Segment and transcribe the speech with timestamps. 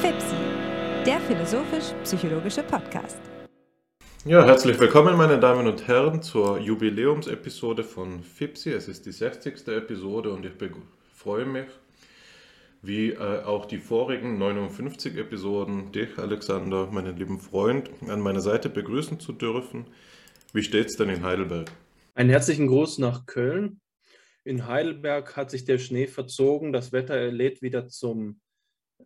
[0.00, 0.36] FIPSI,
[1.04, 3.18] der philosophisch-psychologische Podcast.
[4.24, 8.72] Ja, herzlich willkommen, meine Damen und Herren, zur Jubiläumsepisode von FIPSI.
[8.72, 9.68] Es ist die 60.
[9.68, 10.52] Episode und ich
[11.14, 11.66] freue mich,
[12.82, 18.68] wie äh, auch die vorigen 59 Episoden, dich, Alexander, meinen lieben Freund, an meiner Seite
[18.68, 19.86] begrüßen zu dürfen.
[20.52, 21.70] Wie steht es denn in Heidelberg?
[22.16, 23.80] Einen herzlichen Gruß nach Köln.
[24.46, 26.72] In Heidelberg hat sich der Schnee verzogen.
[26.72, 28.40] Das Wetter lädt wieder zum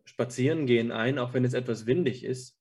[0.04, 2.58] Spazierengehen ein, auch wenn es etwas windig ist.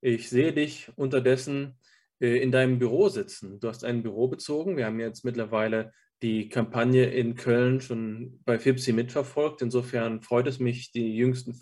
[0.00, 1.80] Ich sehe dich unterdessen
[2.20, 3.58] äh, in deinem Büro sitzen.
[3.58, 4.76] Du hast ein Büro bezogen.
[4.76, 5.92] Wir haben jetzt mittlerweile
[6.22, 9.60] die Kampagne in Köln schon bei FIPSI mitverfolgt.
[9.60, 11.58] Insofern freut es mich, die jüngsten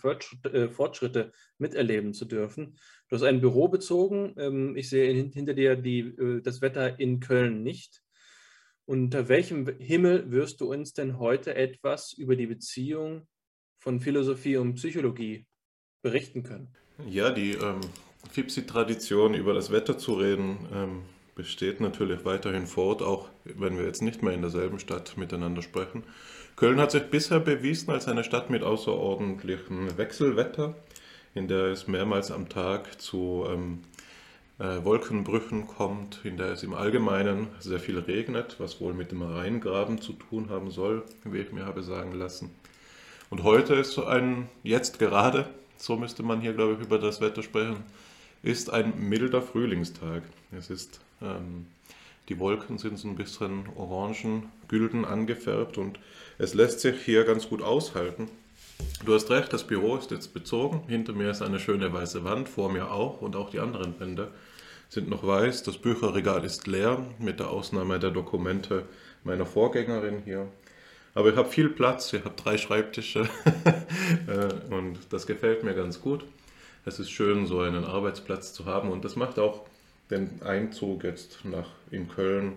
[0.53, 2.77] äh, Fortschritte miterleben zu dürfen.
[3.09, 4.35] Du hast ein Büro bezogen.
[4.37, 8.00] Ähm, ich sehe hinter dir die, äh, das Wetter in Köln nicht.
[8.91, 13.29] Unter welchem Himmel wirst du uns denn heute etwas über die Beziehung
[13.79, 15.47] von Philosophie und Psychologie
[16.03, 16.75] berichten können?
[17.09, 17.83] Ja, die ähm,
[18.33, 21.03] FIPSI-Tradition, über das Wetter zu reden, ähm,
[21.37, 26.03] besteht natürlich weiterhin fort, auch wenn wir jetzt nicht mehr in derselben Stadt miteinander sprechen.
[26.57, 30.75] Köln hat sich bisher bewiesen als eine Stadt mit außerordentlichem Wechselwetter,
[31.37, 33.83] in der es mehrmals am Tag zu ähm,
[34.61, 39.23] äh, Wolkenbrüchen kommt, in der es im Allgemeinen sehr viel regnet, was wohl mit dem
[39.23, 42.51] Rheingraben zu tun haben soll, wie ich mir habe sagen lassen.
[43.31, 47.23] Und heute ist so ein, jetzt gerade, so müsste man hier, glaube ich, über das
[47.23, 47.85] Wetter sprechen,
[48.43, 50.23] ist ein milder Frühlingstag.
[50.53, 51.67] Es ist, ähm,
[52.29, 55.99] die Wolken sind so ein bisschen orangen, gülden angefärbt und
[56.37, 58.29] es lässt sich hier ganz gut aushalten.
[59.07, 60.83] Du hast recht, das Büro ist jetzt bezogen.
[60.87, 64.31] Hinter mir ist eine schöne weiße Wand, vor mir auch und auch die anderen Wände
[64.91, 65.63] sind noch weiß.
[65.63, 68.85] Das Bücherregal ist leer, mit der Ausnahme der Dokumente
[69.25, 70.49] meiner Vorgängerin hier.
[71.15, 73.21] Aber ich habe viel Platz, ich habe drei Schreibtische
[74.27, 76.25] äh, und das gefällt mir ganz gut.
[76.85, 79.67] Es ist schön, so einen Arbeitsplatz zu haben und das macht auch
[80.11, 82.55] den Einzug jetzt nach in Köln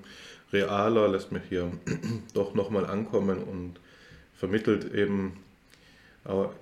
[0.52, 1.72] realer, lässt mich hier
[2.34, 3.76] doch nochmal ankommen und
[4.36, 5.38] vermittelt eben,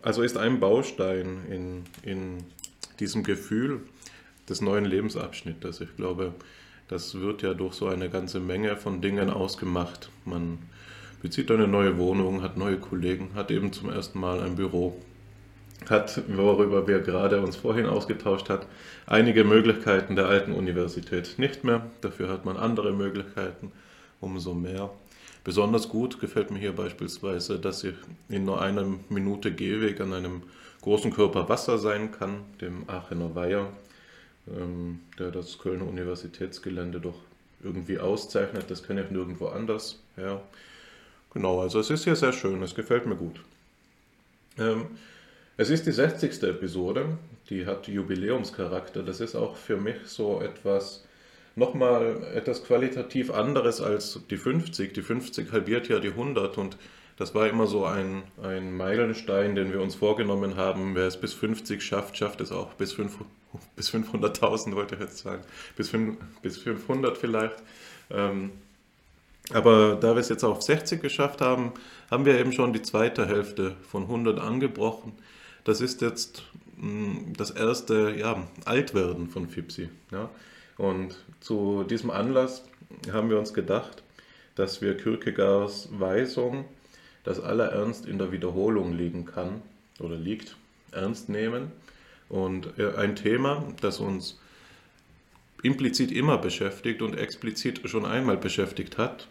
[0.01, 2.43] also ist ein Baustein in, in
[2.99, 3.81] diesem Gefühl
[4.51, 5.79] des neuen Lebensabschnittes.
[5.79, 6.33] Ich glaube,
[6.89, 10.09] das wird ja durch so eine ganze Menge von Dingen ausgemacht.
[10.25, 10.59] Man
[11.21, 14.97] bezieht eine neue Wohnung, hat neue Kollegen, hat eben zum ersten Mal ein Büro,
[15.89, 18.67] hat, worüber wir gerade uns vorhin ausgetauscht hat,
[19.07, 21.85] einige Möglichkeiten der alten Universität nicht mehr.
[22.01, 23.71] Dafür hat man andere Möglichkeiten,
[24.19, 24.89] umso mehr.
[25.45, 27.95] Besonders gut gefällt mir hier beispielsweise, dass ich
[28.27, 30.43] in nur einer Minute Gehweg an einem
[30.81, 33.69] großen Körper Wasser sein kann, dem Aachener Weiher,
[34.47, 37.19] ähm, der das Kölner Universitätsgelände doch
[37.63, 38.65] irgendwie auszeichnet.
[38.69, 39.99] Das kenne ich nirgendwo anders.
[40.17, 40.41] Ja.
[41.33, 43.41] Genau, also es ist hier sehr schön, es gefällt mir gut.
[44.57, 44.87] Ähm,
[45.57, 46.43] es ist die 60.
[46.43, 47.17] Episode,
[47.49, 49.03] die hat Jubiläumscharakter.
[49.03, 51.05] Das ist auch für mich so etwas,
[51.55, 54.93] nochmal etwas qualitativ anderes als die 50.
[54.93, 56.77] Die 50 halbiert ja die 100 und
[57.21, 60.95] das war immer so ein, ein Meilenstein, den wir uns vorgenommen haben.
[60.95, 62.97] Wer es bis 50 schafft, schafft es auch bis,
[63.75, 65.43] bis 500.000, wollte ich jetzt sagen.
[65.75, 67.57] Bis, 5, bis 500 vielleicht.
[68.09, 68.49] Ähm,
[69.53, 71.73] aber da wir es jetzt auf 60 geschafft haben,
[72.09, 75.13] haben wir eben schon die zweite Hälfte von 100 angebrochen.
[75.63, 76.41] Das ist jetzt
[76.77, 79.89] mh, mm, das erste ja, Altwerden von FIPSI.
[80.11, 80.31] Ja?
[80.77, 82.63] Und zu diesem Anlass
[83.11, 84.01] haben wir uns gedacht,
[84.55, 86.65] dass wir Kierkegaards Weisung,
[87.23, 89.61] dass aller Ernst in der Wiederholung liegen kann
[89.99, 90.55] oder liegt,
[90.91, 91.71] ernst nehmen.
[92.29, 94.39] Und äh, ein Thema, das uns
[95.63, 99.27] implizit immer beschäftigt und explizit schon einmal beschäftigt hat,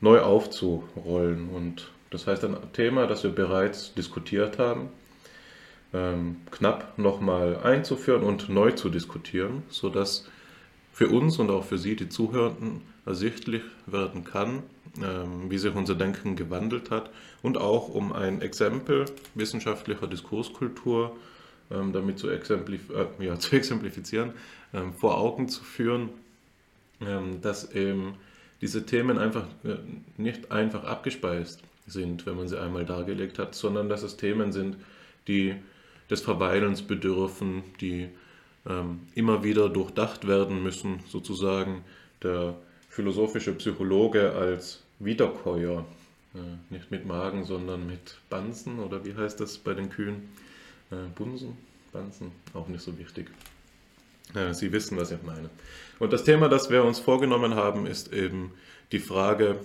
[0.00, 1.48] neu aufzurollen.
[1.48, 4.88] Und das heißt ein Thema, das wir bereits diskutiert haben,
[5.92, 10.26] ähm, knapp nochmal einzuführen und neu zu diskutieren, sodass
[10.92, 14.62] für uns und auch für Sie, die Zuhörenden, ersichtlich werden kann,
[15.02, 17.10] ähm, wie sich unser Denken gewandelt hat
[17.42, 21.16] und auch um ein Exempel wissenschaftlicher Diskurskultur
[21.72, 24.32] ähm, damit zu, exemplif äh, ja, zu exemplifizieren,
[24.72, 26.10] ähm, vor Augen zu führen,
[27.40, 28.14] dass eben
[28.60, 29.74] diese Themen einfach äh,
[30.16, 34.76] nicht einfach abgespeist sind, wenn man sie einmal dargelegt hat, sondern dass es Themen sind,
[35.26, 35.56] die
[36.08, 38.08] des Verweilens bedürfen, die
[38.68, 41.84] ähm, immer wieder durchdacht werden müssen, sozusagen
[42.22, 42.54] der
[42.88, 45.84] philosophische Psychologe als Wiederkäuer,
[46.34, 50.28] äh, nicht mit Magen, sondern mit Bansen oder wie heißt das bei den Kühen?
[50.90, 51.56] Äh, Bunsen,
[51.92, 53.30] Bansen, auch nicht so wichtig.
[54.34, 55.50] Äh, Sie wissen, was ich meine.
[55.98, 58.52] Und das Thema, das wir uns vorgenommen haben, ist eben
[58.92, 59.56] die Frage,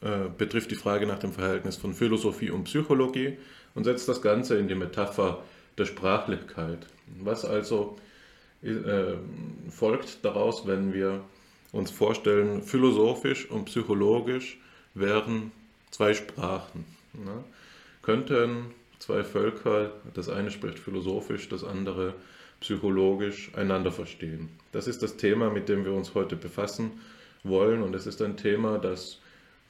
[0.00, 3.38] äh, betrifft die Frage nach dem Verhältnis von Philosophie und Psychologie
[3.74, 5.42] und setzt das Ganze in die Metapher
[5.76, 6.86] der Sprachlichkeit.
[7.20, 7.96] Was also
[8.62, 9.16] äh,
[9.70, 11.22] folgt daraus, wenn wir
[11.72, 14.58] uns vorstellen, philosophisch und psychologisch
[14.94, 15.52] wären
[15.90, 16.84] zwei Sprachen.
[17.12, 17.44] Ne?
[18.02, 22.14] Könnten zwei Völker, das eine spricht philosophisch, das andere
[22.60, 24.48] psychologisch, einander verstehen.
[24.72, 27.00] Das ist das Thema, mit dem wir uns heute befassen
[27.44, 29.20] wollen und es ist ein Thema, das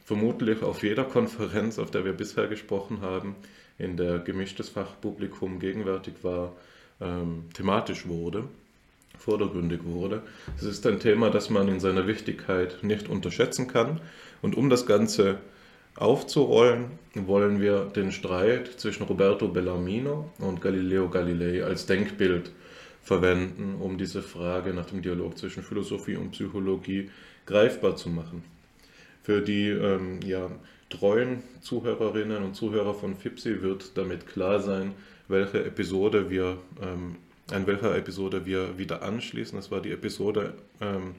[0.04, 3.36] vermutlich auf jeder Konferenz, auf der wir bisher gesprochen haben,
[3.76, 6.56] in der gemischtes Fachpublikum gegenwärtig war,
[7.00, 8.44] ähm, thematisch wurde,
[9.16, 10.22] vordergründig wurde.
[10.56, 14.00] Es ist ein Thema, das man in seiner Wichtigkeit nicht unterschätzen kann.
[14.42, 15.38] Und um das Ganze
[15.96, 22.52] aufzurollen, wollen wir den Streit zwischen Roberto Bellarmino und Galileo Galilei als Denkbild
[23.02, 27.10] verwenden, um diese Frage nach dem Dialog zwischen Philosophie und Psychologie
[27.46, 28.44] greifbar zu machen.
[29.22, 30.50] Für die ähm, ja,
[30.90, 34.92] treuen Zuhörerinnen und Zuhörer von FIPSI wird damit klar sein,
[35.26, 37.16] welche Episode wir, ähm,
[37.52, 39.56] an welcher Episode wir wieder anschließen.
[39.56, 41.14] Das war die Episode, ähm,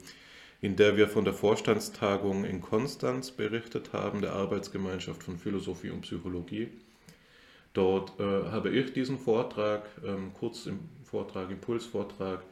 [0.60, 6.02] in der wir von der Vorstandstagung in Konstanz berichtet haben, der Arbeitsgemeinschaft von Philosophie und
[6.02, 6.68] Psychologie.
[7.72, 12.42] Dort äh, habe ich diesen Vortrag, ähm, kurz im Vortrag, Impulsvortrag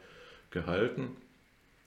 [0.49, 1.09] gehalten.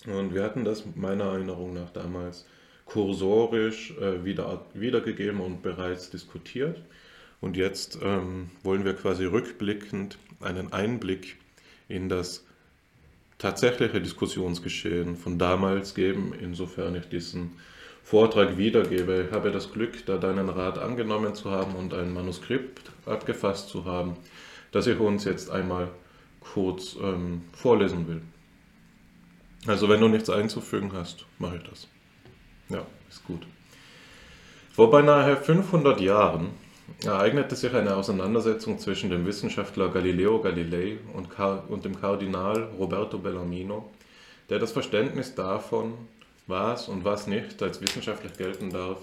[0.07, 2.47] Und wir hatten das meiner Erinnerung nach damals
[2.87, 6.83] kursorisch äh, wieder, wiedergegeben und bereits diskutiert.
[7.41, 11.37] Und jetzt ähm, wollen wir quasi rückblickend einen Einblick
[11.89, 12.45] in das
[13.39, 17.59] tatsächliche Diskussionsgeschehen von damals geben, insofern ich diesen
[18.03, 19.27] Vortrag wiedergebe.
[19.29, 23.85] Ich habe das Glück, da deinen Rat angenommen zu haben und ein Manuskript abgefasst zu
[23.85, 24.17] haben,
[24.71, 25.89] das ich uns jetzt einmal
[26.41, 28.23] kurz ähm, vorlesen will.
[29.67, 31.89] Also wenn du nichts einzufügen hast, mache ich das.
[32.69, 33.47] Ja, ist gut.
[34.73, 36.51] Vor beinahe 500 Jahren
[37.05, 41.29] ereignete sich eine Auseinandersetzung zwischen dem Wissenschaftler Galileo Galilei und,
[41.69, 43.91] und dem Kardinal Roberto Bellarmino,
[44.51, 45.95] der das Verständnis davon,
[46.47, 48.99] was und was nicht als wissenschaftlich gelten darf,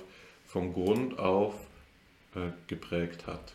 [0.47, 1.53] von Grund auf
[2.35, 3.53] äh, geprägt hat.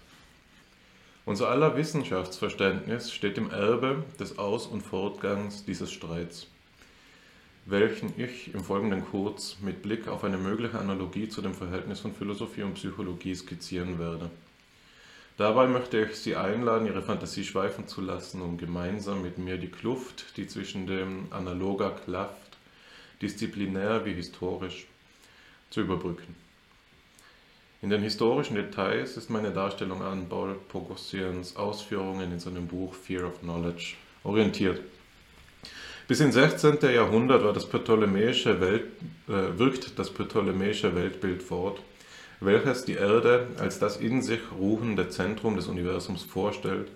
[1.27, 6.49] Unser aller Wissenschaftsverständnis steht im Erbe des Aus- und Fortgangs dieses Streits
[7.67, 12.15] welchen ich im Folgenden kurz mit Blick auf eine mögliche Analogie zu dem Verhältnis von
[12.15, 14.31] Philosophie und Psychologie skizzieren werde.
[15.37, 19.71] Dabei möchte ich Sie einladen, Ihre Fantasie schweifen zu lassen, um gemeinsam mit mir die
[19.71, 22.57] Kluft, die zwischen dem analoger klafft,
[23.21, 24.87] disziplinär wie historisch,
[25.71, 26.37] zu überbrücken.
[27.83, 33.27] In den historischen Details ist meine Darstellung an Paul Pogossians Ausführungen in seinem Buch Fear
[33.27, 34.81] of Knowledge orientiert.
[36.07, 36.81] Bis ins 16.
[36.95, 38.85] Jahrhundert war das ptolemäische Welt,
[39.27, 41.81] äh, wirkt das ptolemäische Weltbild fort,
[42.41, 46.89] welches die Erde als das in sich ruhende Zentrum des Universums vorstellt,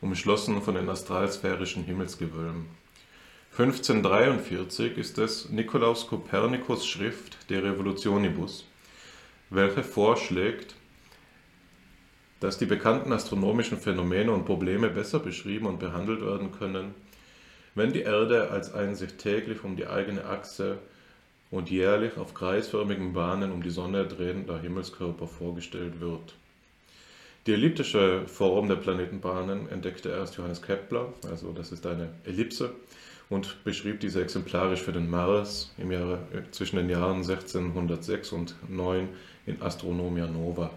[0.00, 2.66] umschlossen von den astralsphärischen Himmelsgewölben.
[3.58, 8.64] 1543 ist es Nikolaus Kopernikus Schrift De Revolutionibus,
[9.50, 10.76] welche vorschlägt,
[12.38, 16.94] dass die bekannten astronomischen Phänomene und Probleme besser beschrieben und behandelt werden können,
[17.74, 20.78] wenn die Erde als ein sich täglich um die eigene Achse
[21.50, 26.34] und jährlich auf kreisförmigen Bahnen um die Sonne drehender Himmelskörper vorgestellt wird.
[27.46, 32.72] Die elliptische Form der Planetenbahnen entdeckte erst Johannes Kepler, also das ist eine Ellipse,
[33.30, 36.20] und beschrieb diese exemplarisch für den Mars im Jahre,
[36.52, 39.08] zwischen den Jahren 1606 und 9
[39.46, 40.70] in Astronomia Nova.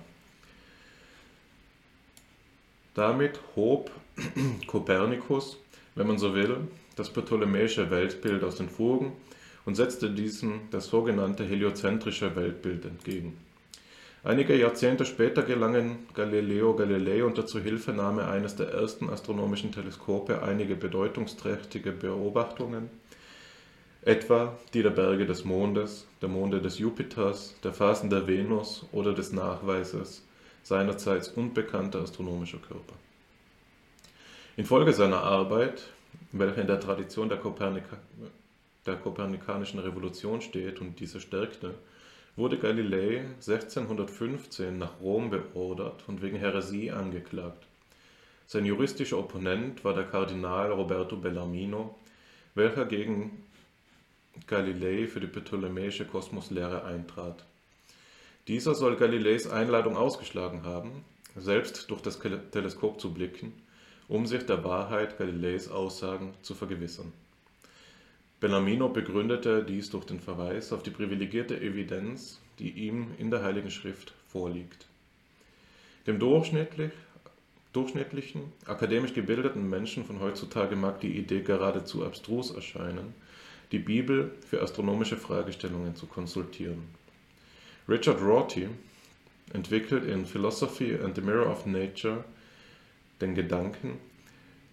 [2.96, 3.91] Damit hob
[4.67, 5.58] Kopernikus,
[5.96, 9.14] wenn man so will, das ptolemäische Weltbild aus den Fugen
[9.66, 13.38] und setzte diesem das sogenannte heliozentrische Weltbild entgegen.
[14.24, 21.92] Einige Jahrzehnte später gelangen Galileo Galilei unter Zuhilfenahme eines der ersten astronomischen Teleskope einige bedeutungsträchtige
[21.92, 22.90] Beobachtungen,
[24.02, 29.14] etwa die der Berge des Mondes, der Monde des Jupiters, der Phasen der Venus oder
[29.14, 30.24] des Nachweises
[30.64, 32.94] seinerseits unbekannter astronomischer Körper.
[34.58, 35.84] Infolge seiner Arbeit
[36.31, 37.98] welcher in der Tradition der, Kopernika,
[38.86, 41.75] der kopernikanischen Revolution steht und diese stärkte,
[42.36, 47.65] wurde Galilei 1615 nach Rom beordert und wegen Häresie angeklagt.
[48.48, 51.95] Sein juristischer Opponent war der Kardinal Roberto Bellarmino,
[52.53, 53.43] welcher gegen
[54.48, 57.43] Galilei für die ptolemäische Kosmoslehre eintrat.
[58.48, 61.03] Dieser soll Galileis Einladung ausgeschlagen haben,
[61.36, 62.19] selbst durch das
[62.51, 63.53] Teleskop zu blicken
[64.07, 67.12] um sich der Wahrheit Galileis Aussagen zu vergewissern.
[68.39, 73.71] Bellarmino begründete dies durch den Verweis auf die privilegierte Evidenz, die ihm in der Heiligen
[73.71, 74.88] Schrift vorliegt.
[76.05, 76.91] Dem durchschnittlich,
[77.74, 83.15] durchschnittlichen, akademisch gebildeten Menschen von heutzutage mag die Idee geradezu abstrus erscheinen,
[83.71, 86.83] die Bibel für astronomische Fragestellungen zu konsultieren.
[87.89, 88.67] Richard Rorty
[89.53, 92.24] entwickelt in Philosophy and the Mirror of Nature
[93.22, 94.00] den Gedanken,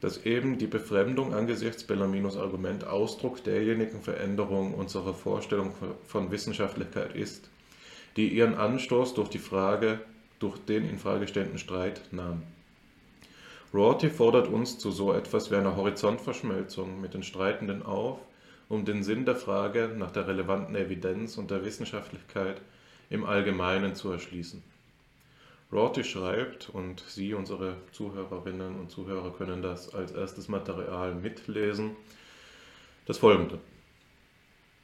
[0.00, 5.72] dass eben die Befremdung angesichts Bellaminos Argument Ausdruck derjenigen Veränderung unserer Vorstellung
[6.06, 7.48] von Wissenschaftlichkeit ist,
[8.16, 10.00] die ihren Anstoß durch die Frage,
[10.40, 12.42] durch den in Frage stehenden Streit nahm.
[13.72, 18.18] Rorty fordert uns zu so etwas wie einer Horizontverschmelzung mit den Streitenden auf,
[18.68, 22.60] um den Sinn der Frage nach der relevanten Evidenz und der Wissenschaftlichkeit
[23.08, 24.62] im Allgemeinen zu erschließen.
[25.72, 31.96] Rorty schreibt, und Sie, unsere Zuhörerinnen und Zuhörer, können das als erstes Material mitlesen,
[33.06, 33.58] das folgende.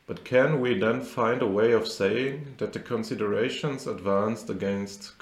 [0.06, 5.14] But can we then find a way of saying that the considerations advanced against,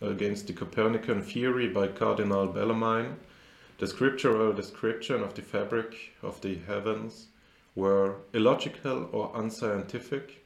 [0.00, 3.16] against the Copernican theory by Cardinal Bellarmine,
[3.76, 7.26] the scriptural description of the fabric of the heavens,
[7.74, 10.39] were illogical or unscientific?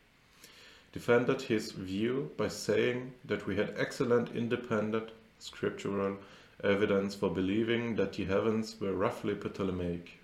[0.94, 5.10] Defended his view by saying that we had excellent independent
[5.40, 6.18] scriptural
[6.62, 10.20] evidence for believing that the heavens were roughly Ptolemaic.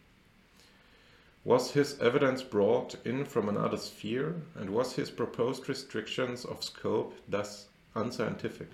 [1.42, 7.18] Was his evidence brought in from another sphere, and was his proposed restrictions of scope
[7.28, 8.70] thus unscientific?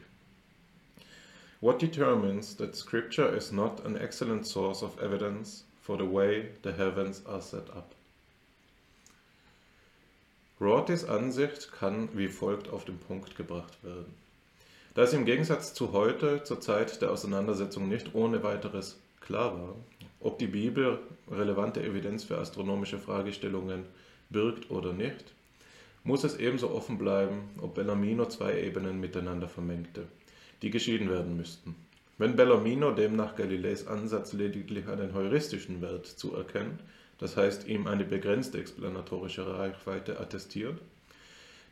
[1.60, 6.74] What determines that Scripture is not an excellent source of evidence for the way the
[6.74, 7.94] heavens are set up?
[10.58, 14.14] Rortys Ansicht kann wie folgt auf den Punkt gebracht werden.
[14.94, 19.74] Da es im Gegensatz zu heute, zur Zeit der Auseinandersetzung, nicht ohne weiteres klar war,
[20.18, 20.98] ob die Bibel
[21.30, 23.84] relevante Evidenz für astronomische Fragestellungen
[24.30, 25.34] birgt oder nicht,
[26.04, 30.04] muss es ebenso offen bleiben, ob Bellarmino zwei Ebenen miteinander vermengte,
[30.62, 31.74] die geschieden werden müssten.
[32.16, 36.80] Wenn Bellarmino demnach Galileis Ansatz lediglich einen heuristischen Wert zuerkennt,
[37.18, 40.78] das heißt ihm eine begrenzte explanatorische Reichweite attestiert,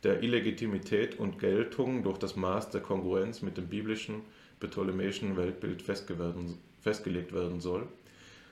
[0.02, 4.22] der Illegitimität und Geltung durch das Maß der Kongruenz mit dem biblischen
[4.60, 7.86] ptolemäischen Weltbild festgelegt werden soll,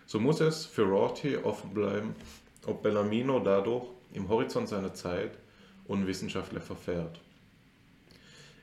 [0.06, 2.14] so muss es für Rorty offen bleiben,
[2.66, 5.32] ob Bellarmino dadurch im Horizont seiner Zeit
[5.86, 7.20] unwissenschaftlich verfährt.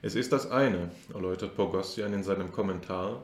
[0.02, 3.24] Es ist das eine, erläutert Pogossian in seinem Kommentar,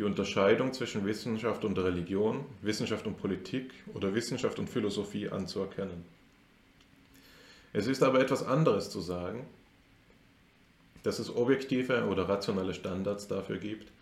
[0.00, 6.06] die Unterscheidung zwischen Wissenschaft und Religion, Wissenschaft und Politik oder Wissenschaft und Philosophie anzuerkennen.
[7.74, 9.44] Es ist aber etwas anderes zu sagen,
[11.02, 13.92] dass es objektive oder rationale Standards dafür gibt,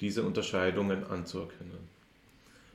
[0.00, 1.78] diese Unterscheidungen anzuerkennen.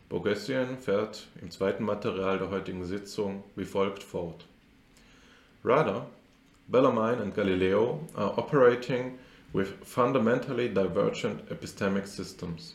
[0.08, 4.46] Bogessian fährt im zweiten Material der heutigen Sitzung wie folgt fort.
[5.66, 6.08] Rather,
[6.70, 9.20] Bellarmine and Galileo are operating
[9.53, 12.74] with fundamentally divergent epistemic systems,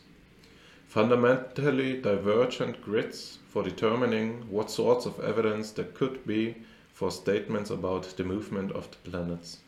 [0.87, 6.55] fundamentally divergent grids for determining what sorts of evidence there could be
[6.93, 9.59] for statements about the movement of the planets.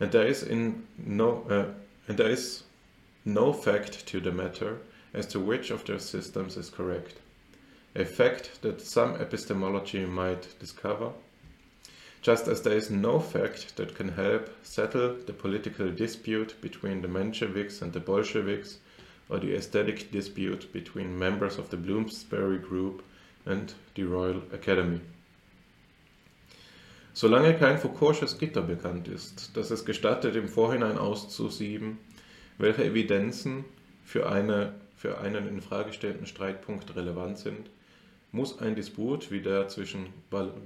[0.00, 1.72] And there is in no uh,
[2.08, 2.64] and there is
[3.24, 4.78] no fact to the matter
[5.14, 7.14] as to which of their systems is correct,
[7.94, 11.10] a fact that some epistemology might discover,
[12.24, 17.08] just as there is no fact that can help settle the political dispute between the
[17.08, 18.78] Mensheviks and the Bolsheviks,
[19.28, 23.02] or the aesthetic dispute between members of the Bloomsbury Group
[23.44, 25.00] and the Royal Academy.
[27.12, 31.98] Solange kein Foucault'sches Gitter bekannt ist, das es gestattet, im Vorhinein auszusieben,
[32.56, 33.66] welche Evidenzen
[34.02, 37.68] für, eine, für einen in Frage stellenden Streitpunkt relevant sind,
[38.34, 40.06] muss ein Disput wie der zwischen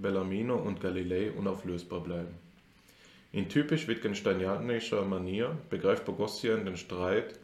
[0.01, 2.35] Bellarmino und Galilei unauflösbar bleiben.
[3.31, 7.39] In typisch Wittgensteinianischer Manier begreift Bogossian den Streit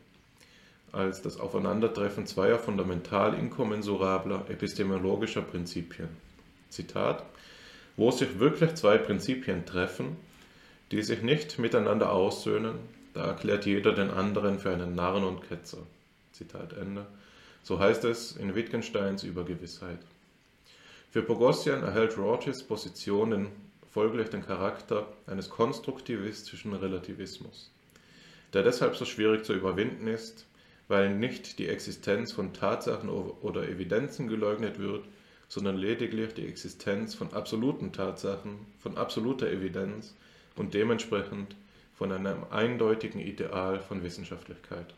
[0.92, 6.08] als das Aufeinandertreffen zweier fundamental inkommensurabler epistemologischer Prinzipien.
[6.70, 7.22] Zitat,
[7.98, 10.16] wo sich wirklich zwei Prinzipien treffen,
[10.90, 12.76] die sich nicht miteinander aussöhnen,
[13.12, 15.82] da erklärt jeder den anderen für einen Narren und Ketzer.
[16.32, 17.04] Zitat Ende.
[17.62, 19.98] So heißt es in Wittgensteins Übergewissheit.
[21.14, 23.46] Für Pogossian erhält Rortys Position
[23.88, 27.70] folglich den Charakter eines konstruktivistischen Relativismus,
[28.52, 30.44] der deshalb so schwierig zu überwinden ist,
[30.88, 35.04] weil nicht die Existenz von Tatsachen oder Evidenzen geleugnet wird,
[35.46, 40.16] sondern lediglich die Existenz von absoluten Tatsachen, von absoluter Evidenz
[40.56, 41.54] und dementsprechend
[41.94, 44.92] von einem eindeutigen Ideal von Wissenschaftlichkeit.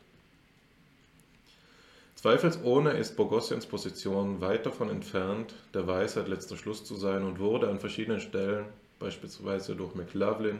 [2.26, 7.70] Zweifelsohne ist Bogossians Position weit davon entfernt, der Weisheit letzter Schluss zu sein und wurde
[7.70, 8.64] an verschiedenen Stellen,
[8.98, 10.58] beispielsweise durch McLaughlin,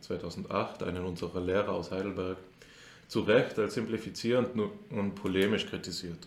[0.00, 2.38] 2008 einen unserer Lehrer aus Heidelberg
[3.08, 4.58] zu Recht als simplifizierend
[4.88, 6.26] und polemisch kritisiert.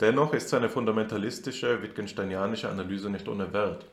[0.00, 3.84] Dennoch ist seine fundamentalistische Wittgensteinianische Analyse nicht ohne Wert.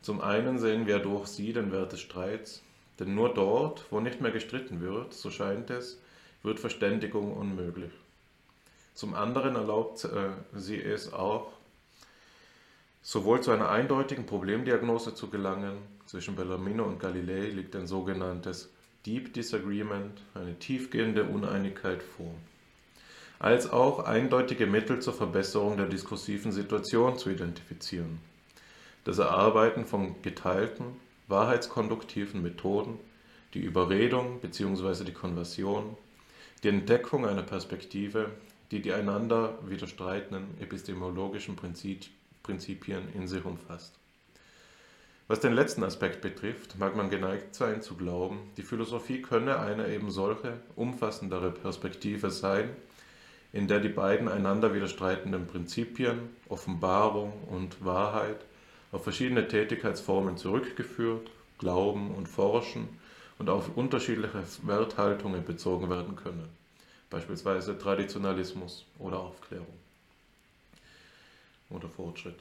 [0.00, 2.60] Zum einen sehen wir durch sie den Wert des Streits,
[2.98, 6.00] denn nur dort, wo nicht mehr gestritten wird, so scheint es,
[6.42, 7.92] wird Verständigung unmöglich.
[8.94, 11.52] Zum anderen erlaubt äh, sie es auch,
[13.02, 18.68] sowohl zu einer eindeutigen Problemdiagnose zu gelangen, zwischen Bellarmino und Galilei liegt ein sogenanntes
[19.06, 22.34] Deep Disagreement, eine tiefgehende Uneinigkeit vor,
[23.38, 28.20] als auch eindeutige Mittel zur Verbesserung der diskursiven Situation zu identifizieren.
[29.04, 30.84] Das Erarbeiten von geteilten,
[31.26, 32.98] wahrheitskonduktiven Methoden,
[33.54, 35.04] die Überredung bzw.
[35.04, 35.96] die Konversion,
[36.62, 38.30] die Entdeckung einer Perspektive,
[38.72, 43.98] die die einander widerstreitenden epistemologischen Prinzipien in sich umfasst.
[45.28, 49.88] Was den letzten Aspekt betrifft, mag man geneigt sein zu glauben, die Philosophie könne eine
[49.94, 52.70] eben solche umfassendere Perspektive sein,
[53.52, 58.40] in der die beiden einander widerstreitenden Prinzipien, Offenbarung und Wahrheit,
[58.90, 62.88] auf verschiedene Tätigkeitsformen zurückgeführt, Glauben und Forschen
[63.38, 66.48] und auf unterschiedliche Werthaltungen bezogen werden können,
[67.12, 69.66] beispielsweise Traditionalismus oder Aufklärung
[71.70, 72.38] oder Fortschritt.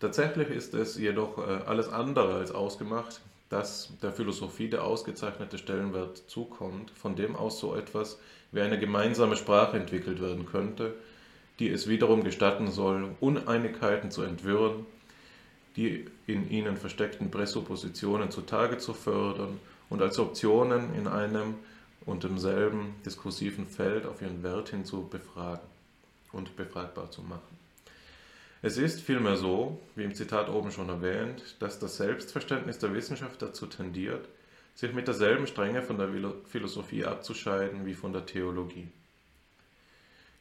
[0.00, 6.22] Tatsächlich ist es jedoch äh, alles andere als ausgemacht, dass der Philosophie der ausgezeichnete Stellenwert
[6.28, 8.18] zukommt, von dem aus so etwas
[8.50, 10.94] wie eine gemeinsame Sprache entwickelt werden könnte,
[11.58, 14.86] die es wiederum gestatten soll, Uneinigkeiten zu entwirren,
[15.76, 21.54] die in ihnen versteckten Präsuppositionen zutage zu fördern und als Optionen in einem
[22.06, 25.66] und demselben diskursiven Feld auf ihren Wert hin zu befragen
[26.32, 27.58] und befragbar zu machen.
[28.62, 33.42] Es ist vielmehr so, wie im Zitat oben schon erwähnt, dass das Selbstverständnis der Wissenschaft
[33.42, 34.28] dazu tendiert,
[34.74, 36.08] sich mit derselben Strenge von der
[36.46, 38.88] Philosophie abzuscheiden wie von der Theologie.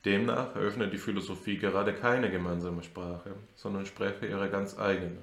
[0.05, 5.17] Demnach eröffnet die Philosophie gerade keine gemeinsame Sprache, sondern spreche ihre ganz eigene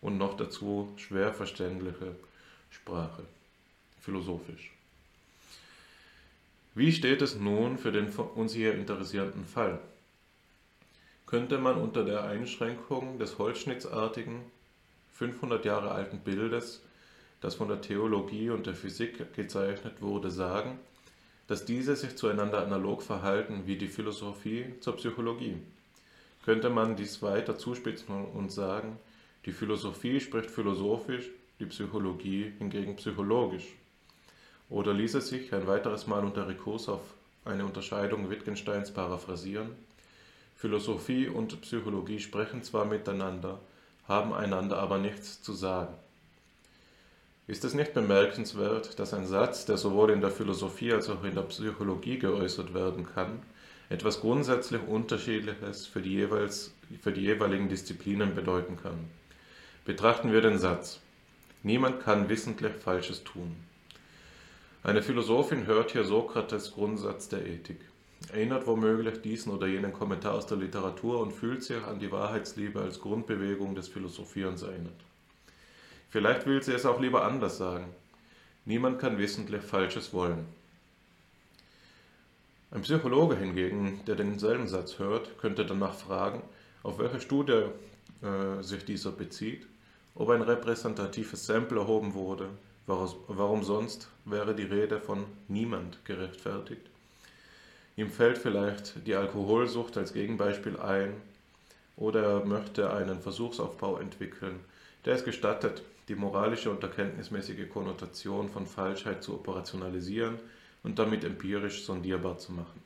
[0.00, 2.16] und noch dazu schwer verständliche
[2.70, 3.24] Sprache
[4.00, 4.72] philosophisch.
[6.72, 9.80] Wie steht es nun für den uns hier interessierenden Fall?
[11.26, 14.40] Könnte man unter der Einschränkung des holzschnittsartigen,
[15.14, 16.80] 500 Jahre alten Bildes,
[17.40, 20.78] das von der Theologie und der Physik gezeichnet wurde, sagen,
[21.48, 25.56] dass diese sich zueinander analog verhalten wie die Philosophie zur Psychologie?
[26.44, 28.96] Könnte man dies weiter zuspitzen und sagen,
[29.44, 33.66] die Philosophie spricht philosophisch, die Psychologie hingegen psychologisch?
[34.70, 37.00] Oder ließ es sich ein weiteres Mal unter Rekurs auf
[37.44, 39.70] eine Unterscheidung Wittgensteins paraphrasieren?
[40.56, 43.58] Philosophie und Psychologie sprechen zwar miteinander,
[44.06, 45.92] haben einander aber nichts zu sagen.
[47.48, 51.34] Ist es nicht bemerkenswert, dass ein Satz, der sowohl in der Philosophie als auch in
[51.34, 53.42] der Psychologie geäußert werden kann,
[53.88, 59.08] etwas grundsätzlich Unterschiedliches für die, jeweils, für die jeweiligen Disziplinen bedeuten kann?
[59.84, 61.00] Betrachten wir den Satz.
[61.64, 63.56] Niemand kann wissentlich Falsches tun.
[64.82, 67.80] Eine Philosophin hört hier Sokrates Grundsatz der Ethik,
[68.32, 72.80] erinnert womöglich diesen oder jenen Kommentar aus der Literatur und fühlt sich an die Wahrheitsliebe
[72.80, 74.98] als Grundbewegung des Philosophierens erinnert.
[76.08, 77.94] Vielleicht will sie es auch lieber anders sagen.
[78.64, 80.46] Niemand kann wissentlich Falsches wollen.
[82.70, 86.42] Ein Psychologe hingegen, der denselben Satz hört, könnte danach fragen,
[86.82, 87.64] auf welche Studie
[88.22, 89.66] äh, sich dieser bezieht,
[90.14, 92.48] ob ein repräsentatives Sample erhoben wurde,
[92.90, 96.82] Warum sonst wäre die Rede von niemand gerechtfertigt?
[97.96, 101.14] Ihm fällt vielleicht die Alkoholsucht als Gegenbeispiel ein
[101.96, 104.58] oder er möchte einen Versuchsaufbau entwickeln,
[105.04, 110.40] der es gestattet, die moralische und erkenntnismäßige Konnotation von Falschheit zu operationalisieren
[110.82, 112.82] und damit empirisch sondierbar zu machen.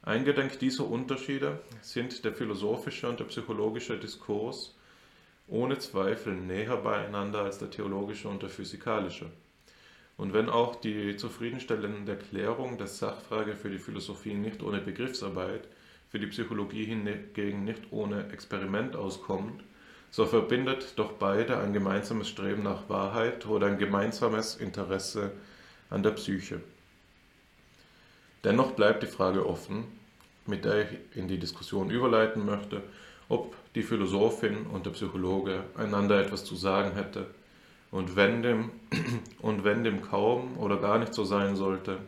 [0.00, 4.73] Eingedenk dieser Unterschiede sind der philosophische und der psychologische Diskurs
[5.46, 9.26] ohne Zweifel näher beieinander als der theologische und der physikalische.
[10.16, 15.68] Und wenn auch die zufriedenstellende Erklärung der Sachfrage für die Philosophie nicht ohne Begriffsarbeit,
[16.08, 19.64] für die Psychologie hingegen nicht ohne Experiment auskommt,
[20.12, 25.32] so verbindet doch beide ein gemeinsames Streben nach Wahrheit oder ein gemeinsames Interesse
[25.90, 26.60] an der Psyche.
[28.44, 29.86] Dennoch bleibt die Frage offen,
[30.46, 32.82] mit der ich in die Diskussion überleiten möchte,
[33.28, 37.26] ob die Philosophin und der Psychologe einander etwas zu sagen hätte
[37.94, 38.70] und wenn dem,
[39.40, 41.98] und wenn dem kaum oder gar nicht so sein sollte,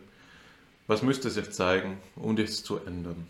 [0.89, 3.27] was müsste sich zeigen, um dies zu ändern?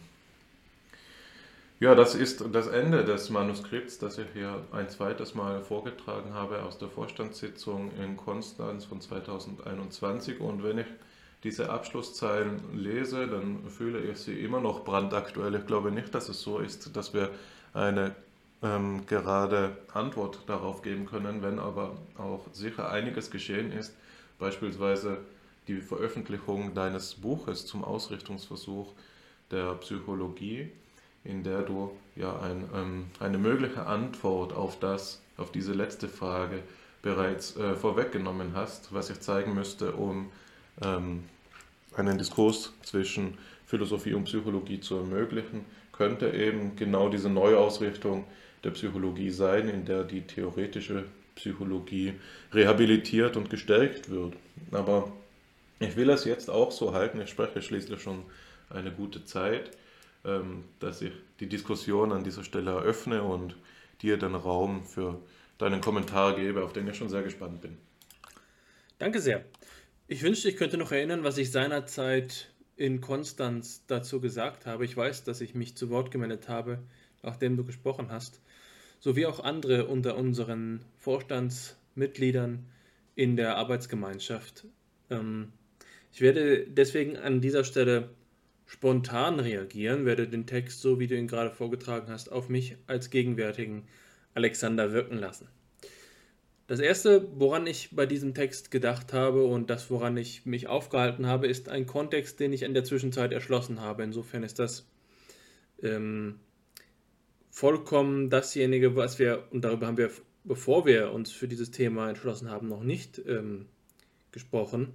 [1.78, 6.62] Ja, das ist das Ende des Manuskripts, das ich hier ein zweites Mal vorgetragen habe
[6.62, 10.40] aus der Vorstandssitzung in Konstanz von 2021.
[10.40, 10.86] Und wenn ich
[11.44, 15.54] diese Abschlusszeilen lese, dann fühle ich sie immer noch brandaktuell.
[15.56, 17.28] Ich glaube nicht, dass es so ist, dass wir
[17.76, 18.14] eine
[18.62, 23.94] ähm, gerade Antwort darauf geben können, wenn aber auch sicher einiges geschehen ist,
[24.38, 25.18] beispielsweise
[25.68, 28.92] die Veröffentlichung deines Buches zum Ausrichtungsversuch
[29.50, 30.70] der Psychologie
[31.26, 36.62] in der du ja ein, ähm, eine mögliche Antwort auf das, auf diese letzte Frage
[37.02, 40.30] bereits äh, vorweggenommen hast, was ich zeigen müsste, um
[40.82, 41.24] ähm,
[41.96, 45.64] einen Diskurs zwischen Philosophie und Psychologie zu ermöglichen,
[45.96, 48.24] könnte eben genau diese Neuausrichtung
[48.64, 51.04] der Psychologie sein, in der die theoretische
[51.34, 52.14] Psychologie
[52.52, 54.34] rehabilitiert und gestärkt wird.
[54.72, 55.12] Aber
[55.78, 58.22] ich will es jetzt auch so halten, ich spreche schließlich schon
[58.70, 59.70] eine gute Zeit
[60.26, 63.56] ähm, dass ich die Diskussion an dieser Stelle eröffne und
[64.02, 65.20] dir den Raum für
[65.56, 67.78] deinen Kommentar gebe, auf den ich schon sehr gespannt bin.
[68.98, 69.44] Danke sehr.
[70.08, 74.84] Ich wünschte, ich könnte noch erinnern, was ich seinerzeit in Konstanz dazu gesagt habe.
[74.84, 76.78] Ich weiß, dass ich mich zu Wort gemeldet habe,
[77.22, 78.40] nachdem du gesprochen hast,
[79.00, 82.66] sowie auch andere unter unseren Vorstandsmitgliedern
[83.14, 84.66] in der Arbeitsgemeinschaft.
[85.10, 85.52] Ähm,
[86.12, 88.10] ich werde deswegen an dieser Stelle
[88.66, 93.10] spontan reagieren, werde den Text, so wie du ihn gerade vorgetragen hast, auf mich als
[93.10, 93.86] gegenwärtigen
[94.34, 95.48] Alexander wirken lassen.
[96.66, 101.26] Das erste, woran ich bei diesem Text gedacht habe und das, woran ich mich aufgehalten
[101.26, 104.02] habe, ist ein Kontext, den ich in der Zwischenzeit erschlossen habe.
[104.02, 104.88] Insofern ist das
[105.80, 106.40] ähm,
[107.50, 110.10] vollkommen dasjenige, was wir, und darüber haben wir,
[110.42, 113.66] bevor wir uns für dieses Thema entschlossen haben, noch nicht ähm,
[114.32, 114.92] gesprochen.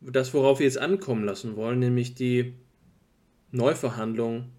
[0.00, 2.54] Das, worauf wir jetzt ankommen lassen wollen, nämlich die
[3.50, 4.52] Neuverhandlung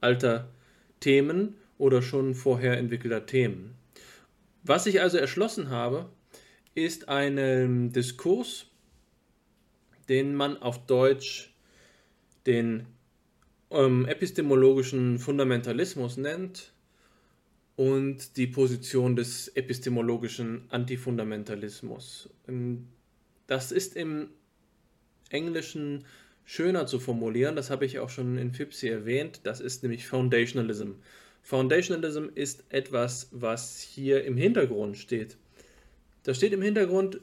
[0.00, 0.48] alter
[1.00, 3.74] Themen oder schon vorher entwickelter Themen.
[4.68, 6.10] Was ich also erschlossen habe,
[6.74, 8.66] ist ein Diskurs,
[10.10, 11.54] den man auf Deutsch
[12.44, 12.84] den
[13.70, 16.74] ähm, epistemologischen Fundamentalismus nennt
[17.76, 22.28] und die Position des epistemologischen Antifundamentalismus.
[22.46, 22.88] Ähm,
[23.46, 24.28] das ist im
[25.30, 26.04] Englischen
[26.44, 30.90] schöner zu formulieren, das habe ich auch schon in FIPSI erwähnt, das ist nämlich Foundationalism.
[31.48, 35.38] Foundationalism ist etwas, was hier im Hintergrund steht.
[36.22, 37.22] Das steht im Hintergrund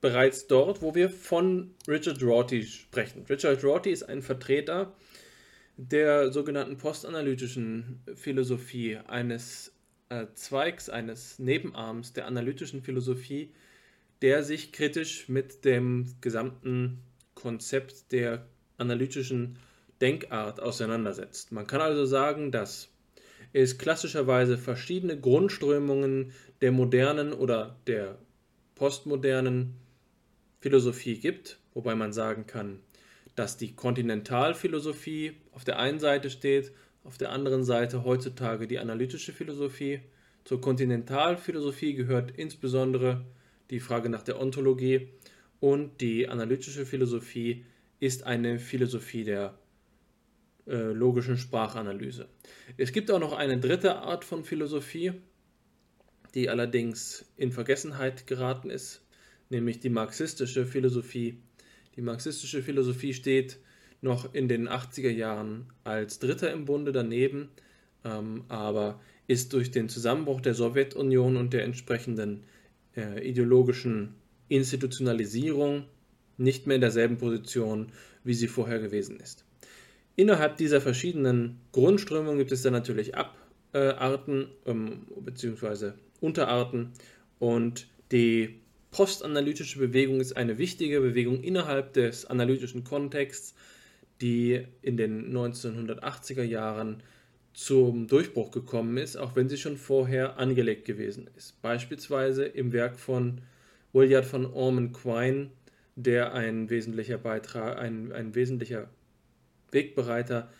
[0.00, 3.26] bereits dort, wo wir von Richard Rorty sprechen.
[3.28, 4.94] Richard Rorty ist ein Vertreter
[5.76, 9.74] der sogenannten postanalytischen Philosophie, eines
[10.08, 13.52] äh, Zweigs, eines Nebenarms der analytischen Philosophie,
[14.22, 17.02] der sich kritisch mit dem gesamten
[17.34, 18.46] Konzept der
[18.78, 19.58] analytischen
[20.00, 21.52] Denkart auseinandersetzt.
[21.52, 22.88] Man kann also sagen, dass
[23.52, 28.18] es klassischerweise verschiedene Grundströmungen der modernen oder der
[28.74, 29.74] postmodernen
[30.60, 32.80] Philosophie gibt, wobei man sagen kann,
[33.34, 36.72] dass die Kontinentalphilosophie auf der einen Seite steht,
[37.04, 40.00] auf der anderen Seite heutzutage die analytische Philosophie.
[40.44, 43.24] Zur Kontinentalphilosophie gehört insbesondere
[43.70, 45.08] die Frage nach der Ontologie
[45.60, 47.64] und die analytische Philosophie
[48.00, 49.54] ist eine Philosophie der
[50.66, 52.28] äh, logischen Sprachanalyse.
[52.76, 55.12] Es gibt auch noch eine dritte Art von Philosophie,
[56.34, 59.02] die allerdings in Vergessenheit geraten ist,
[59.48, 61.38] nämlich die marxistische Philosophie.
[61.96, 63.58] Die marxistische Philosophie steht
[64.00, 67.48] noch in den 80er Jahren als Dritter im Bunde daneben,
[68.04, 72.44] ähm, aber ist durch den Zusammenbruch der Sowjetunion und der entsprechenden
[72.96, 74.14] äh, ideologischen
[74.48, 75.84] Institutionalisierung
[76.36, 77.92] nicht mehr in derselben Position,
[78.24, 79.44] wie sie vorher gewesen ist.
[80.20, 85.92] Innerhalb dieser verschiedenen Grundströmungen gibt es dann natürlich Abarten ähm, bzw.
[86.20, 86.92] Unterarten
[87.38, 93.54] und die postanalytische Bewegung ist eine wichtige Bewegung innerhalb des analytischen Kontexts,
[94.20, 97.02] die in den 1980er Jahren
[97.54, 101.62] zum Durchbruch gekommen ist, auch wenn sie schon vorher angelegt gewesen ist.
[101.62, 103.40] Beispielsweise im Werk von
[103.94, 105.48] Willard von Orman Quine,
[105.96, 108.90] der ein wesentlicher Beitrag, ein, ein wesentlicher
[109.72, 110.50] Wegbereiter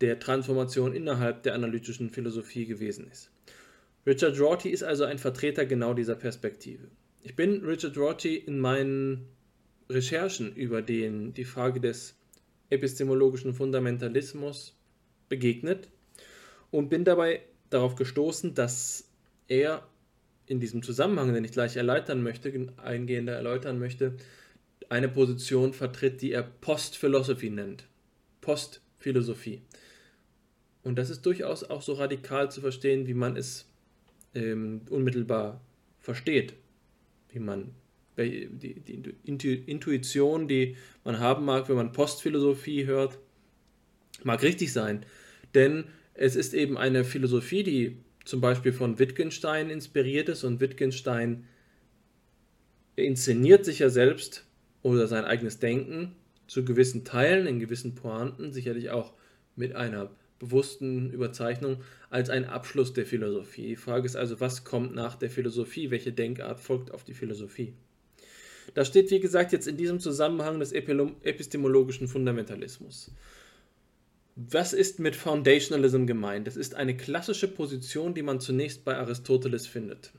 [0.00, 3.30] der Transformation innerhalb der analytischen Philosophie gewesen ist.
[4.06, 6.88] Richard Rorty ist also ein Vertreter genau dieser Perspektive.
[7.22, 9.28] Ich bin Richard Rorty in meinen
[9.90, 12.14] Recherchen über den, die Frage des
[12.70, 14.76] epistemologischen Fundamentalismus
[15.28, 15.88] begegnet
[16.70, 19.08] und bin dabei darauf gestoßen, dass
[19.48, 19.86] er
[20.46, 24.16] in diesem Zusammenhang, den ich gleich erläutern möchte, eingehender erläutern möchte,
[24.88, 27.84] eine Position vertritt, die er Post-Philosophy nennt.
[28.40, 29.62] Postphilosophie.
[30.82, 33.66] Und das ist durchaus auch so radikal zu verstehen, wie man es
[34.34, 35.60] ähm, unmittelbar
[36.00, 36.54] versteht,
[37.32, 37.74] wie man
[38.16, 38.48] die,
[38.80, 39.14] die
[39.66, 43.18] Intuition, die man haben mag, wenn man Postphilosophie hört,
[44.24, 45.04] mag richtig sein.
[45.54, 51.44] Denn es ist eben eine Philosophie, die zum Beispiel von Wittgenstein inspiriert ist und Wittgenstein
[52.96, 54.44] inszeniert sich ja selbst
[54.82, 56.16] oder sein eigenes Denken
[56.48, 59.12] zu gewissen Teilen, in gewissen Pointen, sicherlich auch
[59.54, 61.78] mit einer bewussten Überzeichnung,
[62.10, 63.68] als ein Abschluss der Philosophie.
[63.68, 65.90] Die Frage ist also, was kommt nach der Philosophie?
[65.90, 67.74] Welche Denkart folgt auf die Philosophie?
[68.74, 73.10] Da steht, wie gesagt, jetzt in diesem Zusammenhang des epistemologischen Fundamentalismus.
[74.36, 76.46] Was ist mit Foundationalism gemeint?
[76.46, 80.12] Das ist eine klassische Position, die man zunächst bei Aristoteles findet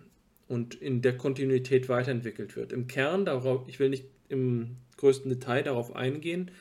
[0.48, 2.74] und in der Kontinuität weiterentwickelt wird.
[2.74, 6.52] Im Kern, darauf, ich will nicht im größten Detail darauf eingehen,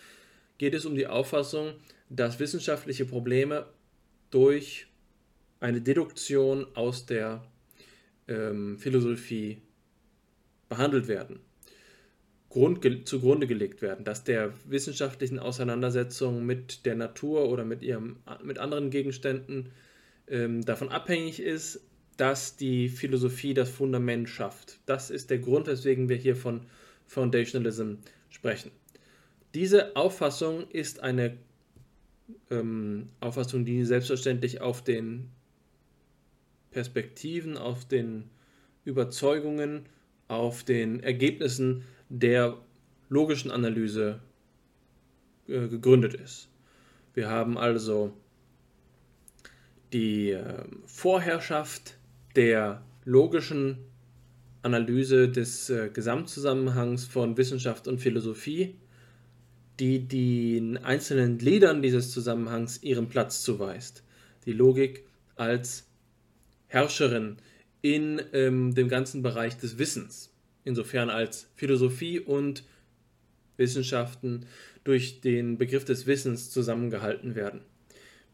[0.58, 1.72] geht es um die Auffassung,
[2.10, 3.66] dass wissenschaftliche Probleme
[4.30, 4.86] durch
[5.60, 7.44] eine Deduktion aus der
[8.26, 9.58] ähm, Philosophie
[10.68, 11.40] behandelt werden,
[12.50, 18.58] Grund, zugrunde gelegt werden, dass der wissenschaftlichen Auseinandersetzung mit der Natur oder mit, ihrem, mit
[18.58, 19.70] anderen Gegenständen
[20.28, 21.80] ähm, davon abhängig ist,
[22.16, 24.80] dass die Philosophie das Fundament schafft.
[24.86, 26.62] Das ist der Grund, weswegen wir hier von
[27.08, 27.94] Foundationalism
[28.30, 28.70] sprechen.
[29.54, 31.36] Diese Auffassung ist eine
[32.50, 35.30] ähm, Auffassung, die selbstverständlich auf den
[36.70, 38.30] Perspektiven, auf den
[38.84, 39.86] Überzeugungen,
[40.28, 42.58] auf den Ergebnissen der
[43.08, 44.20] logischen Analyse
[45.48, 46.48] äh, gegründet ist.
[47.14, 48.12] Wir haben also
[49.92, 51.96] die äh, Vorherrschaft
[52.36, 53.78] der logischen
[54.62, 58.74] Analyse des äh, Gesamtzusammenhangs von Wissenschaft und Philosophie,
[59.78, 64.02] die den einzelnen Gliedern dieses Zusammenhangs ihren Platz zuweist.
[64.46, 65.04] Die Logik
[65.36, 65.86] als
[66.66, 67.36] Herrscherin
[67.80, 70.32] in ähm, dem ganzen Bereich des Wissens,
[70.64, 72.64] insofern als Philosophie und
[73.56, 74.46] Wissenschaften
[74.84, 77.60] durch den Begriff des Wissens zusammengehalten werden.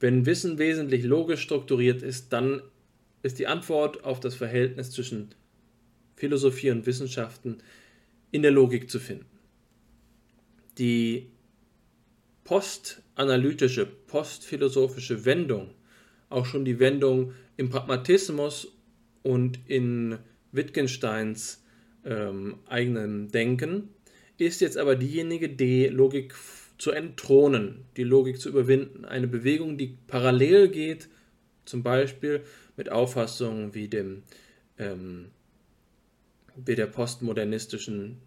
[0.00, 2.62] Wenn Wissen wesentlich logisch strukturiert ist, dann
[3.22, 5.30] ist die Antwort auf das Verhältnis zwischen
[6.16, 7.58] Philosophie und Wissenschaften
[8.30, 9.26] in der Logik zu finden.
[10.78, 11.30] Die
[12.44, 15.70] postanalytische, postphilosophische Wendung,
[16.28, 18.68] auch schon die Wendung im Pragmatismus
[19.22, 20.18] und in
[20.52, 21.62] Wittgensteins
[22.04, 23.88] ähm, eigenem Denken,
[24.38, 26.34] ist jetzt aber diejenige, die Logik
[26.76, 29.04] zu entthronen, die Logik zu überwinden.
[29.04, 31.08] Eine Bewegung, die parallel geht,
[31.64, 32.42] zum Beispiel
[32.76, 34.22] mit Auffassungen wie dem
[34.78, 35.30] ähm,
[36.56, 38.18] wie der postmodernistischen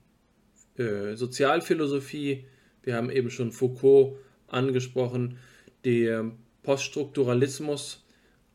[0.78, 2.46] äh, Sozialphilosophie.
[2.84, 5.38] Wir haben eben schon Foucault angesprochen,
[5.84, 6.32] der
[6.64, 8.06] Poststrukturalismus,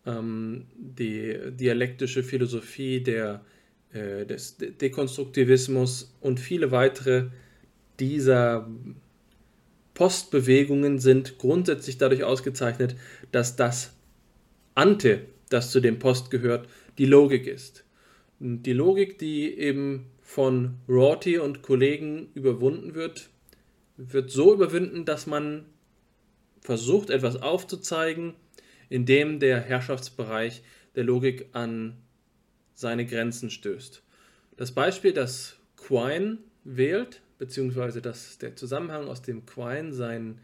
[0.07, 3.45] ähm, die dialektische Philosophie, der,
[3.93, 7.29] äh, des Dekonstruktivismus und viele weitere
[8.01, 8.69] dieser
[9.95, 12.97] Postbewegungen sind grundsätzlich dadurch ausgezeichnet,
[13.31, 13.95] dass das
[14.75, 17.85] Ante, das zu dem Post gehört, die Logik ist.
[18.45, 23.31] Die Logik, die eben von Rorty und Kollegen überwunden wird,
[23.97, 25.67] wird so überwunden, dass man
[26.61, 28.35] versucht, etwas aufzuzeigen,
[28.89, 30.65] in dem der Herrschaftsbereich
[30.97, 31.99] der Logik an
[32.75, 34.03] seine Grenzen stößt.
[34.57, 40.41] Das Beispiel, das Quine wählt, beziehungsweise dass der Zusammenhang, aus dem Quine sein,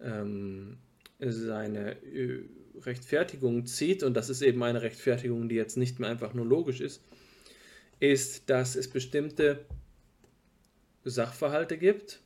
[0.00, 0.78] ähm,
[1.18, 2.44] seine äh,
[2.80, 6.80] Rechtfertigung zieht, und das ist eben eine Rechtfertigung, die jetzt nicht mehr einfach nur logisch
[6.80, 7.02] ist,
[8.02, 9.64] ist, dass es bestimmte
[11.04, 12.20] Sachverhalte gibt,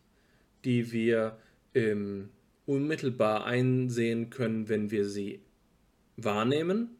[0.65, 1.39] die wir
[1.75, 2.31] ähm,
[2.65, 5.43] unmittelbar einsehen können, wenn wir sie
[6.17, 6.97] wahrnehmen,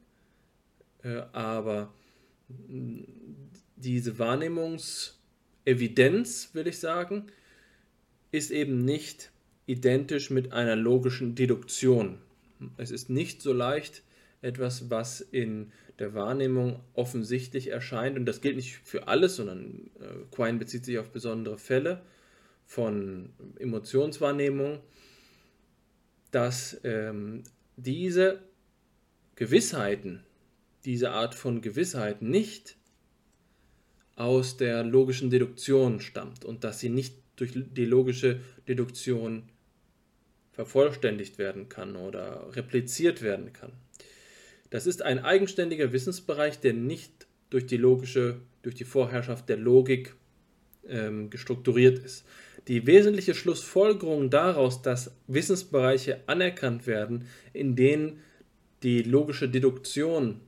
[1.03, 1.95] äh, aber
[3.77, 7.29] diese Wahrnehmungsevidenz, will ich sagen,
[8.31, 9.31] ist eben nicht
[9.65, 12.19] identisch mit einer logischen Deduktion.
[12.77, 14.03] Es ist nicht so leicht,
[14.47, 20.25] etwas, was in der Wahrnehmung offensichtlich erscheint, und das gilt nicht für alles, sondern äh,
[20.31, 22.03] Quine bezieht sich auf besondere Fälle
[22.65, 24.81] von Emotionswahrnehmung,
[26.31, 27.43] dass ähm,
[27.77, 28.43] diese
[29.37, 30.23] Gewissheiten,
[30.85, 32.77] diese Art von Gewissheit nicht
[34.17, 39.45] aus der logischen Deduktion stammt und dass sie nicht durch die logische Deduktion
[40.53, 43.73] vervollständigt werden kann oder repliziert werden kann.
[44.71, 50.15] Das ist ein eigenständiger Wissensbereich, der nicht durch die logische, durch die Vorherrschaft der Logik
[50.89, 52.25] ähm, gestrukturiert ist.
[52.69, 58.21] Die wesentliche Schlussfolgerung daraus, dass Wissensbereiche anerkannt werden, in denen
[58.83, 60.41] die logische Deduktion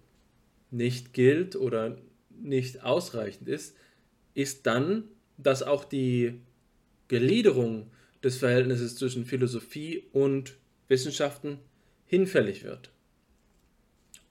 [0.70, 1.96] nicht gilt oder
[2.30, 3.76] nicht ausreichend ist,
[4.34, 5.04] ist dann,
[5.36, 6.40] dass auch die
[7.08, 7.90] Gliederung
[8.22, 10.56] des Verhältnisses zwischen Philosophie und
[10.88, 11.58] Wissenschaften
[12.06, 12.90] hinfällig wird.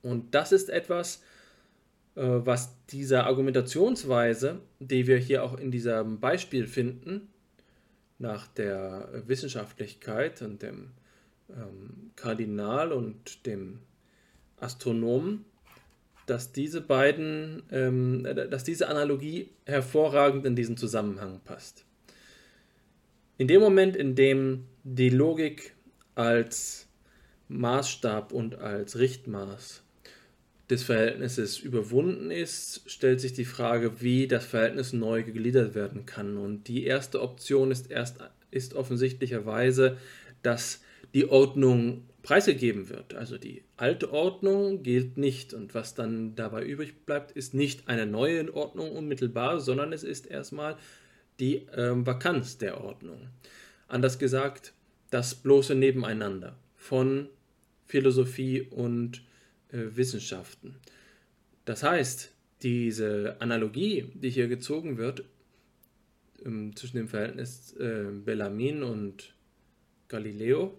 [0.01, 1.21] Und das ist etwas,
[2.15, 7.29] äh, was dieser Argumentationsweise, die wir hier auch in diesem Beispiel finden,
[8.19, 10.89] nach der Wissenschaftlichkeit und dem
[11.49, 13.79] ähm, Kardinal und dem
[14.59, 15.45] Astronomen,
[16.25, 21.85] dass diese beiden, ähm, dass diese Analogie hervorragend in diesen Zusammenhang passt.
[23.37, 25.75] In dem Moment, in dem die Logik
[26.15, 26.87] als
[27.49, 29.83] Maßstab und als Richtmaß
[30.69, 36.37] des Verhältnisses überwunden ist, stellt sich die Frage, wie das Verhältnis neu gegliedert werden kann.
[36.37, 38.17] Und die erste Option ist erst
[38.51, 39.97] ist offensichtlicherweise,
[40.41, 40.81] dass
[41.13, 43.13] die Ordnung preisgegeben wird.
[43.13, 48.05] Also die alte Ordnung gilt nicht und was dann dabei übrig bleibt, ist nicht eine
[48.05, 50.77] neue Ordnung unmittelbar, sondern es ist erstmal
[51.39, 53.27] die ähm, Vakanz der Ordnung.
[53.87, 54.73] Anders gesagt,
[55.09, 57.29] das bloße Nebeneinander von
[57.85, 59.26] Philosophie und äh,
[59.71, 60.75] Wissenschaften.
[61.65, 65.23] Das heißt, diese Analogie, die hier gezogen wird
[66.45, 69.33] ähm, zwischen dem Verhältnis äh, Bellarmin und
[70.07, 70.77] Galileo,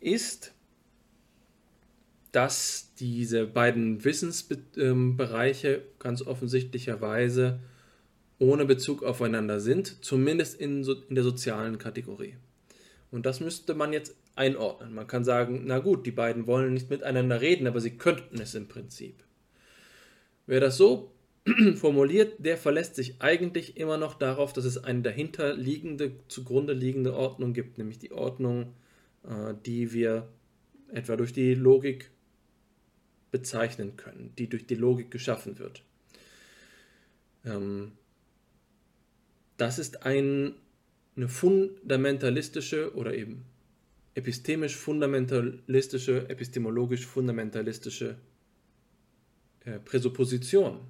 [0.00, 0.52] ist,
[2.32, 7.60] dass diese beiden Wissensbereiche ganz offensichtlicherweise
[8.38, 12.36] ohne Bezug aufeinander sind, zumindest in, so, in der sozialen Kategorie.
[13.10, 14.94] Und das müsste man jetzt einordnen.
[14.94, 18.54] Man kann sagen, na gut, die beiden wollen nicht miteinander reden, aber sie könnten es
[18.54, 19.22] im Prinzip.
[20.46, 21.12] Wer das so
[21.76, 27.52] formuliert, der verlässt sich eigentlich immer noch darauf, dass es eine dahinterliegende, zugrunde liegende Ordnung
[27.52, 28.74] gibt, nämlich die Ordnung,
[29.24, 30.28] äh, die wir
[30.92, 32.10] etwa durch die Logik
[33.30, 35.84] bezeichnen können, die durch die Logik geschaffen wird.
[37.44, 37.92] Ähm,
[39.56, 40.54] das ist ein,
[41.16, 43.44] eine fundamentalistische oder eben
[44.14, 48.16] epistemisch fundamentalistische, epistemologisch fundamentalistische
[49.64, 50.80] äh, Präsupposition.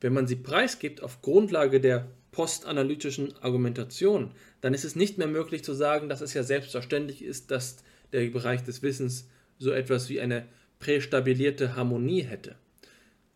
[0.00, 5.64] Wenn man sie preisgibt auf Grundlage der postanalytischen Argumentation, dann ist es nicht mehr möglich
[5.64, 7.78] zu sagen, dass es ja selbstverständlich ist, dass
[8.12, 10.46] der Bereich des Wissens so etwas wie eine
[10.78, 12.54] prästabilierte Harmonie hätte.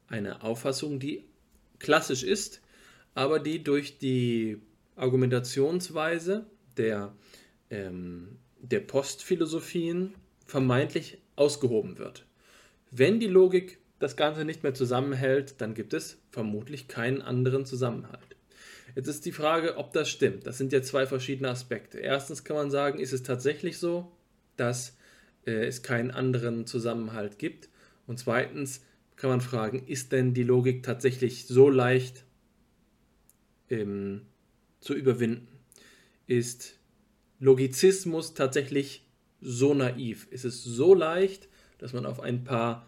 [0.06, 1.24] Eine Auffassung, die
[1.78, 2.60] klassisch ist,
[3.14, 4.58] aber die durch die
[4.94, 7.14] Argumentationsweise der
[7.70, 10.14] ähm, der Postphilosophien
[10.46, 12.24] vermeintlich ausgehoben wird.
[12.90, 18.36] Wenn die Logik das Ganze nicht mehr zusammenhält, dann gibt es vermutlich keinen anderen Zusammenhalt.
[18.94, 20.46] Jetzt ist die Frage, ob das stimmt.
[20.46, 21.98] Das sind ja zwei verschiedene Aspekte.
[21.98, 24.12] Erstens kann man sagen, ist es tatsächlich so,
[24.56, 24.96] dass
[25.46, 27.68] äh, es keinen anderen Zusammenhalt gibt?
[28.06, 28.84] Und zweitens
[29.16, 32.24] kann man fragen, ist denn die Logik tatsächlich so leicht
[33.70, 34.22] ähm,
[34.80, 35.48] zu überwinden?
[36.26, 36.78] Ist
[37.42, 39.04] Logizismus tatsächlich
[39.40, 40.28] so naiv?
[40.30, 42.86] Ist es so leicht, dass man auf ein paar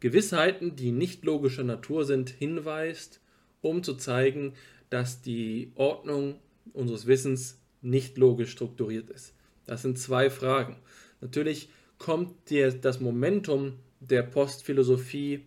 [0.00, 3.22] Gewissheiten, die nicht logischer Natur sind, hinweist,
[3.62, 4.52] um zu zeigen,
[4.90, 6.38] dass die Ordnung
[6.74, 9.32] unseres Wissens nicht logisch strukturiert ist?
[9.64, 10.76] Das sind zwei Fragen.
[11.22, 15.46] Natürlich kommt dir das Momentum der Postphilosophie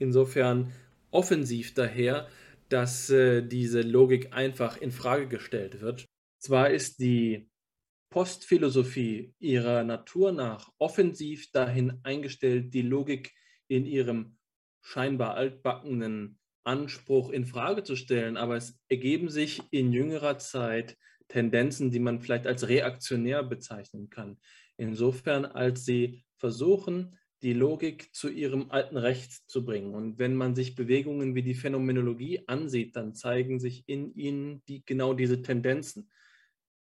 [0.00, 0.72] insofern
[1.12, 2.26] offensiv daher,
[2.70, 6.06] dass äh, diese Logik einfach in Frage gestellt wird
[6.44, 7.48] zwar ist die
[8.10, 13.32] Postphilosophie ihrer Natur nach offensiv dahin eingestellt, die Logik
[13.66, 14.36] in ihrem
[14.82, 20.96] scheinbar altbackenen Anspruch in Frage zu stellen, aber es ergeben sich in jüngerer Zeit
[21.28, 24.38] Tendenzen, die man vielleicht als reaktionär bezeichnen kann.
[24.76, 29.94] Insofern, als sie versuchen, die Logik zu ihrem alten Recht zu bringen.
[29.94, 34.84] Und wenn man sich Bewegungen wie die Phänomenologie ansieht, dann zeigen sich in ihnen die,
[34.84, 36.10] genau diese Tendenzen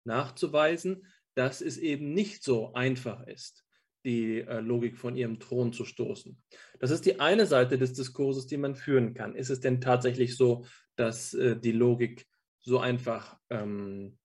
[0.04, 3.64] nachzuweisen, dass es eben nicht so einfach ist,
[4.04, 6.40] die äh, Logik von ihrem Thron zu stoßen.
[6.80, 9.36] Das ist die eine Seite des Diskurses, die man führen kann.
[9.36, 10.66] Ist es denn tatsächlich so,
[10.96, 12.26] dass äh, die Logik
[12.60, 14.18] so einfach ähm,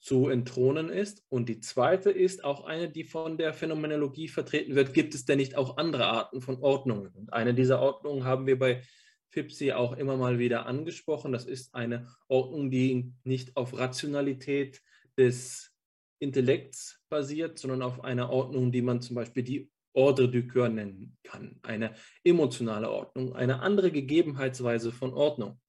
[0.00, 1.24] zu entthronen ist?
[1.28, 4.94] Und die zweite ist auch eine, die von der Phänomenologie vertreten wird.
[4.94, 7.08] Gibt es denn nicht auch andere Arten von Ordnungen?
[7.08, 8.82] Und eine dieser Ordnungen haben wir bei
[9.30, 11.32] FIPSI auch immer mal wieder angesprochen.
[11.32, 14.82] Das ist eine Ordnung, die nicht auf Rationalität
[15.16, 15.72] des
[16.18, 21.16] Intellekts basiert, sondern auf einer Ordnung, die man zum Beispiel die Ordre du Coeur nennen
[21.24, 21.58] kann.
[21.62, 25.60] Eine emotionale Ordnung, eine andere Gegebenheitsweise von Ordnung.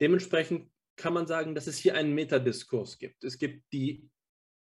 [0.00, 3.24] Dementsprechend kann man sagen, dass es hier einen Metadiskurs gibt.
[3.24, 4.08] Es gibt die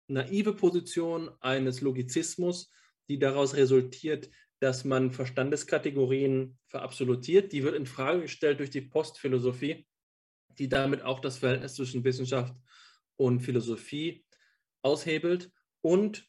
[0.08, 2.70] naive Position eines Logizismus,
[3.08, 4.30] die daraus resultiert,
[4.60, 7.52] dass man Verstandeskategorien verabsolutiert.
[7.52, 9.86] Die wird in Frage gestellt durch die Postphilosophie,
[10.48, 12.54] die damit auch das Verhältnis zwischen Wissenschaft
[13.16, 14.24] und Philosophie
[14.82, 15.50] aushebelt.
[15.80, 16.26] Und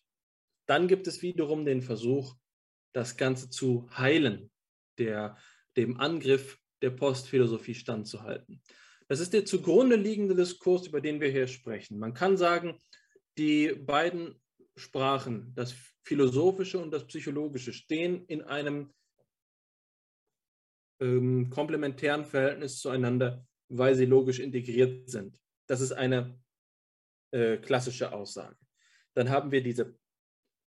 [0.66, 2.36] dann gibt es wiederum den Versuch,
[2.94, 4.52] das Ganze zu heilen,
[4.98, 5.38] der,
[5.78, 8.62] dem Angriff der Postphilosophie standzuhalten.
[9.08, 12.00] Das ist der zugrunde liegende Diskurs, über den wir hier sprechen.
[12.00, 12.80] Man kann sagen,
[13.38, 14.42] die beiden
[14.76, 18.94] Sprachen, das Philosophische und das Psychologische, stehen in einem
[21.00, 25.38] ähm, komplementären Verhältnis zueinander, weil sie logisch integriert sind.
[25.68, 26.40] Das ist eine
[27.32, 28.58] äh, klassische Aussage.
[29.16, 29.98] Dann haben wir diese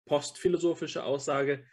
[0.06, 1.66] postphilosophische Aussage,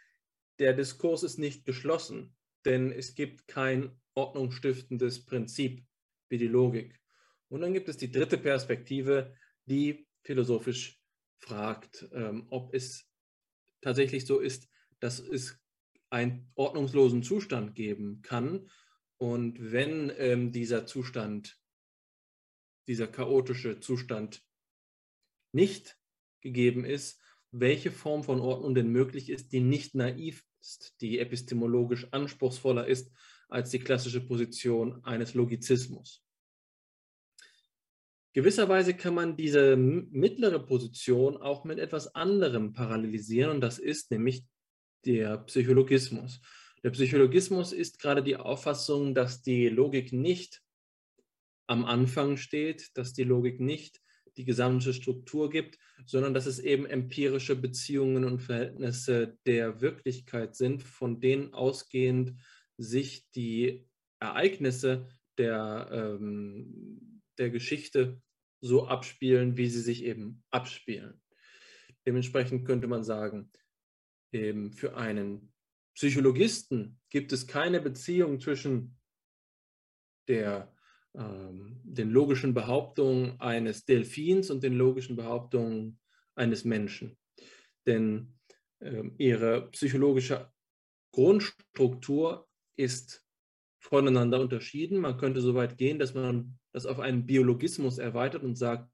[0.59, 2.35] der Diskurs ist nicht geschlossen,
[2.65, 5.85] denn es gibt kein ordnungsstiftendes Prinzip
[6.29, 6.99] wie die Logik.
[7.49, 9.35] Und dann gibt es die dritte Perspektive,
[9.65, 10.99] die philosophisch
[11.39, 13.10] fragt, ähm, ob es
[13.81, 14.67] tatsächlich so ist,
[14.99, 15.59] dass es
[16.09, 18.69] einen ordnungslosen Zustand geben kann.
[19.17, 21.59] Und wenn ähm, dieser Zustand,
[22.87, 24.43] dieser chaotische Zustand
[25.53, 25.97] nicht
[26.41, 27.21] gegeben ist,
[27.51, 33.11] welche Form von Ordnung denn möglich ist, die nicht naiv ist, die epistemologisch anspruchsvoller ist
[33.49, 36.23] als die klassische Position eines Logizismus.
[38.33, 44.45] Gewisserweise kann man diese mittlere Position auch mit etwas anderem parallelisieren und das ist nämlich
[45.05, 46.39] der Psychologismus.
[46.83, 50.61] Der Psychologismus ist gerade die Auffassung, dass die Logik nicht
[51.67, 54.01] am Anfang steht, dass die Logik nicht
[54.37, 60.83] die gesamte Struktur gibt, sondern dass es eben empirische Beziehungen und Verhältnisse der Wirklichkeit sind,
[60.83, 62.33] von denen ausgehend
[62.77, 63.87] sich die
[64.19, 65.07] Ereignisse
[65.37, 67.10] der, ähm,
[67.41, 68.21] der Geschichte
[68.61, 71.19] so abspielen, wie sie sich eben abspielen.
[72.05, 73.51] Dementsprechend könnte man sagen,
[74.31, 75.51] eben für einen
[75.95, 78.97] Psychologisten gibt es keine Beziehung zwischen
[80.27, 80.73] der
[81.13, 85.99] ähm, den logischen Behauptungen eines Delfins und den logischen Behauptungen
[86.35, 87.17] eines Menschen.
[87.85, 88.39] Denn
[88.79, 90.53] ähm, ihre psychologische
[91.11, 93.25] Grundstruktur ist
[93.79, 94.99] voneinander unterschieden.
[94.99, 98.89] Man könnte so weit gehen, dass man das auf einen Biologismus erweitert und sagt,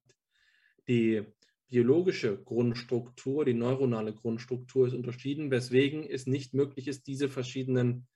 [0.87, 1.23] die
[1.69, 8.07] biologische Grundstruktur, die neuronale Grundstruktur ist unterschieden, weswegen es nicht möglich ist, diese verschiedenen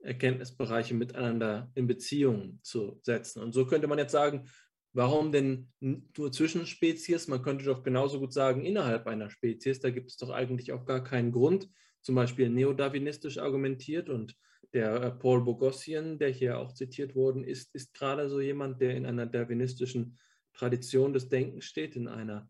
[0.00, 3.42] Erkenntnisbereiche miteinander in Beziehung zu setzen.
[3.42, 4.48] Und so könnte man jetzt sagen,
[4.92, 7.28] warum denn nur zwischen Spezies?
[7.28, 10.86] Man könnte doch genauso gut sagen, innerhalb einer Spezies, da gibt es doch eigentlich auch
[10.86, 11.68] gar keinen Grund,
[12.06, 14.36] zum Beispiel neodarwinistisch argumentiert und
[14.72, 18.96] der äh, Paul Bogossian, der hier auch zitiert worden ist, ist gerade so jemand, der
[18.96, 20.16] in einer darwinistischen
[20.52, 22.48] Tradition des Denkens steht, in einer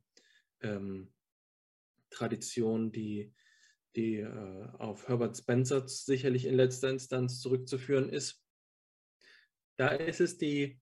[0.60, 1.10] ähm,
[2.10, 3.32] Tradition, die
[3.96, 8.44] die äh, auf Herbert Spencer sicherlich in letzter Instanz zurückzuführen ist.
[9.78, 10.78] Da ist es die,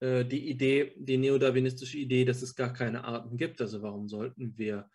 [0.00, 3.60] äh, die Idee, die neodarwinistische Idee, dass es gar keine Arten gibt.
[3.60, 4.90] Also warum sollten wir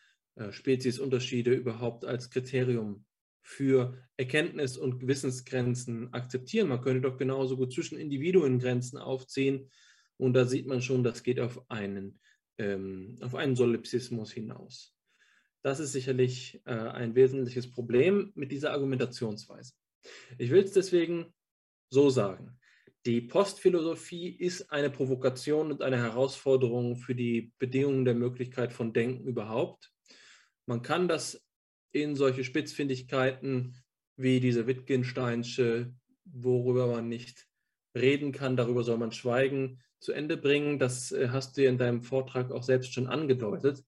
[0.51, 3.05] Speziesunterschiede überhaupt als Kriterium
[3.41, 6.69] für Erkenntnis- und Wissensgrenzen akzeptieren?
[6.69, 9.69] Man könnte doch genauso gut zwischen Individuen Grenzen aufziehen.
[10.17, 12.19] Und da sieht man schon, das geht auf einen,
[12.57, 14.95] ähm, auf einen Solipsismus hinaus.
[15.63, 19.73] Das ist sicherlich äh, ein wesentliches Problem mit dieser Argumentationsweise.
[20.37, 21.33] Ich will es deswegen
[21.89, 22.57] so sagen.
[23.05, 29.27] Die Postphilosophie ist eine Provokation und eine Herausforderung für die Bedingungen der Möglichkeit von Denken
[29.27, 29.93] überhaupt.
[30.67, 31.43] Man kann das
[31.91, 33.75] in solche Spitzfindigkeiten
[34.15, 35.93] wie diese Wittgensteinsche,
[36.25, 37.47] worüber man nicht
[37.95, 40.77] reden kann, darüber soll man schweigen, zu Ende bringen.
[40.77, 43.83] Das äh, hast du in deinem Vortrag auch selbst schon angedeutet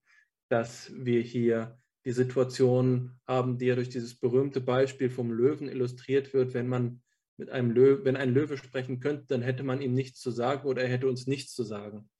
[0.50, 6.34] dass wir hier die Situation haben, die ja durch dieses berühmte Beispiel vom Löwen illustriert
[6.34, 6.54] wird.
[6.54, 7.02] Wenn man
[7.36, 10.66] mit einem Löwe, wenn ein Löwe sprechen könnte, dann hätte man ihm nichts zu sagen
[10.66, 12.10] oder er hätte uns nichts zu sagen.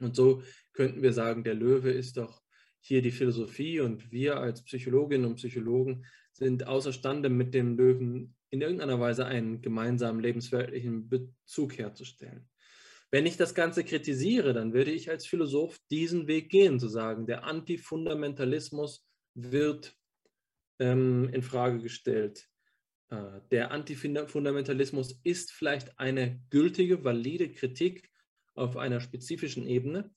[0.00, 0.42] Und so
[0.74, 2.40] könnten wir sagen, der Löwe ist doch
[2.86, 8.60] hier die Philosophie und wir als Psychologinnen und Psychologen sind außerstande, mit dem Löwen in
[8.60, 12.48] irgendeiner Weise einen gemeinsamen lebensweltlichen Bezug herzustellen.
[13.10, 17.26] Wenn ich das Ganze kritisiere, dann würde ich als Philosoph diesen Weg gehen, zu sagen,
[17.26, 19.96] der Antifundamentalismus wird
[20.78, 22.48] ähm, in Frage gestellt.
[23.10, 28.10] Äh, der Antifundamentalismus ist vielleicht eine gültige, valide Kritik
[28.54, 30.10] auf einer spezifischen Ebene,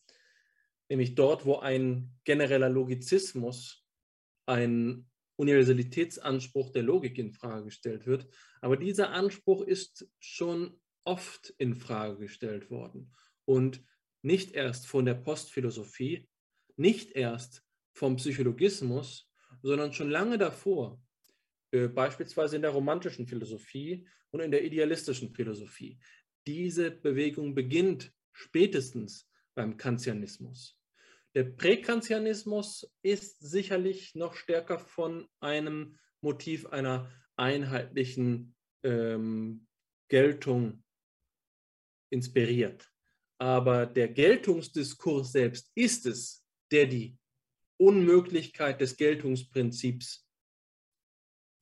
[0.90, 3.86] nämlich dort, wo ein genereller Logizismus,
[4.46, 8.28] ein Universalitätsanspruch der Logik in Frage gestellt wird.
[8.62, 13.14] Aber dieser Anspruch ist schon oft in Frage gestellt worden
[13.46, 13.82] und
[14.22, 16.28] nicht erst von der Postphilosophie,
[16.76, 17.64] nicht erst
[17.94, 19.32] vom Psychologismus,
[19.62, 21.02] sondern schon lange davor,
[21.72, 26.00] äh, beispielsweise in der romantischen Philosophie und in der idealistischen Philosophie.
[26.48, 30.79] Diese Bewegung beginnt spätestens beim Kantianismus.
[31.36, 39.68] Der Präkantianismus ist sicherlich noch stärker von einem Motiv einer einheitlichen ähm,
[40.08, 40.84] Geltung
[42.10, 42.92] inspiriert.
[43.38, 47.18] Aber der Geltungsdiskurs selbst ist es, der die
[47.78, 50.28] Unmöglichkeit des Geltungsprinzips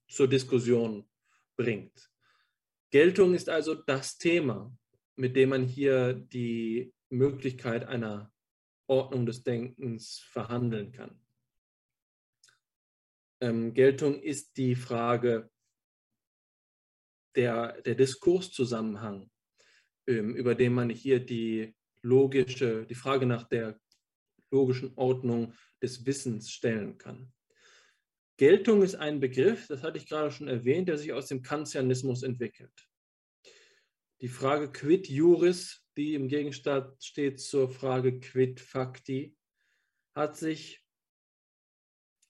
[0.10, 1.08] zur Diskussion
[1.58, 2.10] bringt.
[2.90, 4.76] Geltung ist also das Thema,
[5.18, 8.32] mit dem man hier die Möglichkeit einer
[8.88, 11.20] Ordnung des Denkens verhandeln kann.
[13.42, 15.50] Ähm, Geltung ist die Frage
[17.36, 19.30] der, der Diskurszusammenhang,
[20.08, 23.80] ähm, über den man hier die logische, die Frage nach der
[24.50, 27.32] logischen Ordnung des Wissens stellen kann.
[28.38, 32.24] Geltung ist ein Begriff, das hatte ich gerade schon erwähnt, der sich aus dem Kantianismus
[32.24, 32.88] entwickelt.
[34.22, 39.38] Die Frage quid juris, die im Gegenstand steht zur Frage quid facti,
[40.16, 40.84] hat sich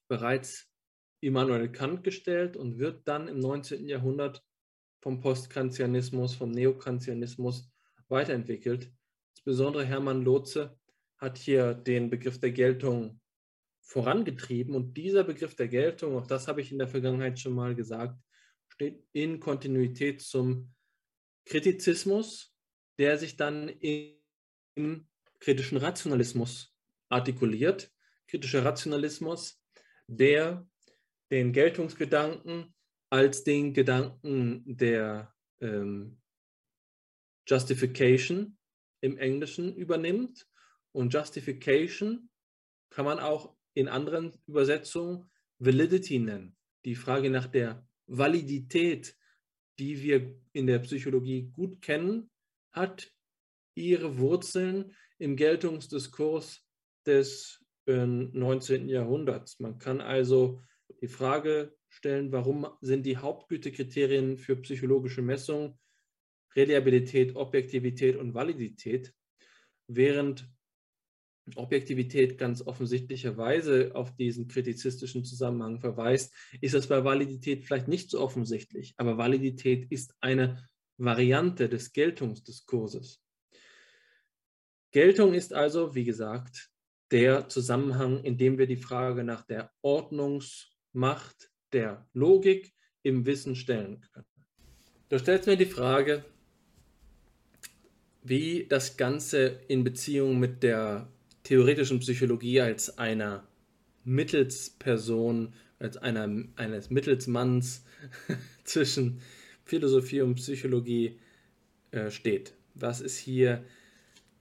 [0.10, 0.70] bereits
[1.22, 3.88] Immanuel Kant gestellt und wird dann im 19.
[3.88, 4.44] Jahrhundert
[5.02, 7.72] vom Postkantianismus, vom Neokantianismus
[8.10, 8.92] weiterentwickelt.
[9.38, 10.78] Insbesondere Hermann Lotze
[11.18, 13.22] hat hier den Begriff der Geltung
[13.82, 14.76] vorangetrieben.
[14.76, 18.20] Und dieser Begriff der Geltung, auch das habe ich in der Vergangenheit schon mal gesagt,
[18.68, 20.74] steht in Kontinuität zum
[21.48, 22.54] Kritizismus,
[23.00, 25.08] der sich dann im
[25.40, 26.76] kritischen Rationalismus
[27.10, 27.92] artikuliert.
[28.28, 29.62] Kritischer Rationalismus,
[30.08, 30.68] der
[31.32, 32.74] den Geltungsgedanken
[33.10, 36.22] als den Gedanken der ähm,
[37.48, 38.58] Justification
[39.02, 40.48] im Englischen übernimmt.
[40.92, 42.30] Und Justification
[42.90, 45.30] kann man auch in anderen Übersetzungen
[45.60, 46.58] Validity nennen.
[46.86, 49.17] Die Frage nach der Validität,
[49.80, 52.30] die wir in der Psychologie gut kennen,
[52.72, 53.12] hat
[53.76, 56.66] ihre Wurzeln im Geltungsdiskurs
[57.06, 58.90] des äh, 19.
[58.90, 59.60] Jahrhunderts.
[59.60, 60.62] Man kann also
[61.02, 65.80] die Frage stellen, warum sind die Hauptgütekriterien für psychologische Messungen
[66.56, 69.14] Reliabilität, Objektivität und Validität,
[69.88, 70.50] während
[71.56, 78.20] Objektivität ganz offensichtlicherweise auf diesen kritizistischen Zusammenhang verweist, ist das bei Validität vielleicht nicht so
[78.20, 78.94] offensichtlich.
[78.98, 80.68] Aber Validität ist eine
[80.98, 83.22] Variante des Geltungsdiskurses.
[84.92, 86.70] Geltung ist also, wie gesagt,
[87.12, 92.74] der Zusammenhang, in dem wir die Frage nach der Ordnungsmacht, der Logik
[93.04, 94.26] im Wissen stellen können.
[95.10, 96.26] Du stellst mir die Frage,
[98.24, 101.10] wie das Ganze in Beziehung mit der
[101.48, 103.48] theoretischen Psychologie als einer
[104.04, 107.86] Mittelsperson, als einer, eines Mittelsmanns
[108.66, 109.22] zwischen
[109.64, 111.18] Philosophie und Psychologie
[111.92, 112.54] äh, steht.
[112.76, 113.64] Was ist hier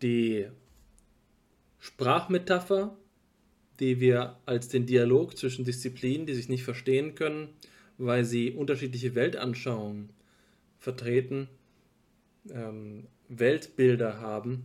[0.02, 0.48] die
[1.78, 2.96] Sprachmetapher,
[3.78, 7.50] die wir als den Dialog zwischen Disziplinen, die sich nicht verstehen können,
[7.98, 10.10] weil sie unterschiedliche Weltanschauungen
[10.80, 11.46] vertreten,
[12.50, 14.64] ähm, Weltbilder haben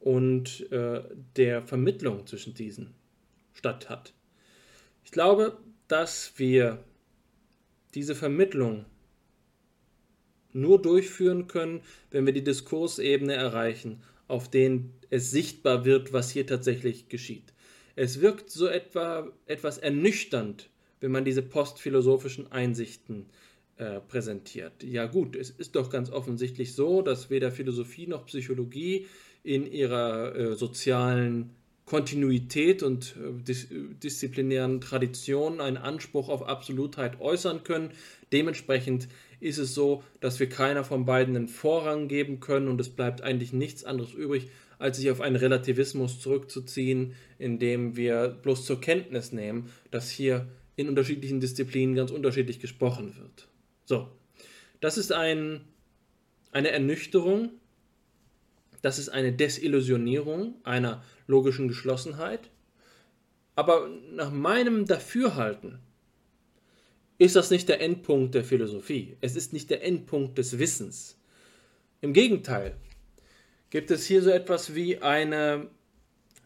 [0.00, 1.02] und äh,
[1.36, 2.94] der Vermittlung zwischen diesen
[3.52, 4.14] statt hat.
[5.04, 6.84] Ich glaube, dass wir
[7.94, 8.84] diese Vermittlung
[10.52, 11.80] nur durchführen können,
[12.10, 17.52] wenn wir die Diskursebene erreichen, auf denen es sichtbar wird, was hier tatsächlich geschieht.
[17.96, 20.70] Es wirkt so etwa etwas ernüchternd,
[21.00, 23.26] wenn man diese postphilosophischen Einsichten
[23.76, 24.82] äh, präsentiert.
[24.82, 29.06] Ja gut, es ist doch ganz offensichtlich so, dass weder Philosophie noch Psychologie
[29.42, 31.50] in ihrer äh, sozialen
[31.88, 37.90] Kontinuität und äh, dis disziplinären Tradition einen Anspruch auf Absolutheit äußern können.
[38.30, 39.08] Dementsprechend
[39.40, 43.22] ist es so, dass wir keiner von beiden einen Vorrang geben können und es bleibt
[43.22, 49.32] eigentlich nichts anderes übrig, als sich auf einen Relativismus zurückzuziehen, indem wir bloß zur Kenntnis
[49.32, 53.48] nehmen, dass hier in unterschiedlichen Disziplinen ganz unterschiedlich gesprochen wird.
[53.84, 54.08] So,
[54.80, 55.62] das ist ein,
[56.52, 57.50] eine Ernüchterung,
[58.82, 62.50] das ist eine Desillusionierung einer logischen Geschlossenheit.
[63.54, 65.80] Aber nach meinem Dafürhalten
[67.18, 69.16] ist das nicht der Endpunkt der Philosophie.
[69.20, 71.18] Es ist nicht der Endpunkt des Wissens.
[72.00, 72.76] Im Gegenteil,
[73.70, 75.68] gibt es hier so etwas wie eine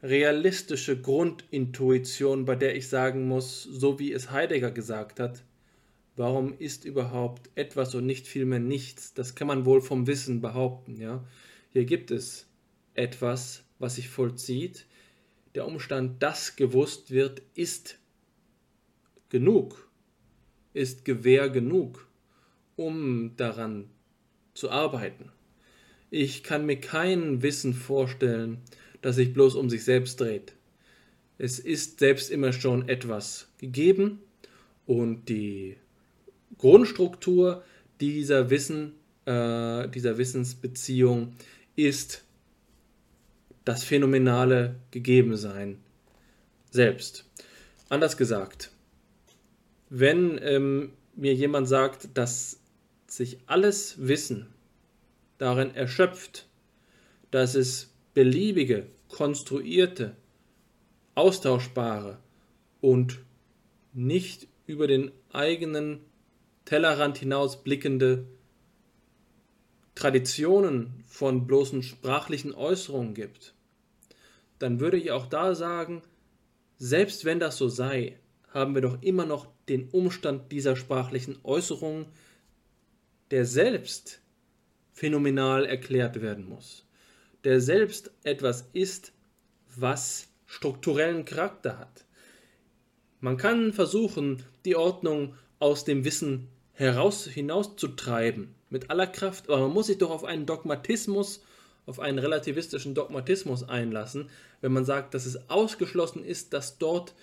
[0.02, 5.44] realistische Grundintuition, bei der ich sagen muss, so wie es Heidegger gesagt hat,
[6.16, 9.14] warum ist überhaupt etwas und nicht vielmehr nichts?
[9.14, 11.24] Das kann man wohl vom Wissen behaupten, ja.
[11.72, 12.46] Hier gibt es
[12.94, 14.86] etwas, was sich vollzieht.
[15.54, 17.98] der Umstand, dass gewusst wird, ist
[19.28, 19.90] genug,
[20.72, 22.06] ist Gewähr genug,
[22.76, 23.90] um daran
[24.54, 25.30] zu arbeiten.
[26.10, 28.58] Ich kann mir kein Wissen vorstellen,
[29.02, 30.54] das sich bloß um sich selbst dreht.
[31.38, 34.20] Es ist selbst immer schon etwas gegeben
[34.86, 35.76] und die
[36.58, 37.64] Grundstruktur
[38.00, 38.92] dieser Wissen,
[39.24, 41.34] äh, dieser Wissensbeziehung
[41.86, 42.24] ist
[43.64, 45.78] das phänomenale Gegebensein
[46.70, 47.24] selbst.
[47.88, 48.70] Anders gesagt,
[49.88, 52.60] wenn ähm, mir jemand sagt, dass
[53.06, 54.46] sich alles Wissen
[55.38, 56.48] darin erschöpft,
[57.30, 60.16] dass es beliebige, konstruierte,
[61.14, 62.18] austauschbare
[62.80, 63.20] und
[63.92, 66.00] nicht über den eigenen
[66.64, 68.24] Tellerrand hinaus blickende
[69.94, 73.54] Traditionen von bloßen sprachlichen Äußerungen gibt,
[74.58, 76.02] dann würde ich auch da sagen,
[76.78, 78.18] selbst wenn das so sei,
[78.48, 82.06] haben wir doch immer noch den Umstand dieser sprachlichen Äußerungen,
[83.30, 84.20] der selbst
[84.92, 86.86] phänomenal erklärt werden muss,
[87.44, 89.12] der selbst etwas ist,
[89.76, 92.04] was strukturellen Charakter hat.
[93.20, 99.72] Man kann versuchen, die Ordnung aus dem Wissen heraus hinauszutreiben, mit aller Kraft, aber man
[99.72, 101.42] muss sich doch auf einen Dogmatismus,
[101.84, 107.14] auf einen relativistischen Dogmatismus einlassen, wenn man sagt, dass es ausgeschlossen ist, dass dort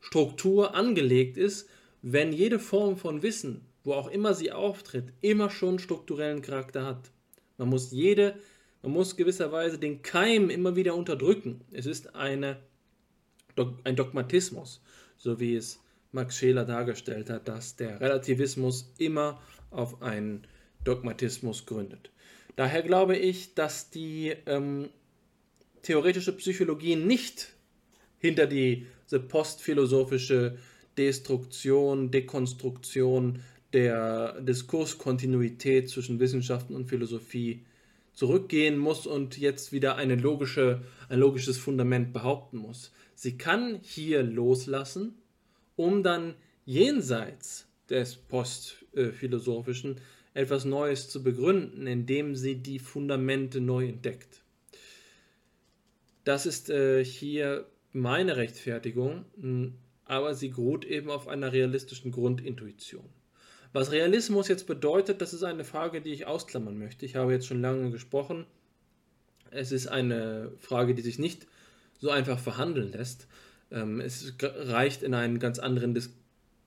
[0.00, 1.68] Struktur angelegt ist,
[2.02, 7.10] wenn jede Form von Wissen, wo auch immer sie auftritt, immer schon strukturellen Charakter hat.
[7.58, 8.36] Man muss jede,
[8.82, 11.62] man muss gewisserweise den Keim immer wieder unterdrücken.
[11.72, 12.58] Es ist eine,
[13.84, 14.82] ein Dogmatismus,
[15.16, 15.80] so wie es
[16.12, 20.46] Max Scheler dargestellt hat, dass der Relativismus immer auf einen
[20.86, 22.10] Dogmatismus gründet.
[22.56, 24.88] Daher glaube ich, dass die ähm,
[25.82, 27.52] theoretische Psychologie nicht
[28.18, 30.58] hinter diese postphilosophische
[30.96, 33.40] Destruktion, Dekonstruktion
[33.72, 37.64] der Diskurskontinuität zwischen Wissenschaften und Philosophie
[38.14, 42.92] zurückgehen muss und jetzt wieder eine logische, ein logisches Fundament behaupten muss.
[43.14, 45.14] Sie kann hier loslassen,
[45.76, 46.34] um dann
[46.64, 50.00] jenseits des postphilosophischen
[50.36, 54.42] etwas Neues zu begründen, indem sie die Fundamente neu entdeckt.
[56.24, 59.24] Das ist äh, hier meine Rechtfertigung,
[60.04, 63.08] aber sie beruht eben auf einer realistischen Grundintuition.
[63.72, 67.06] Was Realismus jetzt bedeutet, das ist eine Frage, die ich ausklammern möchte.
[67.06, 68.44] Ich habe jetzt schon lange gesprochen.
[69.50, 71.46] Es ist eine Frage, die sich nicht
[71.98, 73.26] so einfach verhandeln lässt.
[73.70, 75.94] Ähm, es reicht in einen ganz anderen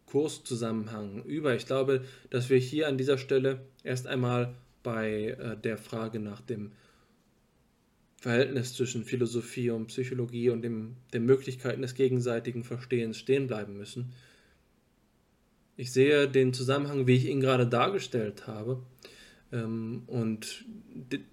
[0.10, 1.56] Diskurszusammenhang über.
[1.56, 6.42] Ich glaube, dass wir hier an dieser Stelle erst einmal bei äh, der Frage nach
[6.42, 6.72] dem
[8.18, 14.12] Verhältnis zwischen Philosophie und Psychologie und dem, den Möglichkeiten des gegenseitigen Verstehens stehen bleiben müssen.
[15.78, 18.82] Ich sehe den Zusammenhang, wie ich ihn gerade dargestellt habe,
[19.54, 20.66] ähm, und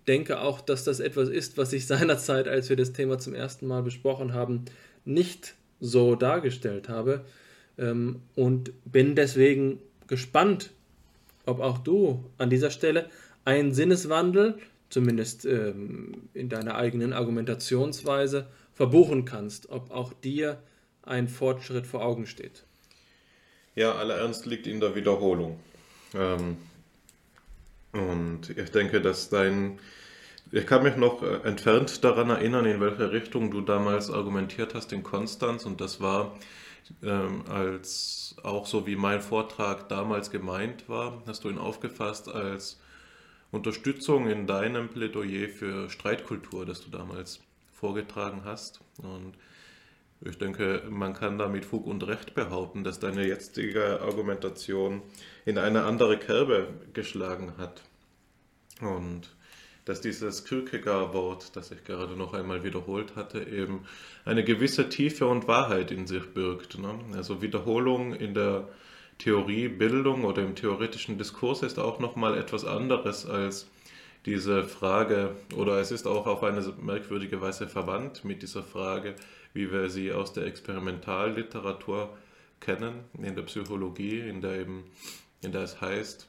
[0.06, 3.66] denke auch, dass das etwas ist, was ich seinerzeit, als wir das Thema zum ersten
[3.66, 4.66] Mal besprochen haben,
[5.06, 7.24] nicht so dargestellt habe.
[7.78, 10.70] Ähm, und bin deswegen gespannt,
[11.44, 13.08] ob auch du an dieser Stelle
[13.44, 14.58] einen Sinneswandel
[14.90, 20.58] zumindest ähm, in deiner eigenen Argumentationsweise, verbuchen kannst, ob auch dir
[21.02, 22.64] ein Fortschritt vor Augen steht.
[23.74, 25.58] Ja, aller Ernst liegt in der Wiederholung.
[26.14, 26.56] Ähm,
[27.92, 29.78] und ich denke, dass dein.
[30.52, 34.92] Ich kann mich noch äh, entfernt daran erinnern, in welche Richtung du damals argumentiert hast
[34.92, 35.64] in Konstanz.
[35.64, 36.38] Und das war,
[37.02, 42.80] ähm, als auch so wie mein Vortrag damals gemeint war, hast du ihn aufgefasst als
[43.50, 47.40] Unterstützung in deinem Plädoyer für Streitkultur, das du damals
[47.72, 48.80] vorgetragen hast.
[48.98, 49.34] Und
[50.20, 55.02] ich denke, man kann da mit Fug und Recht behaupten, dass deine jetzige Argumentation
[55.44, 57.82] in eine andere Kerbe geschlagen hat.
[58.80, 59.35] Und
[59.86, 63.86] dass dieses Kierkegaard-Wort, das ich gerade noch einmal wiederholt hatte, eben
[64.24, 66.78] eine gewisse Tiefe und Wahrheit in sich birgt.
[66.78, 66.98] Ne?
[67.14, 68.68] Also Wiederholung in der
[69.18, 73.68] Theoriebildung oder im theoretischen Diskurs ist auch nochmal etwas anderes als
[74.26, 79.14] diese Frage, oder es ist auch auf eine merkwürdige Weise verwandt mit dieser Frage,
[79.54, 82.10] wie wir sie aus der Experimentalliteratur
[82.58, 84.82] kennen, in der Psychologie, in der eben,
[85.42, 86.28] in der es heißt,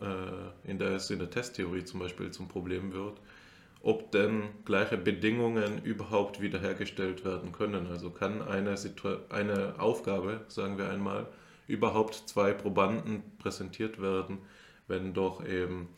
[0.00, 3.18] äh, in der es in der Testtheorie zum Beispiel zum Problem wird,
[3.82, 7.86] ob denn gleiche Bedingungen überhaupt wiederhergestellt werden können.
[7.86, 11.26] Also kann eine, Situ eine Aufgabe, sagen wir einmal,
[11.66, 14.38] überhaupt zwei Probanden präsentiert werden,
[14.88, 15.88] wenn doch eben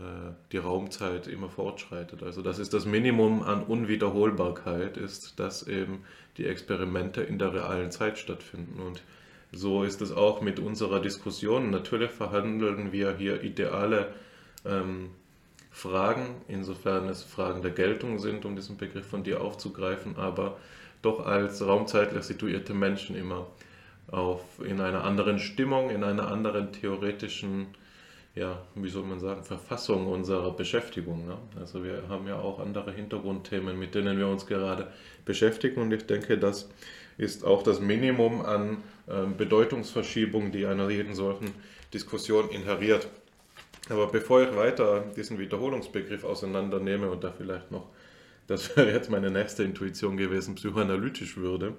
[0.00, 2.22] äh, die Raumzeit immer fortschreitet.
[2.22, 6.04] Also das ist das Minimum an Unwiederholbarkeit, ist, dass eben
[6.36, 8.80] die Experimente in der realen Zeit stattfinden.
[8.80, 9.02] Und
[9.54, 11.70] so ist es auch mit unserer Diskussion.
[11.70, 14.12] Natürlich verhandeln wir hier ideale
[14.64, 15.10] ähm,
[15.70, 20.58] Fragen, insofern es Fragen der Geltung sind, um diesen Begriff von dir aufzugreifen, aber
[21.02, 23.46] doch als raumzeitlich situierte Menschen immer
[24.08, 27.66] auf, in einer anderen Stimmung, in einer anderen theoretischen
[28.34, 31.26] ja, wie soll man sagen, Verfassung unserer Beschäftigung.
[31.26, 31.38] Ne?
[31.60, 34.88] Also wir haben ja auch andere Hintergrundthemen, mit denen wir uns gerade
[35.24, 36.68] beschäftigen und ich denke, das
[37.16, 41.52] ist auch das Minimum an ähm, Bedeutungsverschiebung, die einer jeden solchen
[41.92, 43.08] Diskussion inheriert.
[43.88, 47.88] Aber bevor ich weiter diesen Wiederholungsbegriff auseinandernehme und da vielleicht noch,
[48.46, 51.74] das wäre jetzt meine nächste Intuition gewesen, psychoanalytisch würde,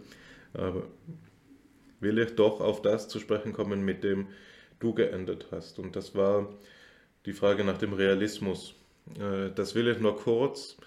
[2.00, 4.28] will ich doch auf das zu sprechen kommen, mit dem
[4.80, 5.80] du geendet hast.
[5.80, 6.48] Und das war
[7.26, 8.76] die Frage nach dem Realismus.
[9.20, 10.78] Äh, das will ich nur kurz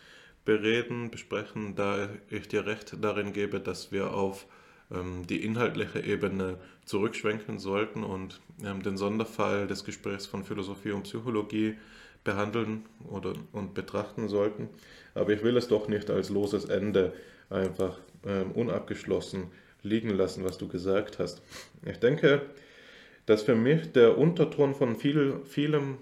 [0.48, 4.46] bereden, besprechen, da ich dir recht darin gebe, dass wir auf
[4.90, 11.02] ähm, die inhaltliche Ebene zurückschwenken sollten und ähm, den Sonderfall des Gesprächs von Philosophie und
[11.02, 11.76] Psychologie
[12.24, 14.70] behandeln oder, und betrachten sollten.
[15.14, 17.12] Aber ich will es doch nicht als loses Ende
[17.50, 19.48] einfach ähm, unabgeschlossen
[19.82, 21.42] liegen lassen, was du gesagt hast.
[21.84, 22.40] Ich denke,
[23.26, 25.98] dass für mich der Unterton von viel, vielem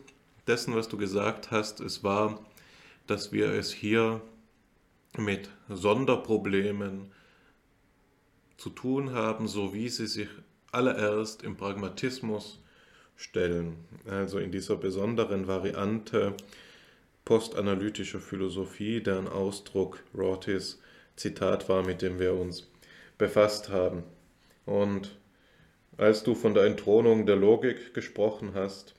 [0.46, 2.38] dessen, was du gesagt hast, es war,
[3.08, 4.20] dass wir es hier
[5.18, 7.12] mit Sonderproblemen
[8.56, 10.28] zu tun haben, so wie sie sich
[10.72, 12.60] allererst im Pragmatismus
[13.16, 16.34] stellen, also in dieser besonderen Variante
[17.24, 20.80] postanalytischer Philosophie, deren Ausdruck Rortys
[21.16, 22.70] Zitat war, mit dem wir uns
[23.18, 24.04] befasst haben.
[24.64, 25.18] Und
[25.96, 28.94] als du von der Entthronung der Logik gesprochen hast,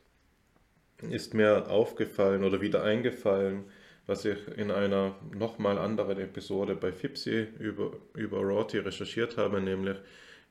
[1.10, 3.66] ist mir aufgefallen oder wieder eingefallen,
[4.08, 9.98] was ich in einer nochmal anderen Episode bei Fipsi über, über Rorty recherchiert habe, nämlich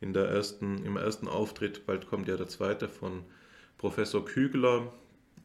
[0.00, 3.24] in der ersten, im ersten Auftritt, bald kommt ja der zweite von
[3.78, 4.92] Professor Kügler,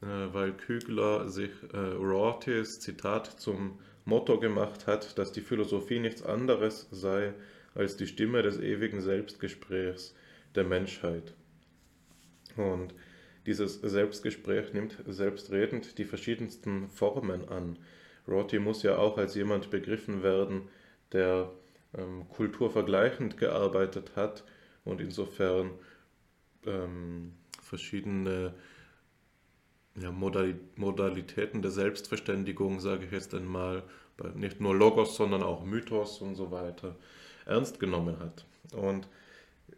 [0.01, 6.23] äh, weil Kügler sich äh, Rortys Zitat zum Motto gemacht hat, dass die Philosophie nichts
[6.23, 7.33] anderes sei
[7.75, 10.13] als die Stimme des ewigen Selbstgesprächs
[10.55, 11.33] der Menschheit.
[12.57, 12.93] Und
[13.45, 17.77] dieses Selbstgespräch nimmt selbstredend die verschiedensten Formen an.
[18.27, 20.69] Rorty muss ja auch als jemand begriffen werden,
[21.11, 21.51] der
[21.97, 24.43] ähm, kulturvergleichend gearbeitet hat
[24.85, 25.71] und insofern
[26.65, 28.53] ähm, verschiedene
[29.95, 33.83] ja, Modalitäten der Selbstverständigung, sage ich jetzt einmal,
[34.35, 36.95] nicht nur Logos, sondern auch Mythos und so weiter,
[37.45, 38.45] ernst genommen hat.
[38.73, 39.07] Und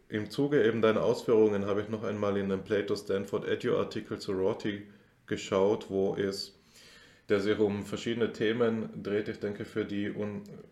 [0.08, 4.18] im Zuge eben deiner Ausführungen habe ich noch einmal in den Plato Stanford Edu Artikel
[4.18, 4.86] zu Rorty
[5.26, 6.58] geschaut, wo es,
[7.28, 9.28] der sich um verschiedene Themen dreht.
[9.28, 10.12] Ich denke, für die,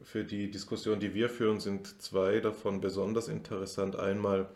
[0.02, 3.96] für die Diskussion, die wir führen, sind zwei davon besonders interessant.
[3.96, 4.48] Einmal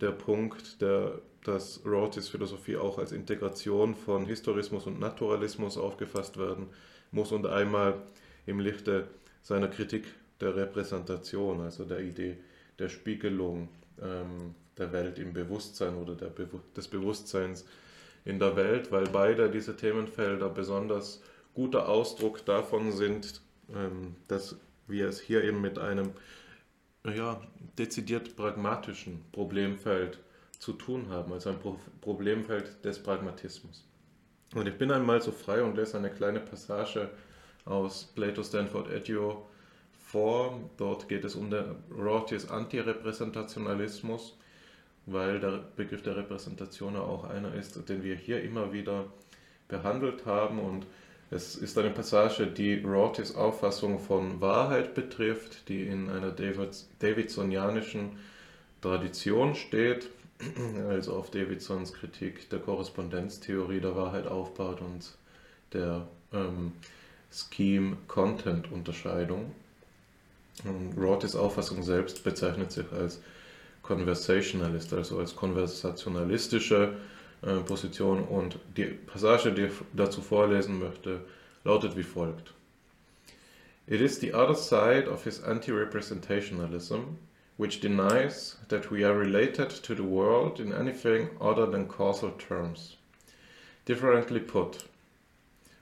[0.00, 6.66] der Punkt, der, dass Rortys Philosophie auch als Integration von Historismus und Naturalismus aufgefasst werden
[7.10, 7.94] muss und einmal
[8.46, 9.08] im Lichte
[9.42, 10.04] seiner Kritik
[10.40, 12.36] der Repräsentation, also der Idee
[12.78, 13.68] der Spiegelung
[14.00, 17.66] ähm, der Welt im Bewusstsein oder der Be des Bewusstseins
[18.24, 21.22] in der Welt, weil beide diese Themenfelder besonders
[21.58, 23.40] guter Ausdruck davon sind,
[23.74, 24.56] ähm, dass
[24.86, 26.12] wir es hier eben mit einem
[27.04, 27.40] ja,
[27.76, 30.20] dezidiert pragmatischen Problemfeld
[30.60, 33.84] zu tun haben, also ein Pro Problemfeld des Pragmatismus.
[34.54, 37.10] Und ich bin einmal so frei und lese eine kleine Passage
[37.64, 39.38] aus Plato Stanford Edu
[40.06, 40.60] vor.
[40.76, 44.38] Dort geht es um den Rortys Antirepräsentationalismus,
[45.06, 49.06] weil der Begriff der Repräsentation auch einer ist, den wir hier immer wieder
[49.66, 50.60] behandelt haben.
[50.60, 50.86] Und
[51.30, 58.12] es ist eine Passage, die Rortys Auffassung von Wahrheit betrifft, die in einer Davidsonianischen
[58.80, 60.08] Tradition steht,
[60.88, 65.12] also auf Davidsons Kritik der Korrespondenztheorie der Wahrheit aufbaut und
[65.72, 66.72] der ähm,
[67.30, 69.52] Scheme-Content-Unterscheidung.
[70.96, 73.20] Rortys Auffassung selbst bezeichnet sich als
[73.82, 76.94] Conversationalist, also als konversationalistische
[77.42, 81.20] äh, Position und die Passage, die ich dazu vorlesen möchte,
[81.64, 82.54] lautet wie folgt.
[83.86, 87.16] It is the other side of his anti-representationalism
[87.58, 92.96] which denies that we are related to the world in anything other than causal terms.
[93.84, 94.84] Differently put,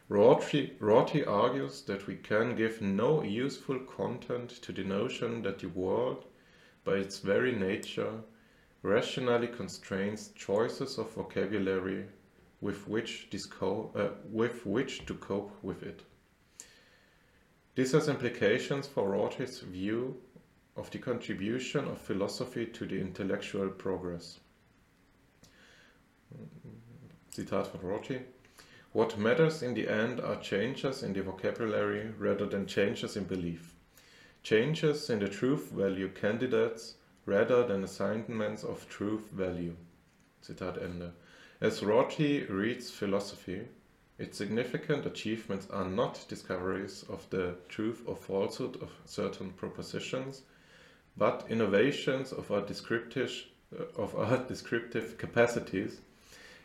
[0.08, 6.24] Rorty argues that we can give no useful content to the notion that the world,
[6.84, 8.22] by its very nature,
[8.86, 12.04] rationally constrains choices of vocabulary
[12.60, 13.28] with which,
[13.60, 16.02] uh, with which to cope with it.
[17.74, 20.16] This has implications for Rorty's view
[20.76, 24.38] of the contribution of philosophy to the intellectual progress.
[27.34, 28.20] Zitat von Rorty.
[28.92, 33.74] What matters in the end are changes in the vocabulary rather than changes in belief.
[34.42, 36.94] Changes in the truth value candidates
[37.26, 39.74] rather than assignments of truth value.
[40.42, 41.12] Zitat Ende.
[41.60, 43.62] As Rorty reads philosophy,
[44.18, 50.42] its significant achievements are not discoveries of the truth or falsehood of certain propositions,
[51.16, 53.32] but innovations of our descriptive,
[53.96, 56.00] of our descriptive capacities,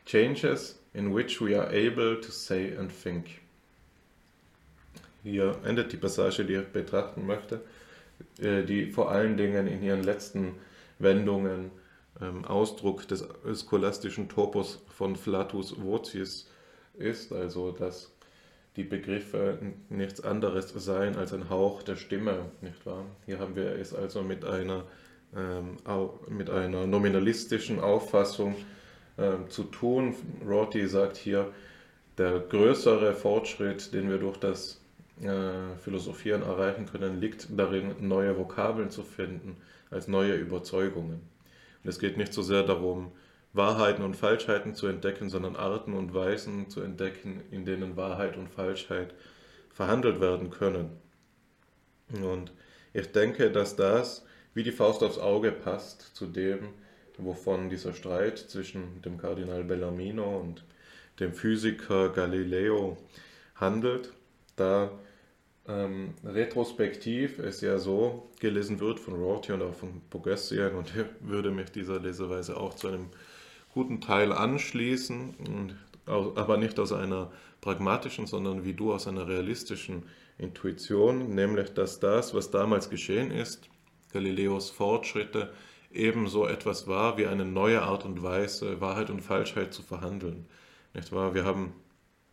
[0.06, 3.42] changes in which we are able to say and think.
[5.24, 7.62] Hier endet die Passage, die ich betrachten möchte,
[8.40, 10.56] die vor allen Dingen in ihren letzten
[11.00, 11.72] Wendungen
[12.22, 13.28] ähm, Ausdruck des
[13.68, 16.48] scholastischen Topos von Flatus Vocis
[16.98, 18.12] ist, also dass
[18.76, 19.58] die Begriffe
[19.90, 23.06] nichts anderes seien als ein Hauch der Stimme, nicht wahr?
[23.26, 24.86] Hier haben wir es also mit einer,
[25.36, 25.78] ähm,
[26.30, 28.56] mit einer nominalistischen Auffassung
[29.18, 30.16] ähm, zu tun.
[30.48, 31.52] Rorty sagt hier,
[32.18, 34.81] der größere Fortschritt, den wir durch das
[35.22, 39.58] äh, Philosophieren erreichen können, liegt darin, neue Vokabeln zu finden,
[39.90, 41.22] als neue Überzeugungen.
[41.84, 43.12] Und es geht nicht so sehr darum,
[43.54, 48.50] Wahrheiten und Falschheiten zu entdecken, sondern Arten und Weisen zu entdecken, in denen Wahrheit und
[48.50, 49.14] Falschheit
[49.70, 50.90] verhandelt werden können.
[52.24, 52.52] Und
[52.94, 56.70] ich denke, dass das wie die Faust aufs Auge passt zu dem,
[57.18, 60.64] wovon dieser Streit zwischen dem Kardinal Bellarmino und
[61.20, 62.98] dem Physiker Galileo
[63.56, 64.12] handelt,
[64.56, 64.92] da
[65.68, 71.06] ähm, retrospektiv es ja so gelesen wird von Rorty und auch von Bogassian und ich
[71.22, 73.08] würde mich dieser Leseweise auch zu einem
[73.74, 77.32] guten Teil anschließen, und, aber nicht aus einer
[77.62, 80.04] pragmatischen, sondern wie du aus einer realistischen
[80.38, 83.70] Intuition, nämlich dass das, was damals geschehen ist,
[84.12, 85.54] Galileos Fortschritte,
[85.94, 90.48] ebenso etwas war wie eine neue Art und Weise, Wahrheit und Falschheit zu verhandeln.
[90.94, 91.34] Nicht wahr?
[91.34, 91.74] Wir haben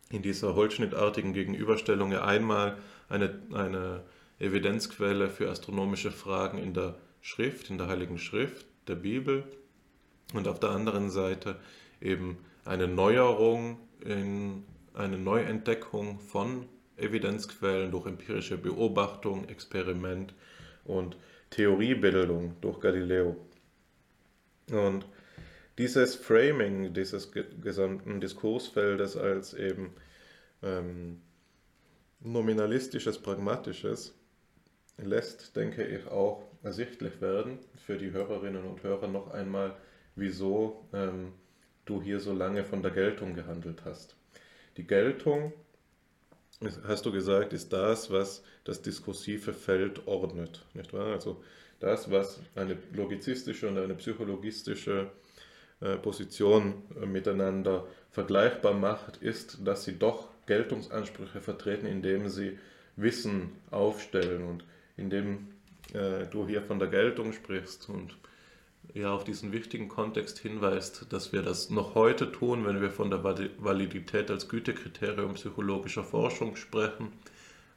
[0.09, 2.77] in dieser holzschnittartigen Gegenüberstellung ja einmal
[3.09, 4.03] eine, eine
[4.39, 9.43] Evidenzquelle für astronomische Fragen in der Schrift, in der Heiligen Schrift, der Bibel,
[10.33, 11.59] und auf der anderen Seite
[12.01, 16.65] eben eine Neuerung, in, eine Neuentdeckung von
[16.97, 20.33] Evidenzquellen durch empirische Beobachtung, Experiment
[20.85, 21.17] und
[21.49, 23.35] Theoriebildung durch Galileo.
[24.71, 25.05] Und
[25.77, 29.91] dieses Framing dieses gesamten Diskursfeldes als eben
[30.61, 31.21] ähm,
[32.19, 34.13] nominalistisches, pragmatisches
[34.97, 39.75] lässt, denke ich, auch ersichtlich werden für die Hörerinnen und Hörer noch einmal,
[40.15, 41.33] wieso ähm,
[41.85, 44.15] du hier so lange von der Geltung gehandelt hast.
[44.77, 45.53] Die Geltung,
[46.83, 51.13] hast du gesagt, ist das, was das diskursive Feld ordnet, nicht wahr?
[51.13, 51.41] Also
[51.79, 55.09] das, was eine logizistische und eine psychologistische
[55.79, 62.57] äh, Position äh, miteinander vergleichbar macht, ist, dass sie doch Geltungsansprüche vertreten, indem sie
[62.95, 64.65] Wissen aufstellen und
[64.97, 65.47] indem
[65.93, 68.17] äh, du hier von der Geltung sprichst und
[68.93, 73.11] ja auf diesen wichtigen Kontext hinweist, dass wir das noch heute tun, wenn wir von
[73.11, 77.13] der Validität als Gütekriterium psychologischer Forschung sprechen,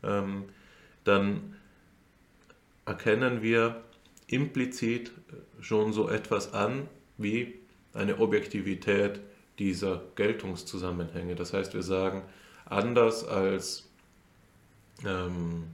[0.02, 0.44] ähm,
[1.04, 1.56] dann
[2.86, 3.82] erkennen wir
[4.26, 5.12] implizit
[5.60, 7.54] schon so etwas an wie
[7.92, 9.20] eine Objektivität
[9.58, 11.34] dieser Geltungszusammenhänge.
[11.34, 12.22] Das heißt, wir sagen,
[12.72, 13.88] anders als
[15.04, 15.64] ähm,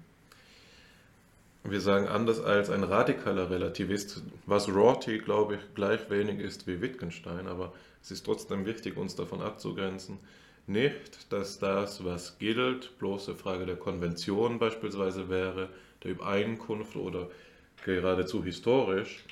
[1.64, 6.80] wir sagen anders als ein radikaler Relativist, was Rorty, glaube ich, gleich wenig ist wie
[6.80, 7.72] Wittgenstein, aber
[8.02, 10.18] es ist trotzdem wichtig, uns davon abzugrenzen,
[10.66, 15.68] nicht, dass das, was gilt, bloße Frage der Konvention beispielsweise wäre,
[16.04, 17.28] der Übereinkunft oder
[17.84, 19.24] geradezu historisch,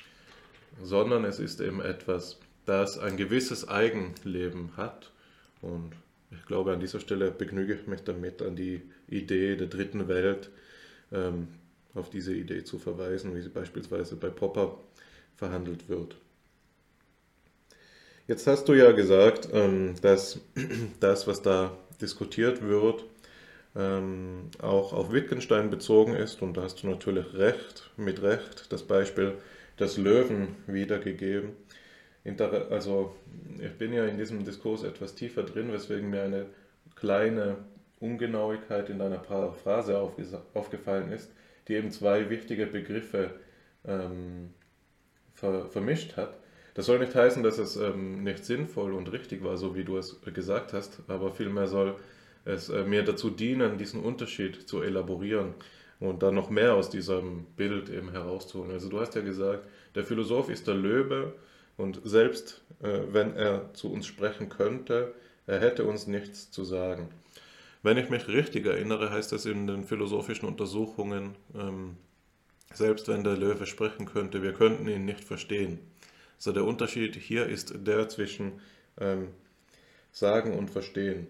[0.81, 5.11] sondern es ist eben etwas, das ein gewisses Eigenleben hat
[5.61, 5.91] und
[6.31, 10.49] ich glaube, an dieser Stelle begnüge ich mich damit, an die Idee der dritten Welt,
[11.11, 11.47] ähm,
[11.93, 14.77] auf diese Idee zu verweisen, wie sie beispielsweise bei Popper
[15.35, 16.15] verhandelt wird.
[18.27, 20.41] Jetzt hast du ja gesagt, ähm, dass
[20.99, 23.05] das, was da diskutiert wird,
[23.75, 26.41] ähm, auch auf Wittgenstein bezogen ist.
[26.41, 29.35] Und da hast du natürlich recht, mit Recht, das Beispiel
[29.79, 31.51] des Löwen wiedergegeben.
[32.69, 33.15] Also
[33.59, 36.45] ich bin ja in diesem Diskurs etwas tiefer drin, weswegen mir eine
[36.95, 37.57] kleine
[37.99, 39.97] Ungenauigkeit in deiner Paraphrase
[40.53, 41.31] aufgefallen ist
[41.67, 43.31] die eben zwei wichtige Begriffe
[43.85, 44.49] ähm,
[45.33, 46.37] ver vermischt hat.
[46.73, 49.97] Das soll nicht heißen, dass es ähm, nicht sinnvoll und richtig war, so wie du
[49.97, 51.95] es gesagt hast, aber vielmehr soll
[52.45, 55.55] es äh, mir dazu dienen, diesen Unterschied zu elaborieren
[55.99, 58.71] und dann noch mehr aus diesem Bild eben herauszuholen.
[58.71, 61.33] Also du hast ja gesagt, der Philosoph ist der Löwe
[61.77, 65.13] und selbst äh, wenn er zu uns sprechen könnte,
[65.45, 67.09] er hätte uns nichts zu sagen.
[67.83, 71.95] Wenn ich mich richtig erinnere, heißt es in den philosophischen Untersuchungen, ähm,
[72.73, 75.79] selbst wenn der Löwe sprechen könnte, wir könnten ihn nicht verstehen.
[76.37, 78.59] Also der Unterschied hier ist der zwischen
[78.99, 79.29] ähm,
[80.11, 81.27] Sagen und Verstehen.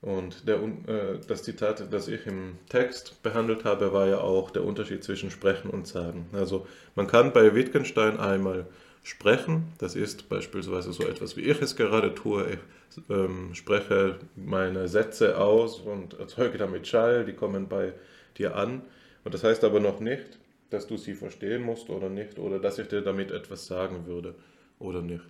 [0.00, 4.64] Und der, äh, das Zitat, das ich im Text behandelt habe, war ja auch der
[4.64, 6.26] Unterschied zwischen Sprechen und Sagen.
[6.32, 6.66] Also
[6.96, 8.66] man kann bei Wittgenstein einmal
[9.02, 12.58] sprechen, das ist beispielsweise so etwas, wie ich es gerade tue.
[12.94, 17.94] Ich ähm, spreche meine Sätze aus und erzeuge damit Schall, die kommen bei
[18.38, 18.82] dir an.
[19.24, 20.38] Und das heißt aber noch nicht,
[20.70, 24.34] dass du sie verstehen musst oder nicht, oder dass ich dir damit etwas sagen würde
[24.78, 25.26] oder nicht.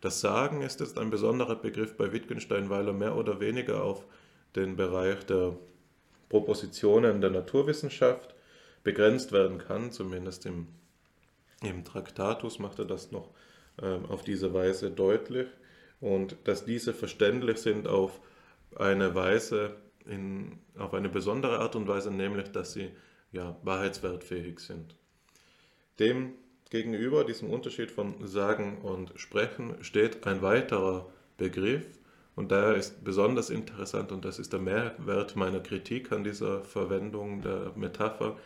[0.00, 4.04] Das Sagen ist jetzt ein besonderer Begriff bei Wittgenstein, weil er mehr oder weniger auf
[4.56, 5.56] den Bereich der
[6.28, 8.34] Propositionen der Naturwissenschaft
[8.82, 10.66] begrenzt werden kann, zumindest im,
[11.62, 13.30] im Traktatus macht er das noch
[13.80, 15.46] äh, auf diese Weise deutlich
[16.00, 18.20] und dass diese verständlich sind auf
[18.76, 22.90] eine Weise, in, auf eine besondere Art und Weise, nämlich dass sie
[23.30, 24.96] ja, wahrheitswertfähig sind.
[25.98, 26.34] Dem
[26.70, 31.84] Gegenüber diesem Unterschied von Sagen und Sprechen steht ein weiterer Begriff
[32.34, 37.42] und daher ist besonders interessant und das ist der Mehrwert meiner Kritik an dieser Verwendung
[37.42, 38.38] der Metapher,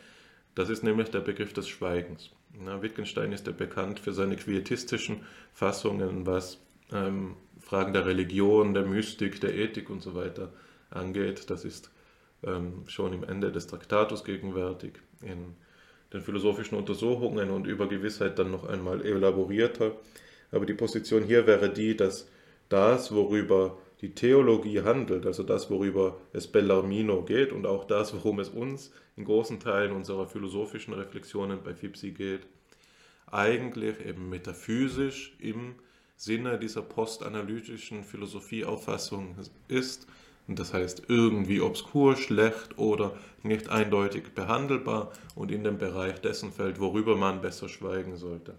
[0.57, 2.31] das ist nämlich der Begriff des Schweigens.
[2.59, 6.59] Na, Wittgenstein ist ja bekannt für seine quietistischen Fassungen, was
[6.91, 10.53] ähm, Fragen der Religion, der Mystik, der Ethik und so weiter
[10.91, 11.51] angeht.
[11.51, 11.91] Das ist
[12.43, 14.95] ähm, schon im Ende des Traktatus gegenwärtig.
[15.21, 15.55] In
[16.13, 19.93] den philosophischen Untersuchungen und über Gewissheit dann noch einmal elaborierter.
[20.51, 22.29] Aber die Position hier wäre die, dass
[22.69, 28.41] das, worüber die Theologie handelt, also das, worüber es Bellarmino geht und auch das, worum
[28.41, 32.47] es uns in großen Teilen unserer philosophischen Reflexionen bei Fipsi geht,
[33.31, 35.77] eigentlich eben metaphysisch im
[36.17, 39.37] Sinne dieser postanalytischen Philosophieauffassung
[39.69, 40.07] ist
[40.49, 46.53] und das heißt irgendwie obskur, schlecht oder nicht eindeutig behandelbar und in den Bereich dessen
[46.53, 48.55] fällt, worüber man besser schweigen sollte.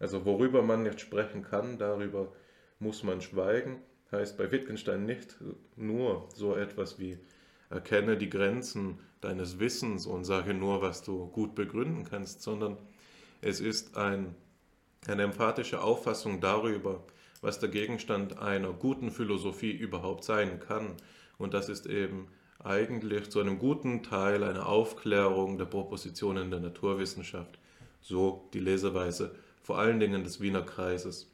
[0.00, 2.32] Also worüber man nicht sprechen kann, darüber
[2.80, 3.78] muss man schweigen,
[4.12, 5.36] heißt bei Wittgenstein nicht
[5.76, 7.18] nur so etwas wie
[7.70, 12.76] erkenne die Grenzen deines Wissens und sage nur, was du gut begründen kannst, sondern
[13.40, 14.34] es ist ein,
[15.06, 17.02] eine emphatische Auffassung darüber,
[17.40, 20.94] was der Gegenstand einer guten Philosophie überhaupt sein kann.
[21.38, 22.28] Und das ist eben
[22.62, 27.58] eigentlich zu einem guten Teil eine Aufklärung der Propositionen der Naturwissenschaft.
[28.00, 31.32] So die Leseweise vor allen Dingen des Wiener Kreises.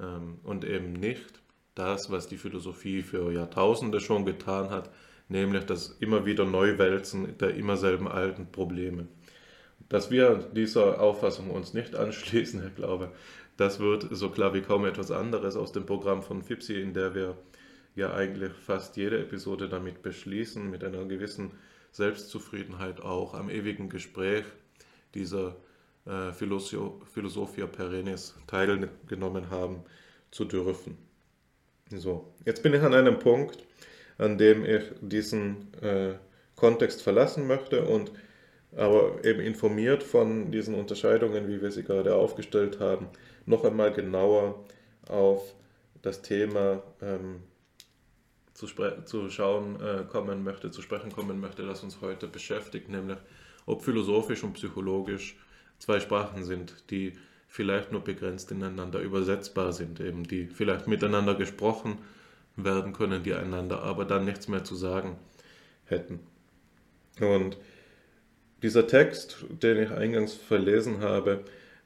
[0.00, 1.40] Ähm, und eben nicht
[1.78, 4.90] das, was die Philosophie für Jahrtausende schon getan hat,
[5.28, 9.06] nämlich das immer wieder Neuwälzen der immer selben alten Probleme.
[9.88, 13.12] Dass wir dieser Auffassung uns nicht anschließen, ich glaube,
[13.56, 17.14] das wird so klar wie kaum etwas anderes aus dem Programm von FIPSI, in der
[17.14, 17.36] wir
[17.94, 21.52] ja eigentlich fast jede Episode damit beschließen, mit einer gewissen
[21.90, 24.44] Selbstzufriedenheit auch am ewigen Gespräch
[25.14, 25.56] dieser
[26.06, 29.82] äh, Philosophia Perennis teilgenommen haben
[30.30, 31.07] zu dürfen.
[31.90, 33.64] So, jetzt bin ich an einem Punkt,
[34.18, 36.14] an dem ich diesen äh,
[36.54, 38.12] Kontext verlassen möchte und
[38.76, 43.08] aber eben informiert von diesen Unterscheidungen, wie wir sie gerade aufgestellt haben,
[43.46, 44.62] noch einmal genauer
[45.08, 45.54] auf
[46.02, 47.42] das Thema ähm,
[48.52, 48.66] zu,
[49.04, 53.18] zu schauen äh, kommen möchte, zu sprechen kommen möchte, das uns heute beschäftigt, nämlich
[53.64, 55.36] ob philosophisch und psychologisch
[55.78, 57.14] zwei Sprachen sind, die
[57.48, 61.98] vielleicht nur begrenzt ineinander übersetzbar sind, eben die vielleicht miteinander gesprochen
[62.56, 65.16] werden können, die einander aber dann nichts mehr zu sagen
[65.86, 66.20] hätten.
[67.20, 67.56] Und
[68.62, 71.44] dieser Text, den ich eingangs verlesen habe,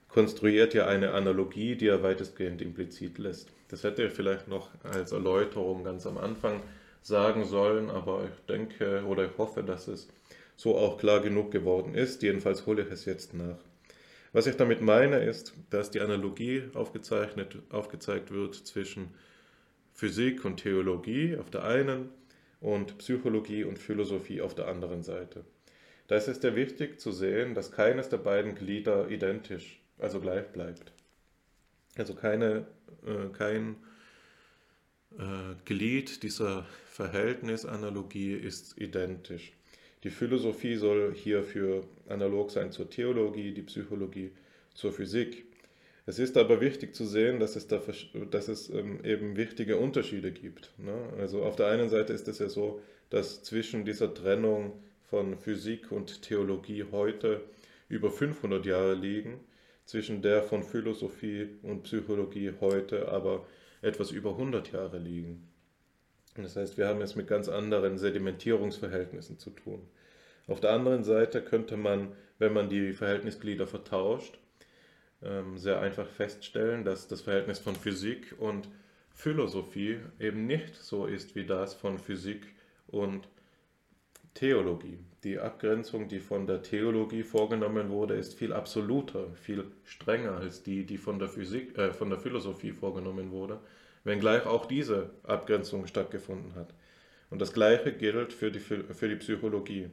[0.08, 3.48] konstruiert ja eine Analogie, die er weitestgehend implizit lässt.
[3.68, 6.60] Das hätte ich vielleicht noch als Erläuterung ganz am Anfang
[7.02, 10.08] sagen sollen, aber ich denke oder ich hoffe, dass es
[10.56, 12.22] so auch klar genug geworden ist.
[12.22, 13.56] Jedenfalls hole ich es jetzt nach.
[14.32, 19.14] Was ich damit meine, ist, dass die Analogie aufgezeichnet, aufgezeigt wird zwischen
[19.92, 22.08] Physik und Theologie auf der einen
[22.60, 25.44] und Psychologie und Philosophie auf der anderen Seite.
[26.06, 30.46] Da ist es sehr wichtig zu sehen, dass keines der beiden Glieder identisch also gleich
[30.48, 30.92] bleibt.
[31.96, 32.66] Also keine,
[33.06, 33.76] äh, kein
[35.18, 39.52] äh, Glied dieser Verhältnisanalogie ist identisch.
[40.04, 44.32] Die Philosophie soll hierfür analog sein zur Theologie, die Psychologie
[44.74, 45.44] zur Physik.
[46.06, 47.80] Es ist aber wichtig zu sehen, dass es, da,
[48.30, 50.72] dass es ähm, eben wichtige Unterschiede gibt.
[50.78, 50.92] Ne?
[51.18, 52.80] Also auf der einen Seite ist es ja so,
[53.10, 54.72] dass zwischen dieser Trennung
[55.08, 57.42] von Physik und Theologie heute
[57.88, 59.38] über 500 Jahre liegen,
[59.84, 63.46] zwischen der von Philosophie und Psychologie heute aber
[63.82, 65.51] etwas über 100 Jahre liegen.
[66.34, 69.86] Das heißt, wir haben es mit ganz anderen Sedimentierungsverhältnissen zu tun.
[70.46, 74.38] Auf der anderen Seite könnte man, wenn man die Verhältnisglieder vertauscht,
[75.22, 78.68] ähm, sehr einfach feststellen, dass das Verhältnis von Physik und
[79.14, 82.46] Philosophie eben nicht so ist wie das von Physik
[82.88, 83.28] und
[84.34, 84.98] Theologie.
[85.24, 90.84] Die Abgrenzung, die von der Theologie vorgenommen wurde, ist viel absoluter, viel strenger als die,
[90.84, 93.60] die von der, Physik, äh, von der Philosophie vorgenommen wurde,
[94.04, 96.74] wenngleich auch diese Abgrenzung stattgefunden hat.
[97.30, 99.90] Und das Gleiche gilt für die, für die Psychologie.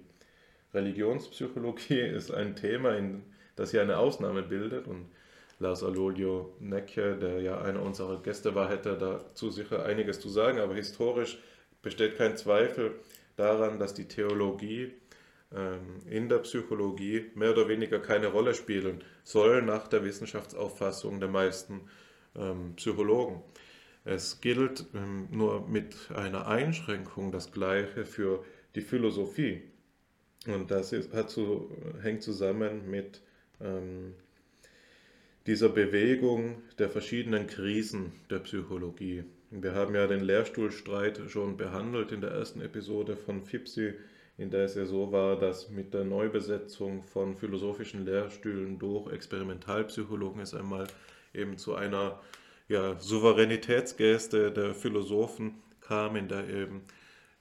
[0.73, 3.23] Religionspsychologie ist ein Thema, in,
[3.55, 5.05] das hier eine Ausnahme bildet und
[5.59, 10.59] Lars Alolio Necke, der ja einer unserer Gäste war, hätte dazu sicher einiges zu sagen,
[10.59, 11.37] aber historisch
[11.81, 12.95] besteht kein Zweifel
[13.35, 14.93] daran, dass die Theologie
[15.53, 21.29] ähm, in der Psychologie mehr oder weniger keine Rolle spielen soll nach der Wissenschaftsauffassung der
[21.29, 21.81] meisten
[22.37, 23.41] ähm, Psychologen.
[24.05, 28.43] Es gilt ähm, nur mit einer Einschränkung das Gleiche für
[28.75, 29.61] die Philosophie.
[30.47, 31.69] Und das ist, zu,
[32.01, 33.21] hängt zusammen mit
[33.61, 34.13] ähm,
[35.45, 39.23] dieser Bewegung der verschiedenen Krisen der Psychologie.
[39.51, 43.95] Wir haben ja den Lehrstuhlstreit schon behandelt in der ersten Episode von FIPSI,
[44.37, 50.41] in der es ja so war, dass mit der Neubesetzung von philosophischen Lehrstühlen durch Experimentalpsychologen
[50.41, 50.87] es einmal
[51.33, 52.21] eben zu einer
[52.69, 56.83] ja, Souveränitätsgeste der Philosophen kam, in der eben,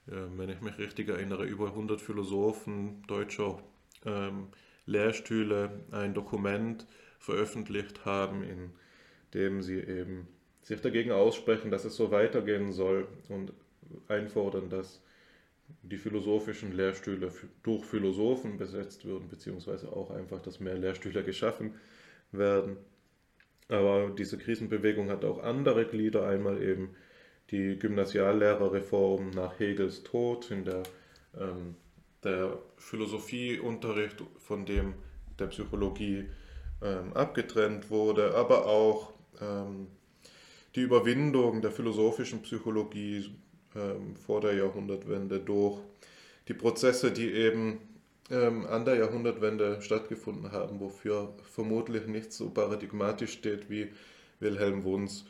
[0.07, 3.59] äh, wenn ich mich richtig erinnere, über 100 Philosophen deutscher
[4.05, 4.47] ähm,
[4.85, 6.87] Lehrstühle ein Dokument
[7.19, 8.71] veröffentlicht haben, in
[9.33, 10.27] dem sie eben
[10.63, 13.53] sich dagegen aussprechen, dass es so weitergehen soll und
[14.07, 15.01] einfordern, dass
[15.83, 21.75] die philosophischen Lehrstühle durch Philosophen besetzt würden, beziehungsweise auch einfach, dass mehr Lehrstühle geschaffen
[22.31, 22.77] werden.
[23.69, 26.95] Aber diese Krisenbewegung hat auch andere Glieder, einmal eben
[27.51, 30.83] die Gymnasiallehrerreform nach Hegels Tod, in der
[31.39, 31.75] ähm,
[32.23, 34.93] der Philosophieunterricht von dem
[35.37, 36.25] der Psychologie
[36.81, 39.87] ähm, abgetrennt wurde, aber auch ähm,
[40.75, 43.33] die Überwindung der philosophischen Psychologie
[43.75, 45.79] ähm, vor der Jahrhundertwende durch
[46.47, 47.79] die Prozesse, die eben
[48.31, 53.89] ähm, an der Jahrhundertwende stattgefunden haben, wofür vermutlich nicht so paradigmatisch steht wie
[54.39, 55.25] Wilhelm Wunds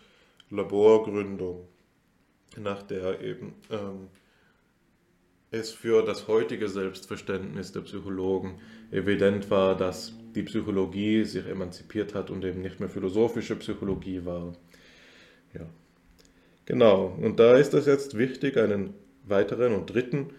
[0.50, 1.68] Laborgründung,
[2.58, 4.08] nach der eben ähm,
[5.52, 8.60] es für das heutige Selbstverständnis der Psychologen
[8.92, 14.54] evident war, dass die Psychologie sich emanzipiert hat und eben nicht mehr philosophische Psychologie war.
[15.54, 15.66] Ja.
[16.66, 18.94] Genau, und da ist es jetzt wichtig, einen
[19.24, 20.32] weiteren und dritten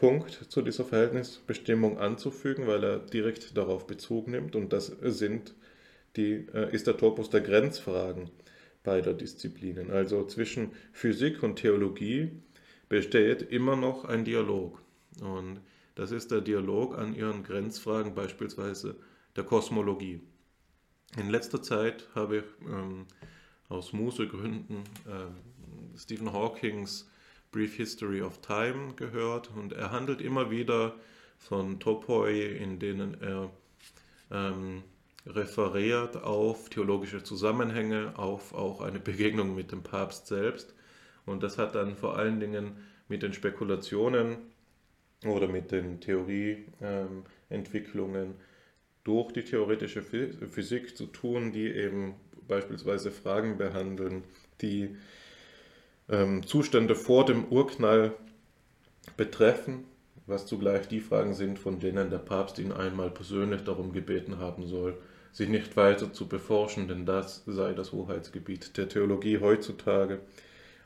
[0.00, 5.54] Punkt zu dieser Verhältnisbestimmung anzufügen, weil er direkt darauf Bezug nimmt und das sind
[6.16, 8.30] die, äh, ist der Topos der Grenzfragen
[8.82, 9.90] beider Disziplinen.
[9.90, 12.30] Also zwischen Physik und Theologie
[12.88, 14.80] besteht immer noch ein Dialog.
[15.20, 15.60] Und
[15.96, 18.96] das ist der Dialog an ihren Grenzfragen, beispielsweise
[19.36, 20.22] der Kosmologie.
[21.18, 23.04] In letzter Zeit habe ich ähm,
[23.68, 27.10] aus Musegründen äh, Stephen Hawkings
[27.52, 30.94] Brief History of Time gehört und er handelt immer wieder
[31.38, 33.50] von Topoi, in denen er
[34.30, 34.84] ähm,
[35.26, 40.74] referiert auf theologische Zusammenhänge, auf auch eine Begegnung mit dem Papst selbst.
[41.26, 42.76] Und das hat dann vor allen Dingen
[43.08, 44.36] mit den Spekulationen
[45.26, 48.34] oder mit den Theorieentwicklungen ähm,
[49.04, 52.14] durch die theoretische Physik zu tun, die eben
[52.46, 54.22] beispielsweise Fragen behandeln,
[54.60, 54.96] die
[56.10, 58.12] ähm, Zustände vor dem Urknall
[59.16, 59.84] betreffen,
[60.26, 64.66] was zugleich die Fragen sind, von denen der Papst ihn einmal persönlich darum gebeten haben
[64.66, 64.96] soll,
[65.32, 70.20] sich nicht weiter zu beforschen, denn das sei das Hoheitsgebiet der Theologie heutzutage.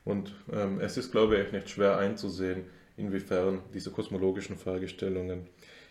[0.05, 2.65] Und ähm, es ist, glaube ich, nicht schwer einzusehen,
[2.97, 5.47] inwiefern diese kosmologischen Fragestellungen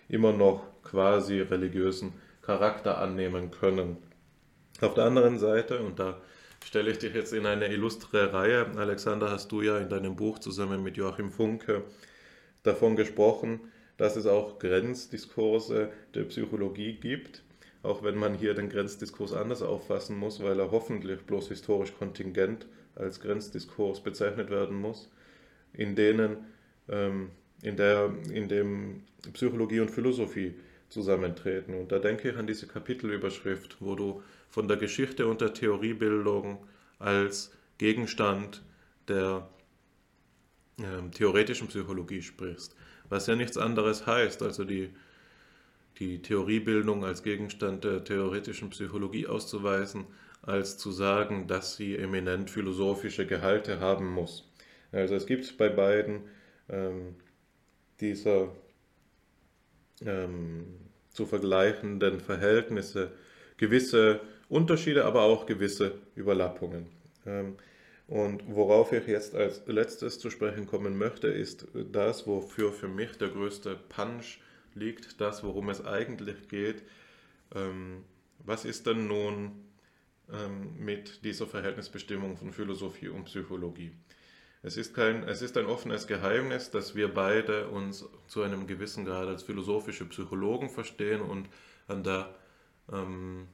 [0.08, 3.98] immer noch quasi religiösen Charakter annehmen können.
[4.82, 6.22] Auf der anderen Seite, und da
[6.66, 10.40] stelle ich dich jetzt in eine illustre Reihe, Alexander, hast du ja in deinem Buch
[10.40, 11.84] zusammen mit Joachim Funke
[12.64, 13.60] davon gesprochen,
[13.98, 17.44] dass es auch Grenzdiskurse der Psychologie gibt,
[17.84, 22.66] auch wenn man hier den Grenzdiskurs anders auffassen muss, weil er hoffentlich bloß historisch kontingent
[22.96, 25.10] als Grenzdiskurs bezeichnet werden muss,
[25.74, 26.38] in denen
[26.90, 27.32] ähm,
[27.62, 29.04] in, der, in dem
[29.34, 30.56] Psychologie und Philosophie
[30.90, 31.74] zusammentreten.
[31.76, 34.22] Und da denke ich an diese Kapitelüberschrift, wo du
[34.54, 36.64] von der Geschichte und der Theoriebildung
[37.00, 38.62] als Gegenstand
[39.08, 39.50] der
[40.78, 42.76] äh, theoretischen Psychologie sprichst.
[43.10, 44.92] Was ja nichts anderes heißt, also die,
[45.98, 50.06] die Theoriebildung als Gegenstand der theoretischen Psychologie auszuweisen,
[50.44, 54.48] als zu sagen, dass sie eminent philosophische Gehalte haben muss.
[54.92, 56.22] Also es gibt bei beiden
[56.70, 57.16] ähm,
[58.00, 58.50] dieser
[60.06, 60.66] ähm,
[61.10, 63.14] zu vergleichenden Verhältnisse
[63.58, 64.22] gewisse
[64.54, 66.88] Unterschiede, aber auch gewisse Überlappungen.
[67.26, 67.56] Ähm,
[68.08, 73.18] und worauf ich jetzt als letztes zu sprechen kommen möchte, ist das, wofür für mich
[73.18, 74.40] der größte Punch
[74.76, 76.84] liegt, das, worum es eigentlich geht.
[77.56, 78.04] Ähm,
[78.40, 79.52] was ist denn nun
[80.32, 83.94] ähm, mit dieser Verhältnisbestimmung von Philosophie und Psychologie?
[84.62, 89.06] Es ist, kein, es ist ein offenes Geheimnis, dass wir beide uns zu einem gewissen
[89.06, 91.50] Grad als philosophische Psychologen verstehen und
[91.88, 92.34] an der
[92.92, 93.48] ähm,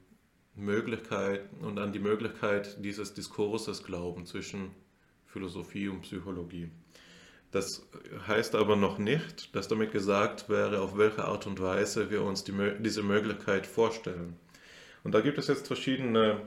[0.59, 4.71] Möglichkeit und an die Möglichkeit dieses Diskurses glauben zwischen
[5.27, 6.69] Philosophie und Psychologie.
[7.51, 7.87] Das
[8.27, 12.43] heißt aber noch nicht, dass damit gesagt wäre, auf welche Art und Weise wir uns
[12.43, 14.35] die, diese Möglichkeit vorstellen.
[15.03, 16.41] Und da gibt es jetzt verschiedene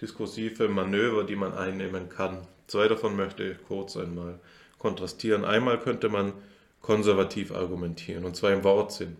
[0.00, 2.46] diskursive Manöver, die man einnehmen kann.
[2.66, 4.40] Zwei davon möchte ich kurz einmal
[4.78, 5.44] kontrastieren.
[5.44, 6.34] Einmal könnte man
[6.80, 9.16] konservativ argumentieren, und zwar im Wortsinn.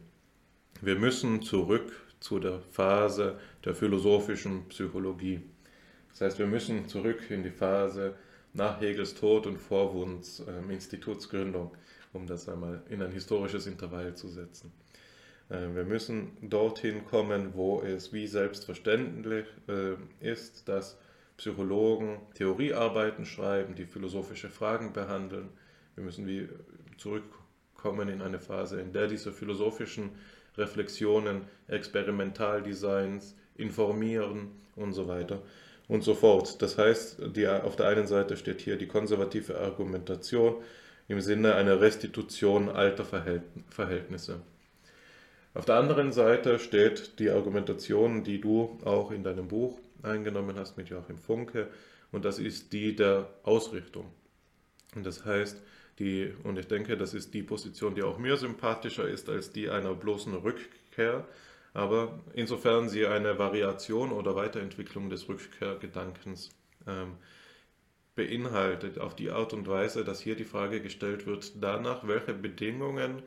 [0.80, 1.92] Wir müssen zurück
[2.22, 5.42] zu der Phase der philosophischen Psychologie.
[6.10, 8.14] Das heißt, wir müssen zurück in die Phase
[8.54, 11.72] nach Hegels Tod und vor Wunds äh, Institutsgründung,
[12.12, 14.72] um das einmal in ein historisches Intervall zu setzen.
[15.48, 20.98] Äh, wir müssen dorthin kommen, wo es wie selbstverständlich äh, ist, dass
[21.38, 25.48] Psychologen Theoriearbeiten schreiben, die philosophische Fragen behandeln.
[25.96, 26.48] Wir müssen wie
[26.98, 30.10] zurückkommen in eine Phase, in der diese philosophischen
[30.56, 35.42] Reflexionen, Experimentaldesigns, informieren und so weiter
[35.88, 36.60] und so fort.
[36.62, 40.56] Das heißt, die, auf der einen Seite steht hier die konservative Argumentation
[41.08, 44.40] im Sinne einer Restitution alter Verhältnisse.
[45.54, 50.78] Auf der anderen Seite steht die Argumentation, die du auch in deinem Buch eingenommen hast
[50.78, 51.68] mit Joachim Funke,
[52.10, 54.06] und das ist die der Ausrichtung.
[54.94, 55.62] Und das heißt,
[55.98, 59.68] die, und ich denke, das ist die Position, die auch mir sympathischer ist als die
[59.68, 61.26] einer bloßen Rückkehr.
[61.74, 66.50] Aber insofern sie eine Variation oder Weiterentwicklung des Rückkehrgedankens
[66.86, 67.16] ähm,
[68.14, 73.22] beinhaltet, auf die Art und Weise, dass hier die Frage gestellt wird, danach, welche Bedingungen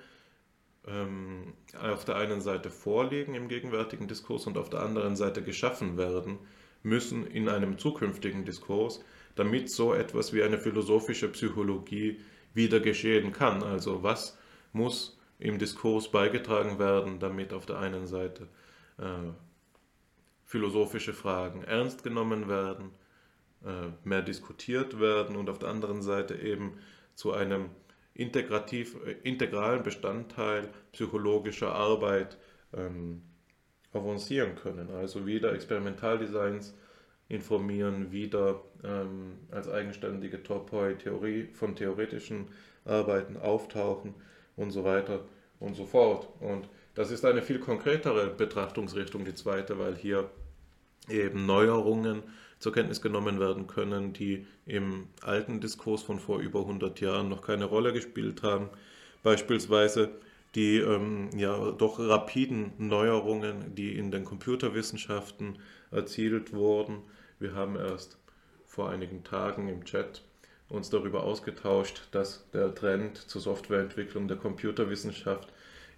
[0.88, 5.98] ähm, auf der einen Seite vorliegen im gegenwärtigen Diskurs und auf der anderen Seite geschaffen
[5.98, 6.38] werden
[6.84, 9.04] müssen in einem zukünftigen Diskurs,
[9.36, 12.20] damit so etwas wie eine philosophische Psychologie
[12.56, 13.62] wieder geschehen kann.
[13.62, 14.38] Also was
[14.74, 18.48] muss im Diskurs beigetragen werden, damit auf der einen Seite
[18.98, 19.32] äh,
[20.46, 22.92] philosophische Fragen ernst genommen werden,
[23.66, 26.78] äh, mehr diskutiert werden und auf der anderen Seite eben
[27.14, 27.70] zu einem
[28.14, 32.38] integrativ, äh, integralen Bestandteil psychologischer Arbeit
[32.74, 33.22] ähm,
[33.92, 34.90] avancieren können.
[34.92, 36.74] Also wieder Experimentaldesigns
[37.28, 42.48] informieren, wieder ähm, als eigenständige Topoi Theorie von theoretischen
[42.86, 44.14] Arbeiten auftauchen
[44.56, 45.22] und so weiter
[45.60, 46.28] und so fort.
[46.40, 50.30] Und das ist eine viel konkretere Betrachtungsrichtung, die zweite, weil hier
[51.10, 52.24] eben Neuerungen
[52.60, 57.42] zur Kenntnis genommen werden können, die im alten Diskurs von vor über 100 Jahren noch
[57.42, 58.70] keine Rolle gespielt haben.
[59.24, 60.12] Beispielsweise
[60.56, 65.60] die ähm, ja doch rapiden Neuerungen, die in den Computerwissenschaften
[65.92, 67.04] erzielt wurden.
[67.40, 68.18] Wir haben erst
[68.66, 70.24] vor einigen Tagen im Chat
[70.70, 75.50] uns darüber ausgetauscht, dass der Trend zur Softwareentwicklung der Computerwissenschaft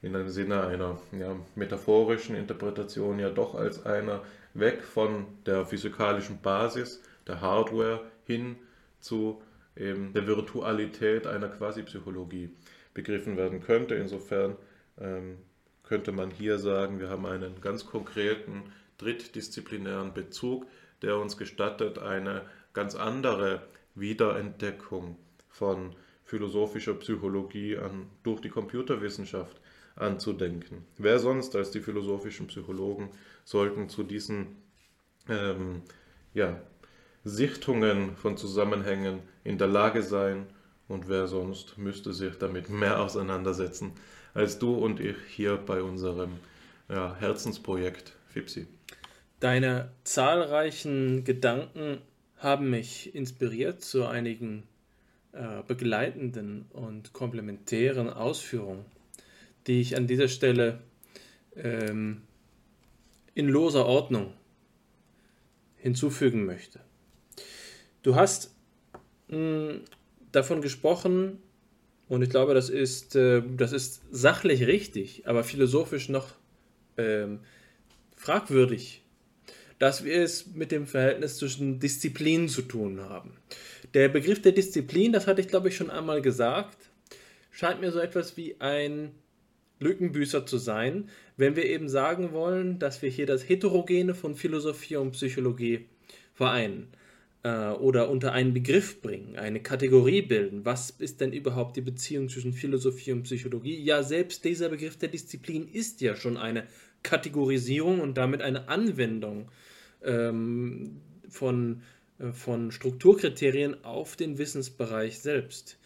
[0.01, 4.21] in dem Sinne einer ja, metaphorischen Interpretation ja doch als einer
[4.53, 8.57] weg von der physikalischen Basis, der Hardware, hin
[8.99, 9.41] zu
[9.75, 12.49] eben der Virtualität einer Quasipsychologie
[12.97, 13.93] begriffen werden könnte.
[13.93, 14.55] Insofern
[14.99, 15.37] ähm,
[15.83, 18.63] könnte man hier sagen, wir haben einen ganz konkreten
[18.97, 20.65] drittdisziplinären Bezug,
[21.03, 22.41] der uns gestattet, eine
[22.73, 23.61] ganz andere
[23.93, 25.15] Wiederentdeckung
[25.47, 29.61] von philosophischer Psychologie an, durch die Computerwissenschaft
[29.95, 30.83] anzudenken.
[30.97, 33.11] Wer sonst als die philosophischen Psychologen
[33.45, 34.57] sollten zu diesen
[35.29, 35.83] ähm,
[36.33, 36.59] ja,
[37.23, 40.47] Sichtungen von Zusammenhängen in der Lage sein
[40.87, 43.91] und wer sonst müsste sich damit mehr auseinandersetzen
[44.33, 46.33] als du und ich hier bei unserem
[46.89, 48.67] ja, Herzensprojekt FIPSI.
[49.39, 51.99] Deine zahlreichen Gedanken
[52.37, 54.63] haben mich inspiriert zu einigen
[55.31, 58.85] äh, begleitenden und komplementären Ausführungen,
[59.65, 60.81] die ich an dieser Stelle
[61.55, 62.21] ähm,
[63.33, 64.33] in loser Ordnung
[65.77, 66.79] hinzufügen möchte.
[68.03, 68.55] Du hast
[69.29, 69.81] mh, hm,
[70.37, 71.39] davon gesprochen,
[72.09, 76.29] und ich glaube, das ist, äh, das ist sachlich richtig, aber philosophisch noch
[76.97, 77.39] ähm,
[78.15, 79.03] fragwürdig,
[79.77, 83.33] dass wir es mit dem Verhältnis zwischen Disziplinen zu tun haben.
[83.93, 86.77] Der Begriff der Disziplin, das hatte ich glaube ich schon einmal gesagt,
[87.51, 89.11] scheint mir so etwas wie ein
[89.79, 94.95] Lückenbüßer zu sein, wenn wir eben sagen wollen, dass wir hier das Heterogene von Philosophie
[94.95, 95.85] und Psychologie
[96.33, 96.87] vereinen
[97.47, 100.65] äh, oder unter einen Begriff bringen, eine Kategorie bilden.
[100.65, 103.79] Was ist denn überhaupt die Beziehung zwischen Philosophie und Psychologie?
[103.81, 106.65] Ja, selbst dieser Begriff der Disziplin ist ja schon eine
[107.03, 109.49] Kategorisierung und damit eine Anwendung
[110.03, 110.99] ähm,
[111.29, 111.83] von,
[112.19, 115.77] äh, von Strukturkriterien auf den Wissensbereich selbst.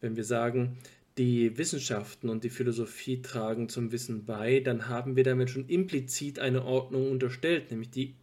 [0.00, 0.78] Wenn wir sagen,
[1.16, 6.38] die Wissenschaften und die Philosophie tragen zum Wissen bei, dann haben wir damit schon implizit
[6.38, 8.14] eine Ordnung unterstellt, nämlich die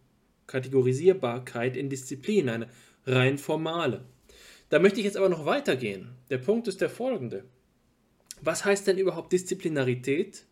[0.46, 2.68] Kategorisierbarkeit in Disziplinen, eine
[3.06, 4.04] rein formale.
[4.68, 6.10] Da möchte ich jetzt aber noch weitergehen.
[6.28, 7.44] Der Punkt ist der folgende.
[8.42, 10.44] Was heißt denn überhaupt Disziplinarität?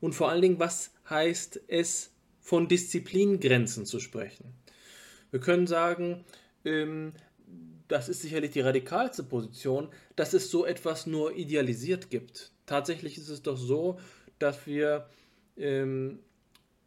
[0.00, 4.54] Und vor allen Dingen, was heißt es, von Disziplingrenzen zu sprechen?
[5.30, 6.24] Wir können sagen,
[6.64, 7.12] ähm,
[7.88, 12.52] das ist sicherlich die radikalste Position, dass es so etwas nur idealisiert gibt.
[12.66, 13.98] Tatsächlich ist es doch so,
[14.38, 15.08] dass wir
[15.56, 16.18] ähm,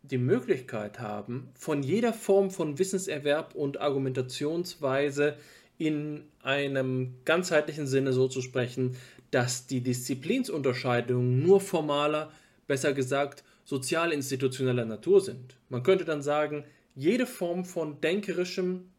[0.02, 5.38] die Möglichkeit haben, von jeder Form von Wissenserwerb und Argumentationsweise
[5.78, 8.98] in einem ganzheitlichen Sinne so zu sprechen,
[9.32, 12.32] dass die Disziplinsunterscheidungen nur formaler,
[12.68, 15.56] besser gesagt sozialinstitutioneller Natur sind.
[15.70, 16.66] Man könnte dann sagen,
[16.96, 18.90] jede Form von denkerischem,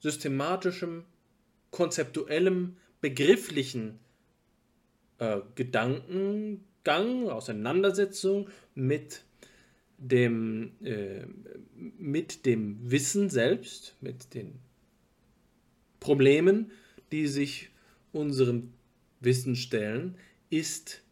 [0.00, 1.04] systematischem,
[1.70, 3.98] konzeptuellem, begrifflichen
[5.18, 9.24] äh, Gedankengang, Auseinandersetzung mit
[9.98, 11.26] dem, äh,
[11.98, 14.54] mit dem Wissen selbst, mit den
[16.00, 16.70] Problemen,
[17.12, 17.70] die sich
[18.12, 18.72] unserem
[19.20, 20.16] Wissen stellen,
[20.50, 21.02] ist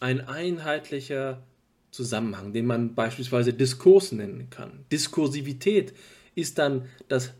[0.00, 1.42] ein einheitlicher
[1.90, 4.84] Zusammenhang, den man beispielsweise Diskurs nennen kann.
[4.92, 5.94] Diskursivität
[6.34, 7.32] ist dann das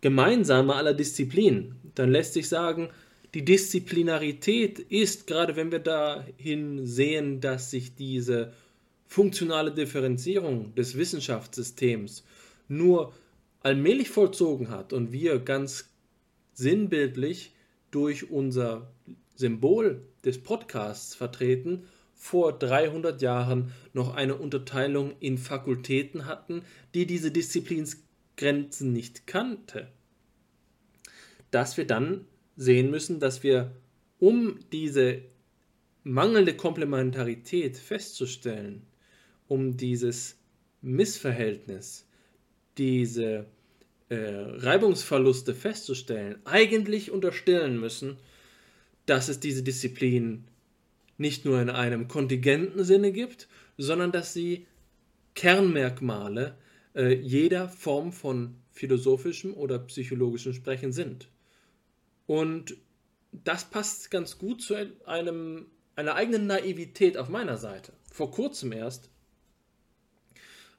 [0.00, 1.74] Gemeinsame aller Disziplinen.
[1.94, 2.88] Dann lässt sich sagen,
[3.34, 8.52] die Disziplinarität ist, gerade wenn wir dahin sehen, dass sich diese
[9.10, 12.24] funktionale Differenzierung des Wissenschaftssystems
[12.68, 13.12] nur
[13.58, 15.90] allmählich vollzogen hat und wir ganz
[16.52, 17.52] sinnbildlich
[17.90, 18.92] durch unser
[19.34, 26.62] Symbol des Podcasts vertreten, vor 300 Jahren noch eine Unterteilung in Fakultäten hatten,
[26.94, 29.88] die diese Disziplinsgrenzen nicht kannte,
[31.50, 32.26] dass wir dann
[32.56, 33.72] sehen müssen, dass wir,
[34.20, 35.22] um diese
[36.04, 38.86] mangelnde Komplementarität festzustellen,
[39.50, 40.36] um dieses
[40.80, 42.06] Missverhältnis,
[42.78, 43.46] diese
[44.08, 48.18] äh, Reibungsverluste festzustellen, eigentlich unterstellen müssen,
[49.06, 50.44] dass es diese Disziplin
[51.18, 54.66] nicht nur in einem kontingenten Sinne gibt, sondern dass sie
[55.34, 56.56] Kernmerkmale
[56.94, 61.28] äh, jeder Form von philosophischem oder psychologischem Sprechen sind.
[62.28, 62.76] Und
[63.32, 65.66] das passt ganz gut zu einem,
[65.96, 67.92] einer eigenen Naivität auf meiner Seite.
[68.12, 69.10] Vor kurzem erst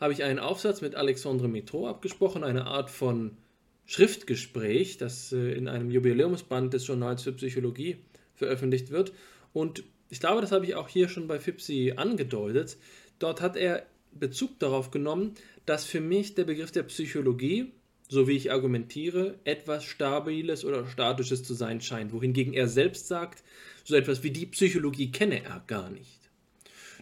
[0.02, 3.38] habe ich einen Aufsatz mit Alexandre Mitro abgesprochen, eine Art von
[3.86, 7.98] Schriftgespräch, das äh, in einem Jubiläumsband des Journals für Psychologie
[8.34, 9.14] veröffentlicht wird.
[9.54, 12.78] Und ich glaube, das habe ich auch hier schon bei FIPSI angedeutet.
[13.20, 17.72] Dort hat er Bezug darauf genommen, dass für mich der Begriff der Psychologie,
[18.10, 23.44] so wie ich argumentiere, etwas Stabiles oder Statisches zu sein scheint, wohingegen er selbst sagt,
[23.84, 26.20] so etwas wie die Psychologie kenne er gar nicht.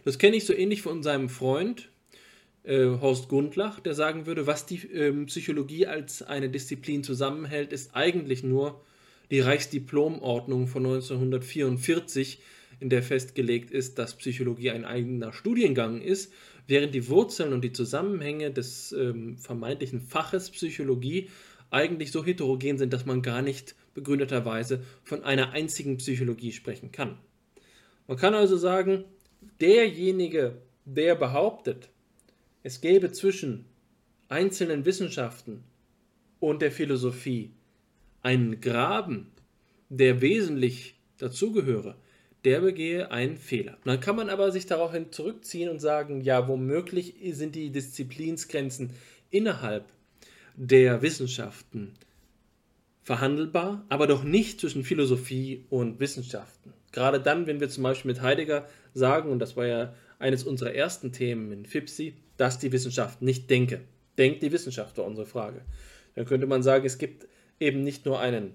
[0.04, 1.89] Das kenne ich so ähnlich von seinem Freund,
[2.64, 7.94] äh, Horst Gundlach, der sagen würde, was die ähm, Psychologie als eine Disziplin zusammenhält, ist
[7.94, 8.80] eigentlich nur
[9.30, 12.40] die Reichsdiplomordnung von 1944,
[12.80, 16.32] in der festgelegt ist, dass Psychologie ein eigener Studiengang ist,
[16.66, 21.28] während die Wurzeln und die Zusammenhänge des ähm, vermeintlichen Faches Psychologie
[21.70, 27.18] eigentlich so heterogen sind, dass man gar nicht begründeterweise von einer einzigen Psychologie sprechen kann.
[28.06, 29.04] Man kann also sagen,
[29.60, 31.90] derjenige, der behauptet,
[32.62, 33.64] es gäbe zwischen
[34.28, 35.64] einzelnen Wissenschaften
[36.38, 37.50] und der Philosophie
[38.22, 39.32] einen Graben,
[39.88, 41.96] der wesentlich dazugehöre,
[42.44, 43.76] der begehe einen Fehler.
[43.84, 48.90] dann kann man aber sich daraufhin zurückziehen und sagen, ja, womöglich sind die Disziplinsgrenzen
[49.30, 49.84] innerhalb
[50.56, 51.94] der Wissenschaften
[53.02, 56.72] verhandelbar, aber doch nicht zwischen Philosophie und Wissenschaften.
[56.92, 60.74] Gerade dann, wenn wir zum Beispiel mit Heidegger sagen, und das war ja eines unserer
[60.74, 63.80] ersten Themen in FIPSI, dass die Wissenschaft nicht denke.
[64.18, 65.62] Denkt die Wissenschaft, war unsere Frage.
[66.14, 67.26] Dann könnte man sagen, es gibt
[67.58, 68.52] eben nicht nur einen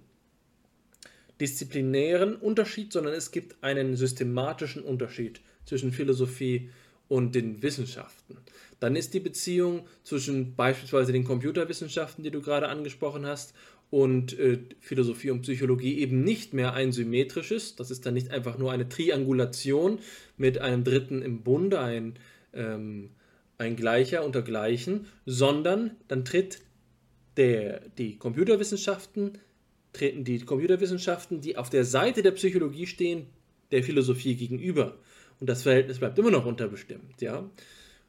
[1.42, 6.70] disziplinären Unterschied, sondern es gibt einen systematischen Unterschied zwischen Philosophie
[7.08, 8.38] und den Wissenschaften.
[8.80, 13.54] Dann ist die Beziehung zwischen beispielsweise den Computerwissenschaften, die du gerade angesprochen hast,
[13.96, 17.78] und äh, Philosophie und Psychologie eben nicht mehr ein symmetrisches.
[17.78, 20.00] Das ist dann nicht einfach nur eine Triangulation
[20.36, 22.16] mit einem Dritten im Bunde, ein,
[22.54, 23.12] ähm,
[23.58, 26.60] ein Gleicher unter Gleichen, sondern dann tritt
[27.38, 29.38] der, die Computerwissenschaften
[29.94, 33.28] treten die Computerwissenschaften, die auf der Seite der Psychologie stehen,
[33.72, 34.98] der Philosophie gegenüber.
[35.40, 37.50] Und das Verhältnis bleibt immer noch unterbestimmt, ja.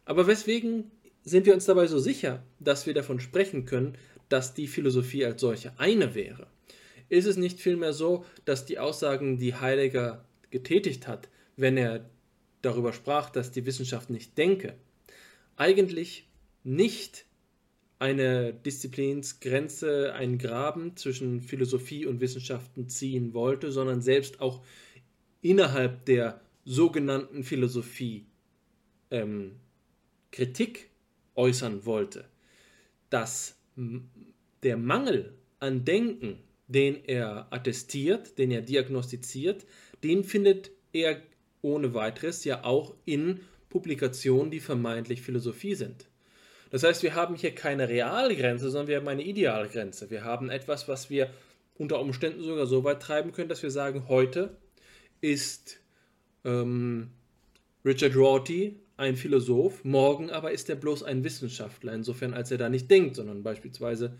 [0.04, 0.90] Aber weswegen
[1.22, 3.96] sind wir uns dabei so sicher, dass wir davon sprechen können,
[4.28, 6.46] dass die Philosophie als solche eine wäre?
[7.08, 12.08] Ist es nicht vielmehr so, dass die Aussagen, die Heidegger getätigt hat, wenn er
[12.62, 14.74] darüber sprach, dass die Wissenschaft nicht denke,
[15.56, 16.28] eigentlich
[16.64, 17.26] nicht
[17.98, 24.62] eine Disziplinsgrenze, einen Graben zwischen Philosophie und Wissenschaften ziehen wollte, sondern selbst auch
[25.40, 28.26] innerhalb der sogenannten Philosophie
[29.10, 29.52] ähm,
[30.32, 30.90] Kritik
[31.36, 32.26] äußern wollte,
[33.08, 33.55] dass
[34.62, 36.38] der Mangel an Denken,
[36.68, 39.66] den er attestiert, den er diagnostiziert,
[40.02, 41.20] den findet er
[41.62, 46.08] ohne weiteres ja auch in Publikationen, die vermeintlich Philosophie sind.
[46.70, 50.10] Das heißt, wir haben hier keine Realgrenze, sondern wir haben eine Idealgrenze.
[50.10, 51.30] Wir haben etwas, was wir
[51.78, 54.56] unter Umständen sogar so weit treiben können, dass wir sagen, heute
[55.20, 55.80] ist
[56.44, 57.10] ähm,
[57.84, 62.68] Richard Rorty ein Philosoph, morgen aber ist er bloß ein Wissenschaftler, insofern als er da
[62.68, 64.16] nicht denkt, sondern beispielsweise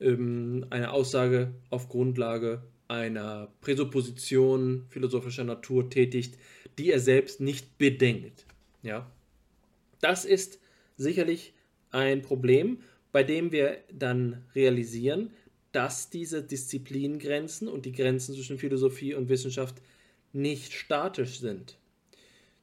[0.00, 6.36] ähm, eine Aussage auf Grundlage einer Präsupposition philosophischer Natur tätigt,
[6.78, 8.44] die er selbst nicht bedenkt.
[8.82, 9.10] Ja?
[10.00, 10.58] Das ist
[10.96, 11.54] sicherlich
[11.90, 12.78] ein Problem,
[13.12, 15.30] bei dem wir dann realisieren,
[15.72, 19.76] dass diese Disziplingrenzen und die Grenzen zwischen Philosophie und Wissenschaft
[20.32, 21.78] nicht statisch sind.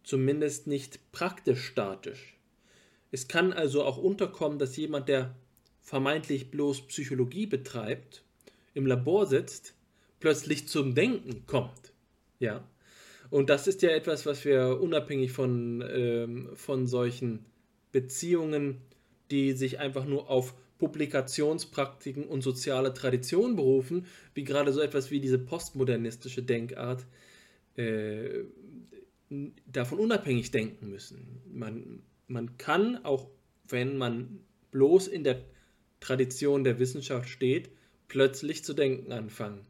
[0.04, 2.38] Zumindest nicht praktisch statisch.
[3.12, 5.36] Es kann also auch unterkommen, dass jemand, der
[5.82, 8.24] vermeintlich bloß Psychologie betreibt,
[8.74, 9.74] im Labor sitzt,
[10.20, 11.92] plötzlich zum Denken kommt.
[12.40, 12.64] Ja.
[13.30, 17.46] Und das ist ja etwas, was wir unabhängig von, ähm, von solchen
[17.92, 18.78] Beziehungen,
[19.32, 25.20] die sich einfach nur auf Publikationspraktiken und soziale Tradition berufen, wie gerade so etwas wie
[25.20, 27.06] diese postmodernistische Denkart,
[27.78, 28.44] äh,
[29.66, 31.42] davon unabhängig denken müssen.
[31.52, 33.30] Man, man kann, auch
[33.68, 34.42] wenn man
[34.72, 35.42] bloß in der
[36.00, 37.70] Tradition der Wissenschaft steht,
[38.08, 39.62] plötzlich zu denken anfangen,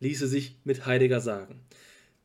[0.00, 1.60] ließe sich mit Heidegger sagen.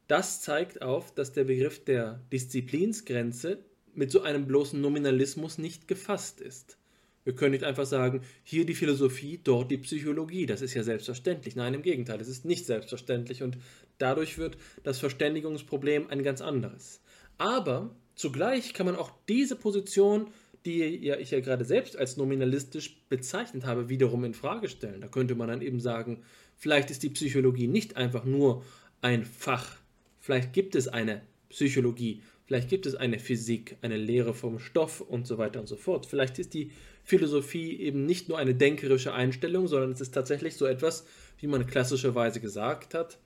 [0.08, 3.64] Das zeigt auf, dass der Begriff der Disziplinsgrenze
[3.94, 6.78] mit so einem bloßen Nominalismus nicht gefasst ist.
[7.26, 10.48] Wir können nicht einfach sagen, hier die Philosophie, dort die Psychologie.
[10.48, 11.56] Das ist ja selbstverständlich.
[11.56, 13.58] Nein, im Gegenteil, es ist nicht selbstverständlich und
[14.00, 17.02] dadurch wird das Verständigungsproblem ein ganz anderes.
[17.38, 20.32] Aber zugleich kann man auch diese Position,
[20.66, 25.02] die ja ich ja gerade selbst als nominalistisch bezeichnet habe, wiederum in Frage stellen.
[25.02, 26.24] Da könnte man dann eben sagen,
[26.58, 28.66] vielleicht ist die Psychologie nicht einfach nur
[29.02, 29.78] ein Fach.
[30.20, 35.28] Vielleicht gibt es eine Psychologie, Vielleicht gibt es eine Physik, eine Lehre vom Stoff und
[35.28, 36.08] so weiter und so fort.
[36.08, 36.72] Vielleicht ist die
[37.04, 41.06] Philosophie eben nicht nur eine denkerische Einstellung, sondern es ist tatsächlich so etwas,
[41.38, 43.20] wie man klassischerweise gesagt hat.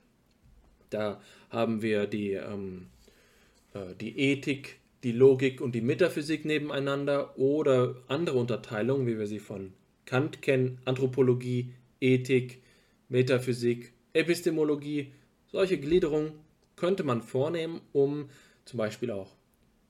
[0.94, 2.86] Da haben wir die, ähm,
[3.74, 9.40] äh, die Ethik, die Logik und die Metaphysik nebeneinander oder andere Unterteilungen, wie wir sie
[9.40, 9.72] von
[10.06, 12.62] Kant kennen, Anthropologie, Ethik,
[13.08, 15.12] Metaphysik, Epistemologie.
[15.50, 16.32] Solche Gliederungen
[16.76, 18.30] könnte man vornehmen, um
[18.64, 19.34] zum Beispiel auch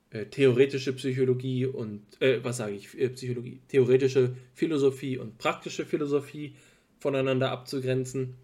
[0.09, 6.55] äh, theoretische Psychologie und, äh, was sage ich, äh, Psychologie, theoretische Philosophie und praktische Philosophie
[6.99, 8.35] voneinander abzugrenzen.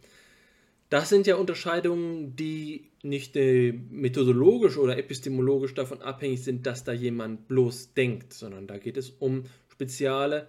[0.91, 6.91] Das sind ja Unterscheidungen, die nicht äh, methodologisch oder epistemologisch davon abhängig sind, dass da
[6.91, 10.47] jemand bloß denkt, sondern da geht es um spezielle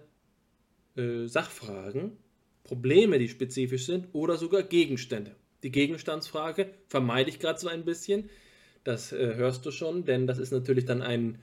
[0.97, 2.17] äh, Sachfragen,
[2.65, 5.33] Probleme, die spezifisch sind oder sogar Gegenstände.
[5.63, 8.29] Die Gegenstandsfrage vermeide ich gerade so ein bisschen,
[8.83, 11.39] das äh, hörst du schon, denn das ist natürlich dann ein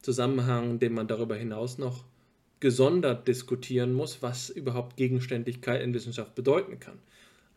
[0.00, 2.04] Zusammenhang, den man darüber hinaus noch
[2.58, 6.98] gesondert diskutieren muss, was überhaupt Gegenständigkeit in Wissenschaft bedeuten kann.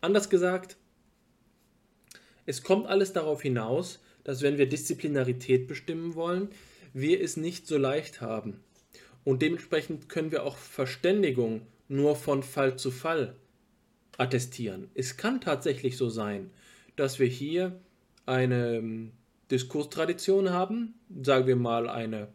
[0.08, 0.78] Anders gesagt,
[2.46, 6.48] es kommt alles darauf hinaus, dass wenn wir Disziplinarität bestimmen wollen,
[6.94, 8.64] wir es nicht so leicht haben.
[9.26, 13.36] Und dementsprechend können wir auch Verständigung nur von Fall zu Fall
[14.18, 14.90] attestieren.
[14.94, 16.52] Es kann tatsächlich so sein,
[16.96, 17.78] dass wir hier
[18.26, 19.12] eine,
[19.52, 22.30] Diskurstradition haben, sagen wir mal eine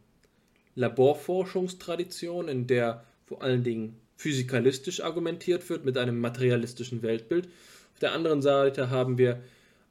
[0.75, 7.47] Laborforschungstradition, in der vor allen Dingen physikalistisch argumentiert wird mit einem materialistischen Weltbild.
[7.93, 9.43] Auf der anderen Seite haben wir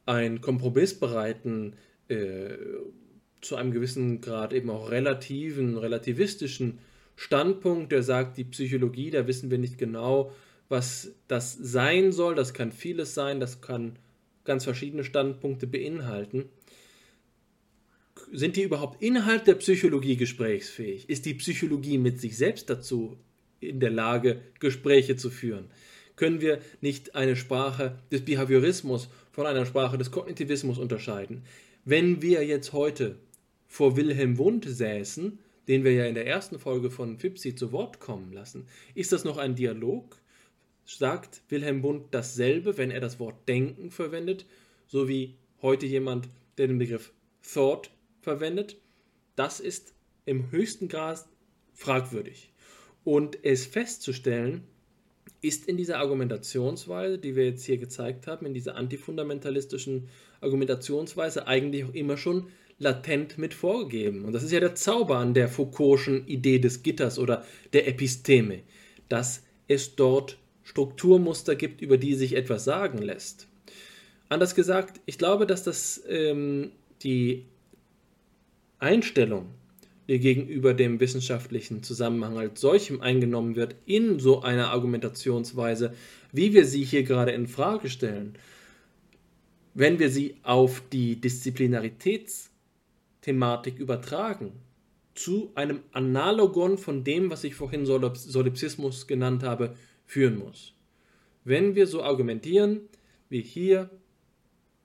[0.06, 1.76] einen kompromissbereiten,
[2.08, 2.56] äh,
[3.42, 6.80] zu einem gewissen Grad eben auch relativen, relativistischen
[7.16, 10.32] Standpunkt, der sagt, die Psychologie, da wissen wir nicht genau,
[10.70, 12.36] was das sein soll.
[12.36, 13.98] Das kann vieles sein, das kann
[14.44, 16.50] ganz verschiedene Standpunkte beinhalten.
[18.32, 21.10] Sind die überhaupt innerhalb der Psychologie gesprächsfähig?
[21.10, 23.18] Ist die Psychologie mit sich selbst dazu
[23.62, 25.66] in der Lage, Gespräche zu führen?
[26.16, 31.44] Können wir nicht eine Sprache des Behaviorismus von einer Sprache des Kognitivismus unterscheiden?
[31.86, 33.18] Wenn wir jetzt heute
[33.68, 38.00] vor Wilhelm Wundt säßen, den wir ja in der ersten Folge von Fipsi zu Wort
[38.00, 40.18] kommen lassen, ist das noch ein Dialog?
[40.86, 44.46] Sagt Wilhelm Wundt dasselbe, wenn er das Wort denken verwendet,
[44.88, 46.28] so wie heute jemand,
[46.58, 48.78] der den Begriff Thought verwendet?
[49.36, 49.94] Das ist
[50.26, 51.26] im höchsten Grad
[51.74, 52.51] fragwürdig.
[53.04, 54.64] Und es festzustellen,
[55.42, 60.08] ist in dieser Argumentationsweise, die wir jetzt hier gezeigt haben, in dieser antifundamentalistischen
[60.40, 62.48] Argumentationsweise eigentlich auch immer schon
[62.78, 64.26] latent mit vorgegeben.
[64.26, 68.62] Und das ist ja der Zauber an der Foucault'schen Idee des Gitters oder der Episteme,
[69.10, 73.48] dass es dort Strukturmuster gibt, über die sich etwas sagen lässt.
[74.30, 76.72] Anders gesagt, ich glaube, dass das ähm,
[77.04, 77.46] die
[78.80, 79.48] Einstellung,
[80.20, 85.94] gegenüber dem wissenschaftlichen Zusammenhang als solchem eingenommen wird, in so einer Argumentationsweise,
[86.32, 88.34] wie wir sie hier gerade in Frage stellen,
[89.74, 92.52] wenn wir sie auf die Disziplinaritäts-
[93.22, 94.52] Thematik übertragen
[95.14, 99.76] zu einem Analogon von dem, was ich vorhin Solipsismus genannt habe,
[100.06, 100.74] führen muss.
[101.44, 102.82] Wenn wir so argumentieren,
[103.30, 103.90] wie hier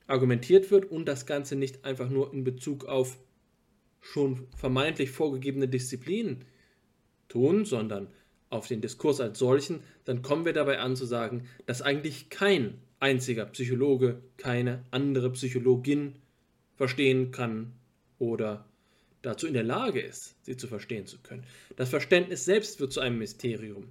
[0.07, 3.19] argumentiert wird und das Ganze nicht einfach nur in Bezug auf
[4.13, 6.45] schon vermeintlich vorgegebene Disziplinen
[7.29, 8.09] tun, sondern
[8.51, 12.79] auf den Diskurs als solchen, dann kommen wir dabei an zu sagen, dass eigentlich kein
[13.01, 16.15] einziger Psychologe, keine andere Psychologin
[16.77, 17.73] verstehen kann,
[18.19, 18.67] oder
[19.23, 21.45] dazu in der Lage ist, sie zu verstehen zu können.
[21.77, 23.89] Das Verständnis selbst wird zu einem Mysterium.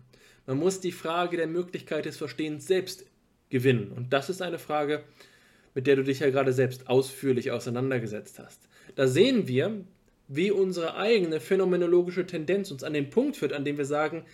[0.48, 3.06] Man muss die Frage der Möglichkeit des Verstehens selbst
[3.50, 3.92] gewinnen.
[3.92, 5.04] Und das ist eine Frage,
[5.74, 8.68] mit der du dich ja gerade selbst ausführlich auseinandergesetzt hast.
[8.96, 9.84] Da sehen wir,
[10.28, 14.26] wie unsere eigene phänomenologische Tendenz uns an den Punkt führt, an dem wir sagen,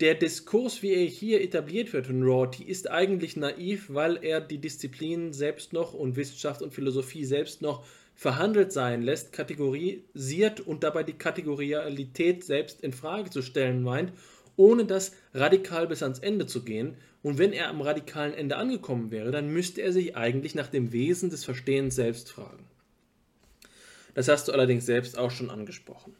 [0.00, 4.58] der Diskurs, wie er hier etabliert wird in Rorty, ist eigentlich naiv, weil er die
[4.58, 7.82] Disziplinen selbst noch und Wissenschaft und Philosophie selbst noch
[8.14, 14.12] verhandelt sein lässt, kategorisiert und dabei die Kategorialität selbst in Frage zu stellen meint,
[14.56, 16.96] ohne das radikal bis ans Ende zu gehen.
[17.22, 20.92] Und wenn er am radikalen Ende angekommen wäre, dann müsste er sich eigentlich nach dem
[20.92, 22.64] Wesen des Verstehens selbst fragen.
[24.16, 26.16] Das hast du allerdings selbst auch schon angesprochen.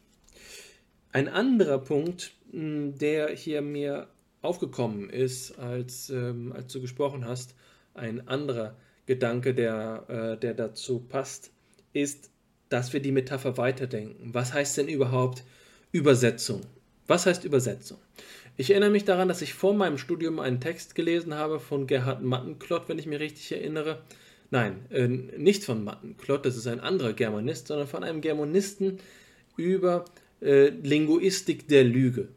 [1.11, 4.07] Ein anderer Punkt, hm, der hier mir
[4.43, 7.55] aufgekommen ist, als, ähm, als du gesprochen hast,
[7.95, 8.75] ein anderer
[9.07, 11.49] Gedanke, der, äh, der dazu passt,
[11.91, 12.29] ist,
[12.69, 14.31] dass wir die Metapher weiterdenken.
[14.31, 15.43] Was heißt denn überhaupt
[15.91, 16.61] Übersetzung?
[17.07, 17.97] Was heißt Übersetzung?
[18.57, 22.21] Ich erinnere mich daran, dass ich vor meinem Studium einen Text gelesen habe von Gerhard
[22.21, 24.03] Mattenklott, wenn ich mich richtig erinnere.
[24.49, 28.99] Nein, äh, nicht von Mattenklott, das ist ein anderer Germanist, sondern von einem Germanisten
[29.57, 30.05] über
[30.41, 32.29] äh, Linguistik der Lüge.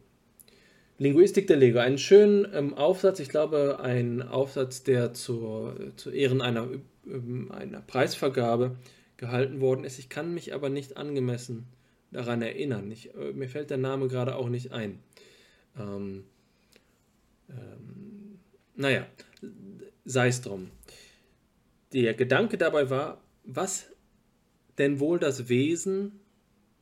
[0.98, 6.42] Linguistik der Lüge, einen schönen ähm, Aufsatz, ich glaube, ein Aufsatz, der zur, zu Ehren
[6.42, 6.68] einer,
[7.06, 8.76] äh, einer Preisvergabe
[9.16, 9.98] gehalten worden ist.
[9.98, 11.66] Ich kann mich aber nicht angemessen
[12.10, 12.90] daran erinnern.
[12.90, 14.98] Ich, äh, mir fällt der Name gerade auch nicht ein.
[15.78, 16.24] Ähm,
[17.48, 18.38] ähm,
[18.74, 19.06] naja,
[20.04, 20.70] sei es drum.
[21.92, 23.86] Der Gedanke dabei war, was
[24.78, 26.20] denn wohl das Wesen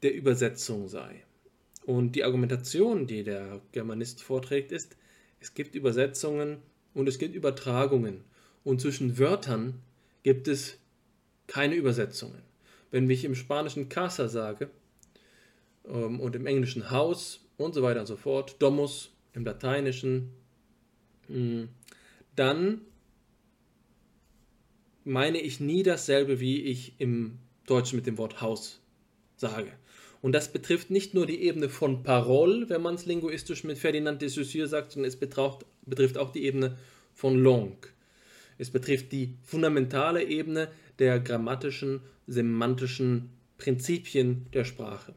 [0.03, 1.25] der Übersetzung sei.
[1.85, 4.97] Und die Argumentation, die der Germanist vorträgt, ist,
[5.41, 6.59] es gibt Übersetzungen
[6.95, 8.25] und es gibt Übertragungen.
[8.65, 9.81] Und zwischen Wörtern
[10.23, 10.79] gibt es
[11.47, 12.43] keine Übersetzungen.
[12.91, 14.69] Wenn ich im Spanischen Casa sage
[15.87, 20.33] ähm, und im Englischen Haus und so weiter und so fort, Domus im Lateinischen,
[21.29, 21.69] mh, hm,
[22.37, 22.83] dann
[25.09, 28.81] meine ich nie dasselbe, wie ich im Deutschen mit dem Wort Haus
[29.37, 29.73] sage.
[30.21, 34.21] Und das betrifft nicht nur die Ebene von Parole, wenn man es linguistisch mit Ferdinand
[34.21, 36.77] de Saussure sagt, sondern es betrifft, betrifft auch die Ebene
[37.15, 37.89] von Langue.
[38.59, 40.69] Es betrifft die fundamentale Ebene
[40.99, 45.15] der grammatischen, semantischen Prinzipien der Sprache.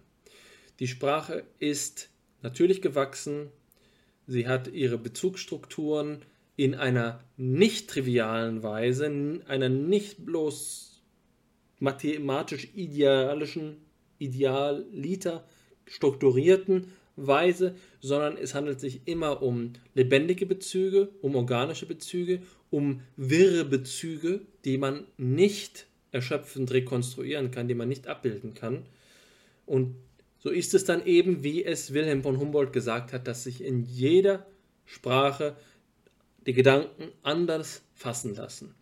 [0.80, 2.10] Die Sprache ist
[2.44, 3.50] natürlich gewachsen,
[4.26, 6.22] sie hat ihre Bezugsstrukturen
[6.56, 11.02] in einer nicht trivialen Weise, einer nicht bloß
[11.80, 13.78] mathematisch-idealischen,
[14.20, 15.46] idealiter
[15.86, 23.66] strukturierten Weise, sondern es handelt sich immer um lebendige Bezüge, um organische Bezüge, um wirre
[23.66, 28.86] Bezüge, die man nicht erschöpfend rekonstruieren kann, die man nicht abbilden kann.
[29.66, 29.96] Und
[30.40, 33.84] so ist es dann eben, wie es Wilhelm von Humboldt gesagt hat, dass sich in
[33.84, 34.46] jeder
[34.86, 35.56] Sprache
[36.46, 38.76] die Gedanken anders fassen lassen.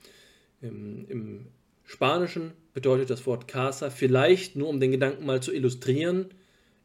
[0.62, 1.48] Im, Im,
[1.90, 6.28] Spanischen bedeutet das Wort Casa vielleicht, nur um den Gedanken mal zu illustrieren,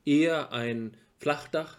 [0.07, 1.79] eher ein Flachdach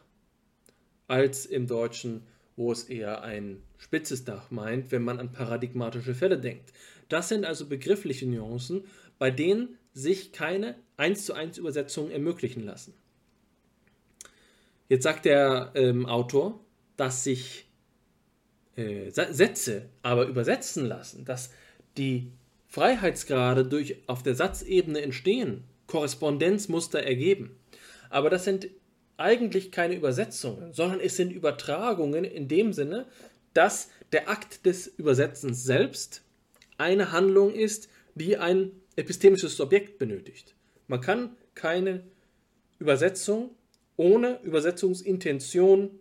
[1.07, 2.21] als im Deutschen,
[2.55, 6.71] wo es eher ein spitzes Dach meint, wenn man an paradigmatische Fälle denkt.
[7.09, 8.83] Das sind also begriffliche Nuancen,
[9.17, 12.93] bei denen sich keine 1 zu 1 Übersetzungen ermöglichen lassen.
[14.87, 16.59] Jetzt sagt der ähm, Autor,
[16.95, 17.64] dass sich
[18.75, 21.51] äh, Sätze aber übersetzen lassen, dass
[21.97, 22.31] die
[22.67, 27.57] Freiheitsgrade durch auf der Satzebene entstehen, Korrespondenzmuster ergeben.
[28.09, 28.69] Aber das sind
[29.17, 33.05] eigentlich keine Übersetzungen, sondern es sind Übertragungen in dem Sinne,
[33.53, 36.21] dass der Akt des Übersetzens selbst
[36.77, 40.55] eine Handlung ist, die ein epistemisches Subjekt benötigt.
[40.87, 42.03] Man kann keine
[42.79, 43.51] Übersetzung
[43.97, 45.91] ohne Übersetzungsintention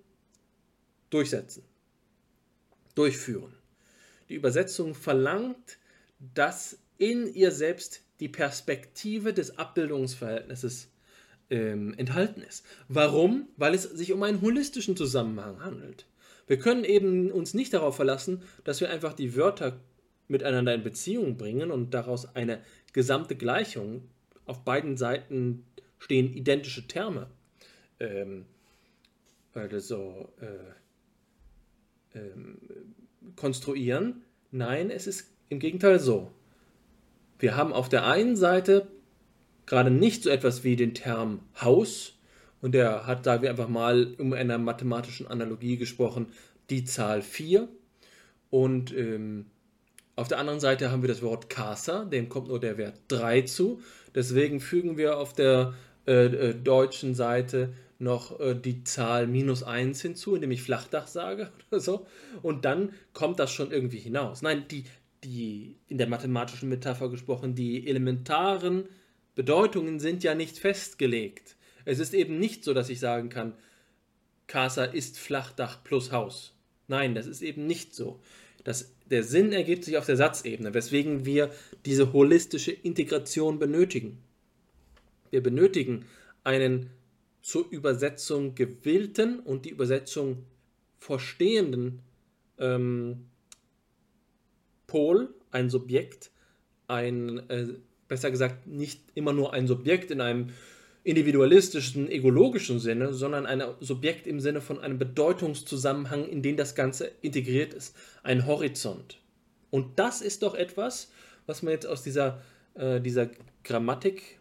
[1.11, 1.63] durchsetzen,
[2.95, 3.55] durchführen.
[4.29, 5.79] Die Übersetzung verlangt,
[6.35, 10.89] dass in ihr selbst die Perspektive des Abbildungsverhältnisses
[11.51, 12.65] ähm, enthalten ist.
[12.89, 13.49] Warum?
[13.57, 16.07] Weil es sich um einen holistischen Zusammenhang handelt.
[16.47, 19.81] Wir können eben uns nicht darauf verlassen, dass wir einfach die Wörter
[20.29, 22.61] miteinander in Beziehung bringen und daraus eine
[22.93, 24.09] gesamte Gleichung,
[24.47, 25.65] auf beiden Seiten
[25.99, 27.29] stehen identische Terme,
[27.99, 28.45] ähm,
[29.55, 30.84] also, äh,
[32.15, 32.59] ähm,
[33.37, 34.23] konstruieren.
[34.51, 36.31] Nein, es ist im Gegenteil so.
[37.39, 38.87] Wir haben auf der einen Seite
[39.67, 42.19] gerade nicht so etwas wie den Term Haus
[42.61, 46.27] und der hat, sagen wir einfach mal, um einer mathematischen Analogie gesprochen,
[46.71, 47.69] die Zahl 4
[48.51, 49.47] und ähm,
[50.17, 53.43] auf der anderen Seite haben wir das Wort Casa, dem kommt nur der Wert 3
[53.43, 53.83] zu.
[54.15, 55.75] Deswegen fügen wir auf der
[56.07, 61.51] äh, äh, deutschen Seite noch äh, die Zahl minus 1 hinzu, indem ich Flachdach sage
[61.71, 62.07] oder so.
[62.43, 64.43] Und dann kommt das schon irgendwie hinaus.
[64.43, 64.85] Nein, die,
[65.23, 68.89] die in der mathematischen Metapher gesprochen, die elementaren
[69.35, 71.57] Bedeutungen sind ja nicht festgelegt.
[71.85, 73.55] Es ist eben nicht so, dass ich sagen kann,
[74.47, 76.55] Casa ist Flachdach plus Haus.
[76.89, 78.21] Nein, das ist eben nicht so.
[78.63, 81.51] Das der Sinn ergibt sich auf der Satzebene, weswegen wir
[81.85, 84.19] diese holistische Integration benötigen.
[85.31, 86.07] Wir benötigen
[86.43, 86.91] einen
[87.45, 90.47] zur Übersetzung gewillten und die Übersetzung
[90.97, 92.01] verstehenden
[92.59, 93.27] ähm,
[94.87, 96.31] Pol, ein Subjekt,
[96.89, 97.67] ein, äh,
[98.09, 100.53] besser gesagt, nicht immer nur ein Subjekt in einem
[101.03, 107.13] individualistischen, egologischen Sinne, sondern ein Subjekt im Sinne von einem Bedeutungszusammenhang, in den das Ganze
[107.21, 107.95] integriert ist.
[108.23, 109.19] Ein Horizont.
[109.69, 111.13] Und das ist doch etwas,
[111.45, 112.41] was man jetzt aus dieser,
[112.73, 113.29] äh, dieser
[113.65, 114.41] Grammatik,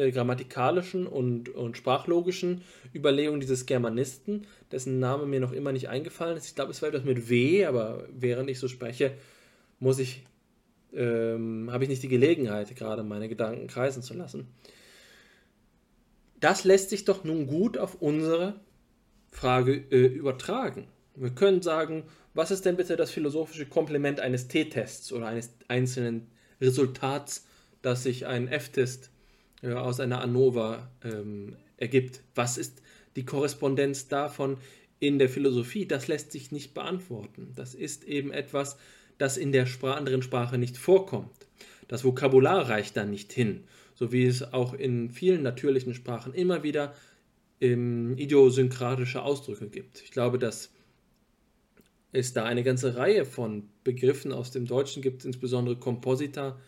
[0.00, 2.62] äh, grammatikalischen und, und sprachlogischen
[2.94, 6.46] Überlegung dieses Germanisten, dessen Name mir noch immer nicht eingefallen ist.
[6.46, 9.12] Ich glaube, es war etwas mit W, aber während ich so spreche,
[9.78, 10.24] muss ich,
[10.94, 14.48] ähm, habe ich nicht die Gelegenheit, gerade meine Gedanken kreisen zu lassen.
[16.40, 18.58] Das lässt sich doch nun gut auf unsere
[19.30, 20.88] Frage äh, übertragen.
[21.14, 26.28] Wir können sagen, was ist denn bitte das philosophische Komplement eines T-Tests oder eines einzelnen
[26.60, 27.46] Resultats,
[27.82, 29.10] das sich ein F-Test
[29.62, 32.22] äh, aus einer ANOVA ähm, ergibt?
[32.34, 32.82] Was ist
[33.16, 34.56] die Korrespondenz davon
[34.98, 35.86] in der Philosophie?
[35.86, 37.52] Das lässt sich nicht beantworten.
[37.56, 38.76] Das ist eben etwas,
[39.18, 41.46] das in der Spra anderen Sprache nicht vorkommt.
[41.88, 43.64] Das Vokabular reicht dann nicht hin
[44.00, 46.94] so wie es auch in vielen natürlichen Sprachen immer wieder
[47.60, 50.00] ähm, idiosynkratische Ausdrücke gibt.
[50.02, 50.70] Ich glaube, dass
[52.10, 56.58] es da eine ganze Reihe von Begriffen aus dem Deutschen gibt, insbesondere Komposita,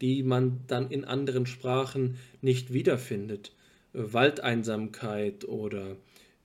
[0.00, 3.52] die man dann in anderen Sprachen nicht wiederfindet.
[3.92, 5.96] Waldeinsamkeit oder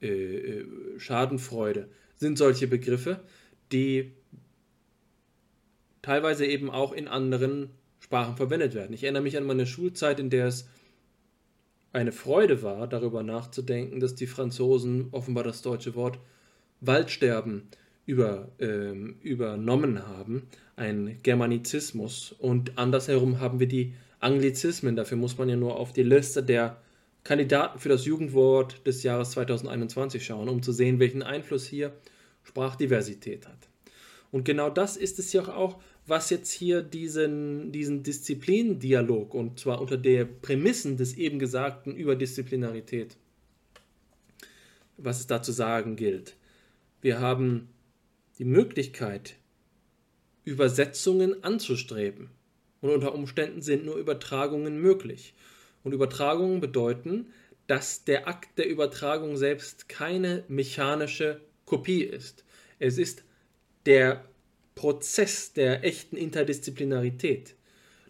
[0.01, 0.65] äh, äh
[0.97, 3.19] Schadenfreude sind solche Begriffe,
[3.71, 4.11] die
[6.01, 7.69] teilweise eben auch in anderen
[7.99, 8.93] Sprachen verwendet werden.
[8.93, 10.67] Ich erinnere mich an meine Schulzeit, in der es
[11.93, 16.19] eine Freude war, darüber nachzudenken, dass die Franzosen offenbar das deutsche Wort
[16.79, 17.63] Waldsterben
[18.11, 20.43] über, ähm, übernommen haben,
[20.75, 22.35] ein Germanizismus.
[22.37, 24.97] Und andersherum haben wir die Anglizismen.
[24.97, 26.81] Dafür muss man ja nur auf die Liste der
[27.23, 31.93] Kandidaten für das Jugendwort des Jahres 2021 schauen, um zu sehen, welchen Einfluss hier
[32.43, 33.69] Sprachdiversität hat.
[34.29, 39.79] Und genau das ist es ja auch, was jetzt hier diesen, diesen Disziplindialog und zwar
[39.79, 43.15] unter der Prämissen des eben gesagten Überdisziplinarität,
[44.97, 46.35] was es da zu sagen gilt.
[47.01, 47.69] Wir haben
[48.41, 49.35] die Möglichkeit,
[50.45, 52.31] Übersetzungen anzustreben.
[52.81, 55.35] Und unter Umständen sind nur Übertragungen möglich.
[55.83, 57.27] Und Übertragungen bedeuten,
[57.67, 62.43] dass der Akt der Übertragung selbst keine mechanische Kopie ist.
[62.79, 63.23] Es ist
[63.85, 64.25] der
[64.73, 67.53] Prozess der echten Interdisziplinarität,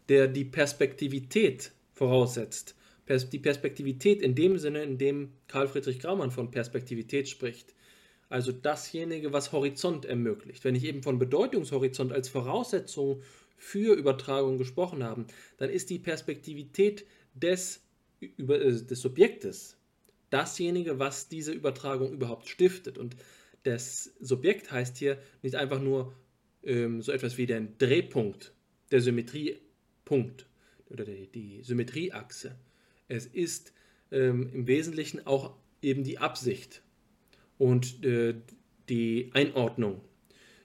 [0.07, 2.75] der die Perspektivität voraussetzt.
[3.33, 7.75] Die Perspektivität in dem Sinne, in dem Karl Friedrich Graumann von Perspektivität spricht.
[8.31, 10.63] Also dasjenige, was Horizont ermöglicht.
[10.63, 13.21] Wenn ich eben von Bedeutungshorizont als Voraussetzung
[13.57, 15.25] für Übertragung gesprochen habe,
[15.57, 17.83] dann ist die Perspektivität des,
[18.21, 19.77] äh, des Subjektes
[20.29, 22.97] dasjenige, was diese Übertragung überhaupt stiftet.
[22.97, 23.17] Und
[23.63, 26.15] das Subjekt heißt hier nicht einfach nur
[26.63, 28.53] ähm, so etwas wie der Drehpunkt,
[28.91, 30.45] der Symmetriepunkt
[30.89, 32.55] oder die, die Symmetrieachse.
[33.09, 33.73] Es ist
[34.09, 36.81] ähm, im Wesentlichen auch eben die Absicht
[37.61, 38.33] und äh,
[38.89, 40.01] die Einordnung.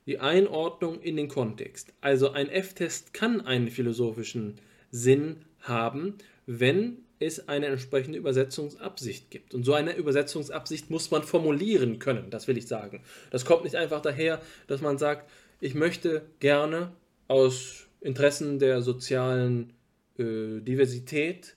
[0.07, 1.93] Die Einordnung in den Kontext.
[2.01, 4.55] Also ein F-Test kann einen philosophischen
[4.91, 6.15] Sinn haben,
[6.47, 9.53] wenn es eine entsprechende Übersetzungsabsicht gibt.
[9.53, 13.03] Und so eine Übersetzungsabsicht muss man formulieren können, das will ich sagen.
[13.31, 16.93] Das kommt nicht einfach daher, dass man sagt, ich möchte gerne
[17.29, 19.75] aus Interessen der sozialen
[20.19, 21.57] äh, Diversität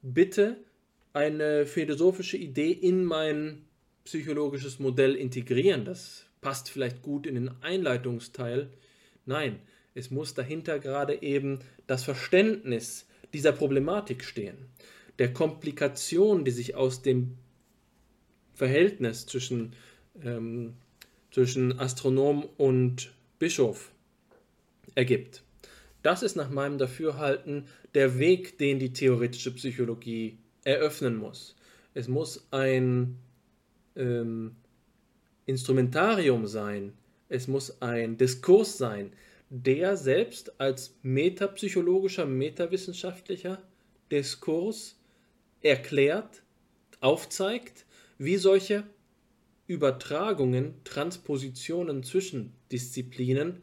[0.00, 0.56] bitte
[1.12, 3.66] eine philosophische Idee in mein
[4.04, 5.84] psychologisches Modell integrieren.
[5.84, 8.70] Das passt vielleicht gut in den Einleitungsteil.
[9.26, 9.60] Nein,
[9.94, 14.56] es muss dahinter gerade eben das Verständnis dieser Problematik stehen,
[15.18, 17.38] der Komplikation, die sich aus dem
[18.54, 19.74] Verhältnis zwischen,
[20.22, 20.74] ähm,
[21.30, 23.92] zwischen Astronom und Bischof
[24.94, 25.42] ergibt.
[26.02, 31.54] Das ist nach meinem Dafürhalten der Weg, den die theoretische Psychologie eröffnen muss.
[31.94, 33.18] Es muss ein
[33.96, 34.56] ähm,
[35.46, 36.92] Instrumentarium sein,
[37.28, 39.12] es muss ein Diskurs sein,
[39.48, 43.62] der selbst als metapsychologischer, metawissenschaftlicher
[44.10, 44.98] Diskurs
[45.60, 46.42] erklärt,
[47.00, 47.84] aufzeigt,
[48.18, 48.84] wie solche
[49.66, 53.62] Übertragungen, Transpositionen zwischen Disziplinen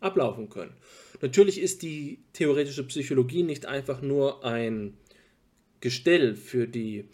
[0.00, 0.74] ablaufen können.
[1.20, 4.96] Natürlich ist die theoretische Psychologie nicht einfach nur ein
[5.80, 7.08] Gestell für die,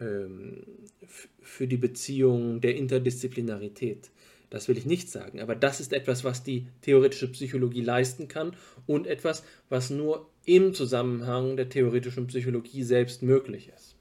[0.00, 4.10] für die Beziehung der Interdisziplinarität.
[4.48, 8.56] Das will ich nicht sagen, aber das ist etwas, was die theoretische Psychologie leisten kann
[8.86, 13.94] und etwas, was nur im Zusammenhang der theoretischen Psychologie selbst möglich ist.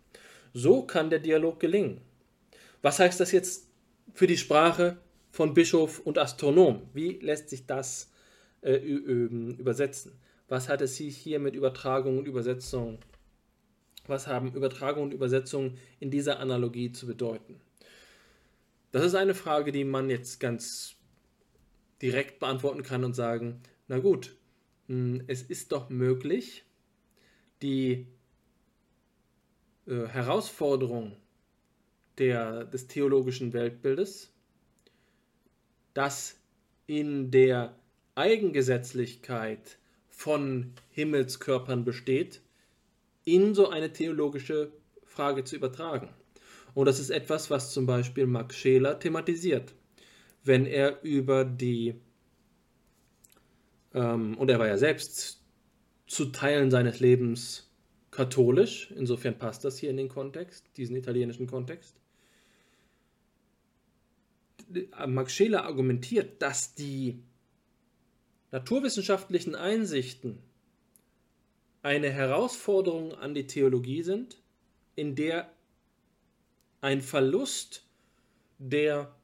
[0.54, 2.02] So kann der Dialog gelingen.
[2.82, 3.68] Was heißt das jetzt
[4.14, 4.98] für die Sprache
[5.32, 6.82] von Bischof und Astronom?
[6.94, 8.10] Wie lässt sich das
[8.62, 10.14] äh, übersetzen?
[10.48, 12.98] Was hat es hier mit Übertragung und Übersetzung?
[14.10, 17.62] Was haben Übertragung und Übersetzung in dieser Analogie zu bedeuten?
[18.92, 20.96] Das ist eine Frage, die man jetzt ganz
[22.02, 24.36] direkt beantworten kann und sagen, na gut,
[24.88, 26.66] hm, es ist doch möglich,
[27.62, 28.08] die
[29.86, 31.16] äh, Herausforderung
[32.18, 34.34] der, des theologischen Weltbildes,
[35.94, 36.40] das
[36.88, 37.76] in der
[38.16, 39.78] Eigengesetzlichkeit
[40.10, 42.42] von Himmelskörpern besteht,
[43.26, 44.72] in so eine theologische
[45.04, 46.10] Frage zu übertragen.
[46.74, 49.74] Und das ist etwas, was zum Beispiel Max Scheler thematisiert,
[50.44, 51.96] wenn er über die,
[53.94, 55.44] ähm, und er war ja selbst
[56.08, 57.72] zu Teilen seines Lebens
[58.12, 61.96] katholisch, insofern passt das hier in den Kontext, diesen italienischen Kontext.
[65.08, 67.24] Max Scheler argumentiert, dass die
[68.52, 70.44] naturwissenschaftlichen Einsichten
[71.82, 74.42] eine Herausforderung an die Theologie sind,
[74.96, 75.52] in der
[76.82, 77.86] ein Verlust
[78.58, 79.16] der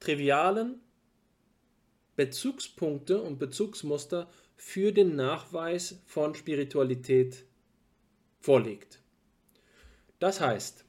[0.00, 0.80] trivialen
[2.16, 7.44] Bezugspunkte und Bezugsmuster für den Nachweis von Spiritualität
[8.40, 9.00] vorliegt.
[10.20, 10.84] Das heißt,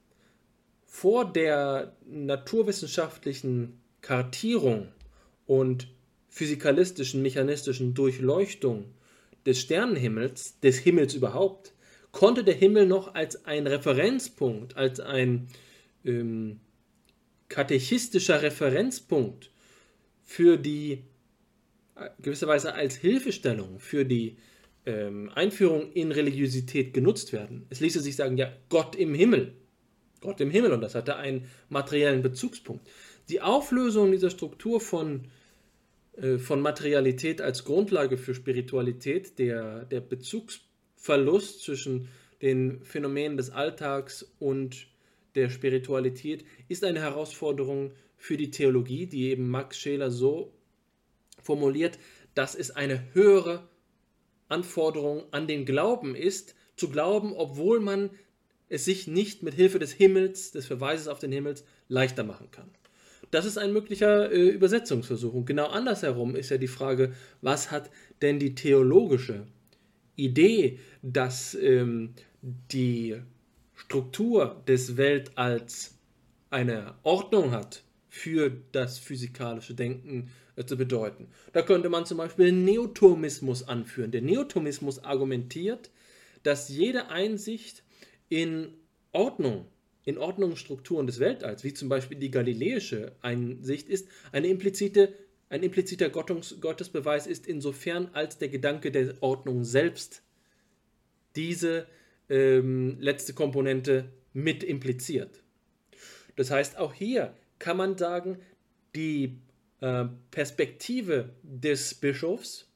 [0.85, 4.91] vor der naturwissenschaftlichen Kartierung
[5.47, 5.88] und
[6.30, 8.93] physikalistischen, mechanistischen Durchleuchtung
[9.45, 11.73] des Sternenhimmels, des Himmels überhaupt,
[12.11, 15.47] konnte der Himmel noch als ein Referenzpunkt, als ein
[16.05, 16.59] ähm,
[17.49, 19.51] katechistischer Referenzpunkt
[20.23, 21.03] für die
[21.95, 24.38] äh, gewisserweise als Hilfestellung für die
[24.85, 27.65] ähm, Einführung in Religiosität genutzt werden.
[27.69, 29.53] Es ließe sich sagen, ja, Gott im Himmel.
[30.22, 32.88] Gott im Himmel und das hatte einen materiellen Bezugspunkt.
[33.30, 35.27] Die Auflösung dieser Struktur von
[36.38, 42.08] von Materialität als Grundlage für Spiritualität, der, der Bezugsverlust zwischen
[42.42, 44.88] den Phänomenen des Alltags und
[45.36, 50.54] der Spiritualität ist eine Herausforderung für die Theologie, die eben Max Scheler so
[51.42, 52.00] formuliert,
[52.34, 53.68] dass es eine höhere
[54.48, 58.10] Anforderung an den Glauben ist, zu glauben, obwohl man
[58.70, 62.70] es sich nicht mit Hilfe des Himmels, des Verweises auf den Himmels, leichter machen kann.
[63.31, 65.34] Das ist ein möglicher äh, Übersetzungsversuch.
[65.34, 67.89] Und genau andersherum ist ja die Frage, was hat
[68.22, 69.47] denn die theologische
[70.15, 73.18] Idee, dass ähm, die
[73.73, 75.97] Struktur des Weltalls
[76.49, 81.27] eine Ordnung hat für das physikalische Denken äh, zu bedeuten.
[81.52, 84.11] Da könnte man zum Beispiel den Neotomismus anführen.
[84.11, 85.91] Der Neotomismus argumentiert,
[86.43, 87.84] dass jede Einsicht
[88.30, 88.73] in
[89.11, 89.65] Ordnung,
[90.06, 95.14] in Ordnungsstrukturen des Weltalls, wie zum Beispiel die galiläische Einsicht ist, eine implizite,
[95.49, 100.22] ein impliziter Gottungs, Gottesbeweis ist, insofern als der Gedanke der Ordnung selbst
[101.36, 101.88] diese
[102.30, 105.44] ähm, letzte Komponente mit impliziert.
[106.36, 108.38] Das heißt, auch hier kann man sagen,
[108.95, 109.40] die
[109.82, 112.69] äh, Perspektive des Bischofs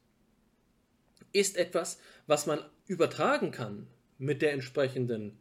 [1.32, 3.88] ist etwas, was man übertragen kann
[4.18, 5.38] mit der entsprechenden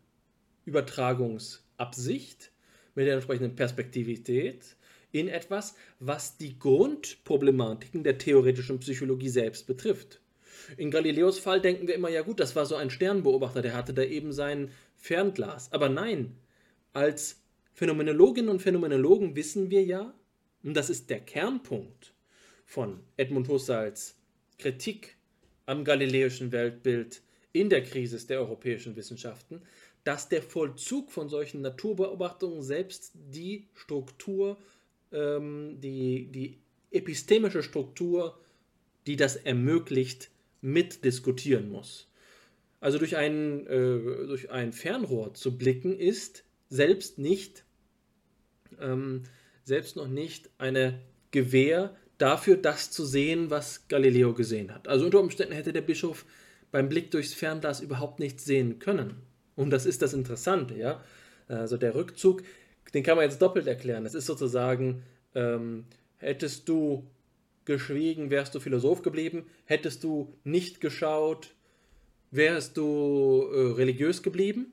[1.78, 2.50] Übertragungsabsicht,
[2.94, 4.76] mit der entsprechenden Perspektivität
[5.12, 10.20] in etwas, was die Grundproblematiken der theoretischen Psychologie selbst betrifft.
[10.76, 13.94] In Galileos Fall denken wir immer, ja gut, das war so ein Sternbeobachter, der hatte
[13.94, 15.72] da eben sein Fernglas.
[15.72, 16.36] Aber nein,
[16.92, 17.40] als
[17.72, 20.12] Phänomenologinnen und Phänomenologen wissen wir ja,
[20.64, 22.12] und das ist der Kernpunkt
[22.66, 24.16] von Edmund Husserls
[24.59, 25.16] Kritik
[25.66, 27.22] am galileischen Weltbild
[27.52, 29.62] in der Krise der europäischen Wissenschaften,
[30.09, 34.56] dass der Vollzug von solchen Naturbeobachtungen selbst die Struktur,
[35.12, 36.56] ähm, die, die
[36.90, 38.40] epistemische Struktur,
[39.06, 40.30] die das ermöglicht,
[40.62, 42.09] mitdiskutieren muss.
[42.80, 47.64] Also durch ein, äh, durch ein Fernrohr zu blicken, ist selbst nicht,
[48.80, 49.24] ähm,
[49.64, 51.02] selbst noch nicht eine
[51.32, 54.89] Gewähr dafür, das zu sehen, was Galileo gesehen hat.
[54.89, 56.24] Also unter Umständen hätte der Bischof
[56.70, 59.27] beim Blick durchs Fernglas überhaupt nichts sehen können.
[59.59, 61.02] Und das ist das Interessante, ja.
[61.48, 62.44] Also der Rückzug,
[62.94, 64.06] den kann man jetzt doppelt erklären.
[64.06, 65.02] Es ist sozusagen,
[65.35, 65.85] ähm,
[66.18, 67.10] hättest du
[67.64, 69.47] geschwiegen, wärst du Philosoph geblieben.
[69.64, 71.55] Hättest du nicht geschaut,
[72.30, 74.72] wärst du äh, religiös geblieben.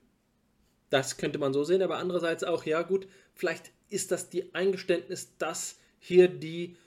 [0.91, 5.36] Das könnte man so sehen, aber andererseits auch, ja gut, vielleicht ist das die Eingeständnis,
[5.40, 6.78] dass hier die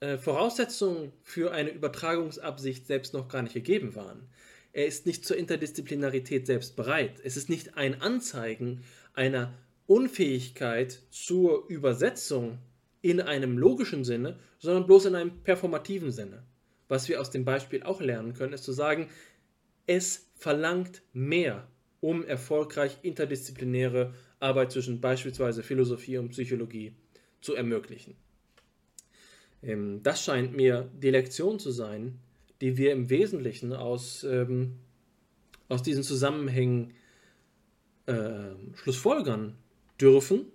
[0.00, 4.28] äh, Voraussetzungen für eine Übertragungsabsicht selbst noch gar nicht gegeben waren.
[4.76, 7.18] Er ist nicht zur Interdisziplinarität selbst bereit.
[7.24, 8.82] Es ist nicht ein Anzeigen
[9.14, 9.54] einer
[9.86, 12.58] Unfähigkeit zur Übersetzung
[13.00, 16.42] in einem logischen Sinne, sondern bloß in einem performativen Sinne.
[16.88, 19.08] Was wir aus dem Beispiel auch lernen können, ist zu sagen,
[19.86, 21.66] es verlangt mehr,
[22.00, 26.94] um erfolgreich interdisziplinäre Arbeit zwischen beispielsweise Philosophie und Psychologie
[27.40, 28.14] zu ermöglichen.
[29.62, 32.20] Ähm, das scheint mir die Lektion zu sein,
[32.60, 34.76] die wir im Wesentlichen aus, ähm,
[35.68, 36.94] aus diesen Zusammenhängen
[38.06, 39.56] äh, schlussfolgern
[40.00, 40.46] dürfen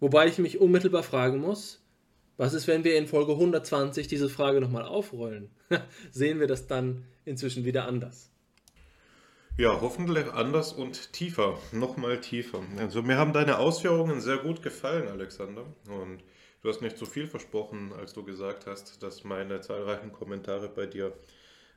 [0.00, 1.82] Wobei ich mich unmittelbar fragen muss,
[2.36, 5.50] was ist, wenn wir in Folge 120 diese Frage nochmal aufrollen?
[6.12, 8.30] Sehen wir das dann inzwischen wieder anders?
[9.56, 12.62] Ja, hoffentlich anders und tiefer, nochmal tiefer.
[12.76, 15.64] Also mir haben deine Ausführungen sehr gut gefallen, Alexander.
[15.88, 16.22] Und
[16.62, 20.68] du hast nicht zu so viel versprochen, als du gesagt hast, dass meine zahlreichen Kommentare
[20.68, 21.12] bei dir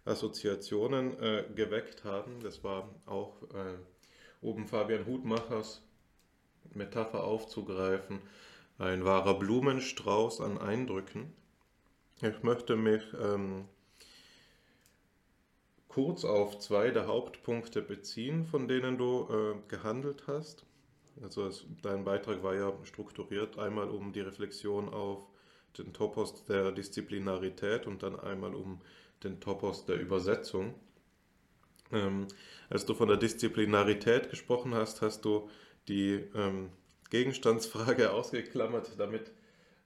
[0.05, 2.39] Assoziationen äh, geweckt haben.
[2.41, 3.77] Das war auch äh,
[4.41, 5.81] oben Fabian Hutmachers
[6.73, 8.21] Metapher aufzugreifen,
[8.77, 11.33] ein wahrer Blumenstrauß an Eindrücken.
[12.21, 13.65] Ich möchte mich ähm,
[15.87, 20.65] kurz auf zwei der Hauptpunkte beziehen, von denen du äh, gehandelt hast.
[21.21, 25.27] Also es, dein Beitrag war ja strukturiert einmal um die Reflexion auf
[25.77, 28.81] den Topos der Disziplinarität und dann einmal um
[29.23, 30.73] den Topos der Übersetzung.
[31.91, 32.27] Ähm,
[32.69, 35.49] als du von der Disziplinarität gesprochen hast, hast du
[35.87, 36.69] die ähm,
[37.09, 38.91] Gegenstandsfrage ausgeklammert.
[38.97, 39.31] Damit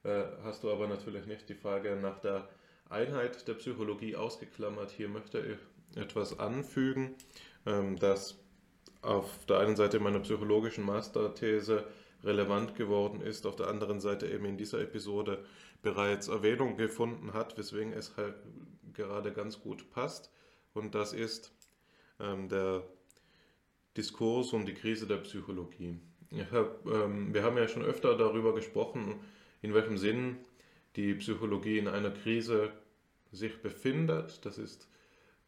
[0.04, 2.48] äh, hast du aber natürlich nicht die Frage nach der
[2.88, 4.90] Einheit der Psychologie ausgeklammert.
[4.90, 7.16] Hier möchte ich etwas anfügen,
[7.66, 8.38] ähm, das
[9.06, 11.84] auf der einen Seite meiner psychologischen Masterthese
[12.24, 15.44] relevant geworden ist, auf der anderen Seite eben in dieser Episode
[15.82, 18.34] bereits Erwähnung gefunden hat, weswegen es halt
[18.92, 20.32] gerade ganz gut passt.
[20.74, 21.52] Und das ist
[22.18, 22.82] ähm, der
[23.96, 25.98] Diskurs um die Krise der Psychologie.
[26.50, 29.20] Hab, ähm, wir haben ja schon öfter darüber gesprochen,
[29.62, 30.38] in welchem Sinn
[30.96, 32.72] die Psychologie in einer Krise
[33.30, 34.44] sich befindet.
[34.44, 34.88] Das ist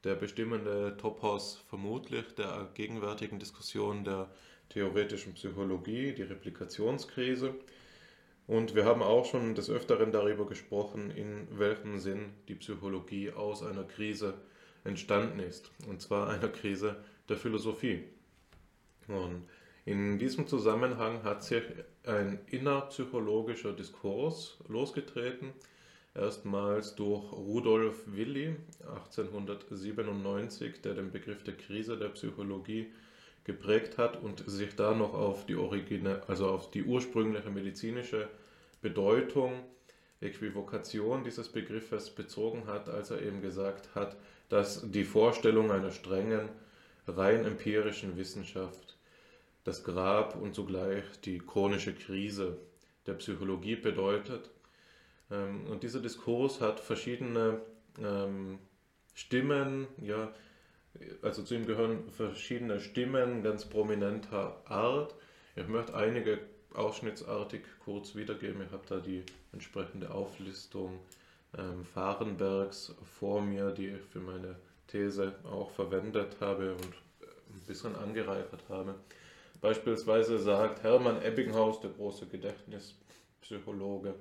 [0.09, 4.31] der bestimmende Topos vermutlich der gegenwärtigen Diskussion der
[4.71, 7.55] theoretischen Psychologie, die Replikationskrise.
[8.47, 13.63] Und wir haben auch schon des Öfteren darüber gesprochen, in welchem Sinn die Psychologie aus
[13.63, 14.33] einer Krise
[14.83, 15.71] entstanden ist.
[15.87, 16.97] Und zwar einer Krise
[17.29, 18.05] der Philosophie.
[19.09, 19.47] Und
[19.85, 21.65] in diesem Zusammenhang hat sich
[22.07, 25.53] ein innerpsychologischer Diskurs losgetreten,
[26.19, 32.93] erstmals durch Rudolf Willi 1897, der den Begriff der Krise der Psychologie
[33.45, 38.28] geprägt hat und sich da noch auf die Origine, also auf die ursprüngliche medizinische
[38.82, 39.65] Bedeutung,
[40.20, 44.16] Äquivokation dieses Begriffes bezogen hat, als er eben gesagt hat,
[44.49, 46.49] dass die Vorstellung einer strengen,
[47.07, 48.97] rein empirischen Wissenschaft
[49.65, 52.59] das Grab und zugleich die chronische Krise
[53.07, 54.51] der Psychologie bedeutet.
[55.31, 57.61] Ähm, und dieser Diskurs hat verschiedene
[58.03, 58.59] ähm,
[59.15, 60.33] Stimmen, ja,
[61.23, 65.15] also zu ihm gehören verschiedene Stimmen ganz prominenter Art.
[65.55, 66.39] Ich möchte einige
[66.75, 68.63] ausschnittsartig kurz wiedergeben.
[68.63, 69.23] Ich habe da die
[69.53, 70.99] entsprechende Auflistung
[71.57, 74.57] ähm, Fahrenbergs vor mir, die ich für meine
[74.87, 76.95] These auch verwendet habe und
[77.51, 78.95] ein bisschen angereichert habe.
[79.61, 84.15] Beispielsweise sagt Hermann Ebbinghaus, der große Gedächtnispsychologe,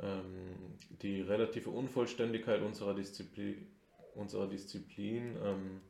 [0.00, 3.66] ähm, die relative Unvollständigkeit unserer Disziplin,
[4.14, 5.80] unserer Disziplin ähm,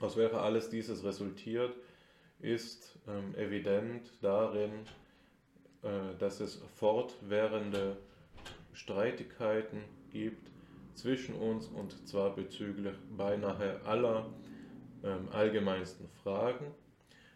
[0.00, 1.74] aus welcher alles dieses resultiert,
[2.38, 4.72] ist ähm, evident darin,
[5.82, 7.96] äh, dass es fortwährende
[8.72, 10.50] Streitigkeiten gibt
[10.94, 14.30] zwischen uns und zwar bezüglich beinahe aller
[15.30, 16.74] allgemeinsten Fragen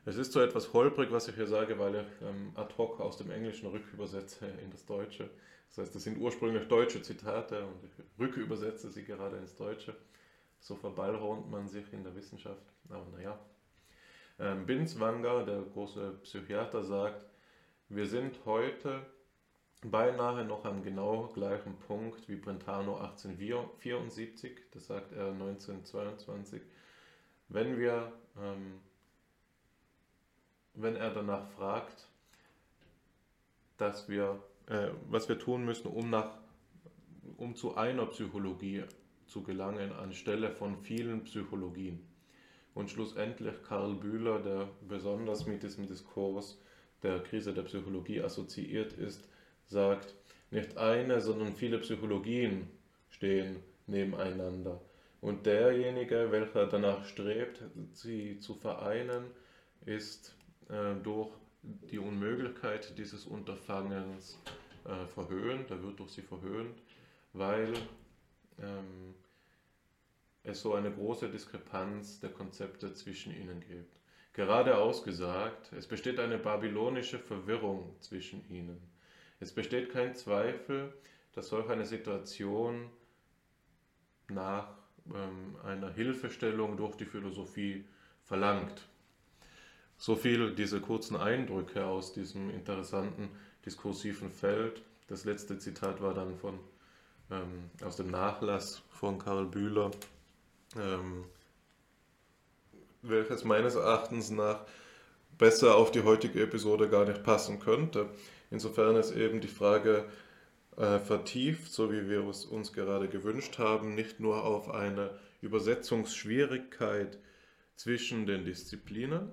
[0.07, 3.19] es ist so etwas holprig, was ich hier sage, weil ich ähm, ad hoc aus
[3.19, 5.29] dem Englischen rückübersetze in das Deutsche.
[5.71, 9.97] Das heißt, das sind ursprünglich deutsche Zitate und ich rückübersetze sie gerade ins Deutsche.
[10.59, 12.63] So verballhornt man sich in der Wissenschaft.
[12.89, 13.39] Aber naja.
[14.39, 17.25] Ähm, Binswanger, der große Psychiater, sagt,
[17.89, 19.05] wir sind heute
[19.83, 26.61] beinahe noch am genau gleichen Punkt wie Brentano 1874, das sagt er 1922,
[27.49, 28.81] wenn wir ähm,
[30.75, 32.07] wenn er danach fragt,
[33.77, 36.31] dass wir, äh, was wir tun müssen, um, nach,
[37.37, 38.85] um zu einer Psychologie
[39.27, 42.01] zu gelangen, anstelle von vielen Psychologien.
[42.73, 46.57] Und schlussendlich Karl Bühler, der besonders mit diesem Diskurs
[47.03, 49.29] der Krise der Psychologie assoziiert ist,
[49.67, 50.15] sagt,
[50.53, 52.69] nicht eine, sondern viele Psychologien
[53.09, 53.57] stehen
[53.89, 54.81] nebeneinander.
[55.21, 59.25] Und derjenige, welcher danach strebt, sie zu vereinen,
[59.85, 60.37] ist
[60.69, 61.31] äh, durch
[61.63, 64.39] die Unmöglichkeit dieses Unterfangens
[64.85, 66.83] äh, verhöhnt, er wird durch sie verhöhnt,
[67.33, 67.73] weil
[68.59, 69.15] ähm,
[70.43, 74.01] es so eine große Diskrepanz der Konzepte zwischen ihnen gibt.
[74.33, 78.81] Gerade ausgesagt, es besteht eine babylonische Verwirrung zwischen ihnen.
[79.41, 80.93] Es besteht kein Zweifel,
[81.33, 82.91] dass solch eine Situation
[84.29, 84.69] nach
[85.15, 87.85] ähm, einer Hilfestellung durch die Philosophie
[88.25, 88.87] verlangt.
[89.97, 93.29] So viel diese kurzen Eindrücke aus diesem interessanten
[93.65, 94.83] diskursiven Feld.
[95.09, 96.59] Das letzte Zitat war dann von,
[97.31, 99.91] ähm, aus dem Nachlass von Karl Bühler,
[100.77, 101.25] ähm,
[103.03, 104.67] welches meines Erachtens nach
[105.39, 108.11] besser auf die heutige Episode gar nicht passen könnte.
[108.51, 110.05] Insofern ist eben die Frage
[110.77, 115.11] äh, vertieft, so wie wir es uns gerade gewünscht haben, nicht nur auf eine
[115.41, 117.19] Übersetzungsschwierigkeit
[117.77, 119.31] zwischen den Disziplinen,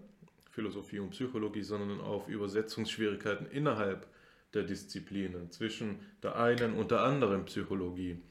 [0.52, 4.08] Philosophie und Psychologie, sondern auf Übersetzungsschwierigkeiten innerhalb
[4.54, 8.22] der Disziplinen, zwischen der einen und der anderen Psychologie.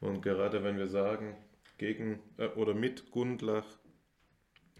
[0.00, 1.36] Und gerade wenn wir sagen,
[1.78, 3.66] gegen äh, oder mit Gundlach,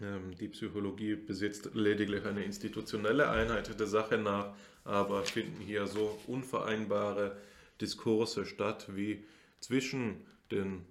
[0.01, 4.53] ähm, die Psychologie besitzt lediglich eine institutionelle Einheit der Sache nach,
[4.83, 7.37] aber finden hier so unvereinbare
[7.79, 9.23] Diskurse statt wie
[9.59, 10.85] zwischen den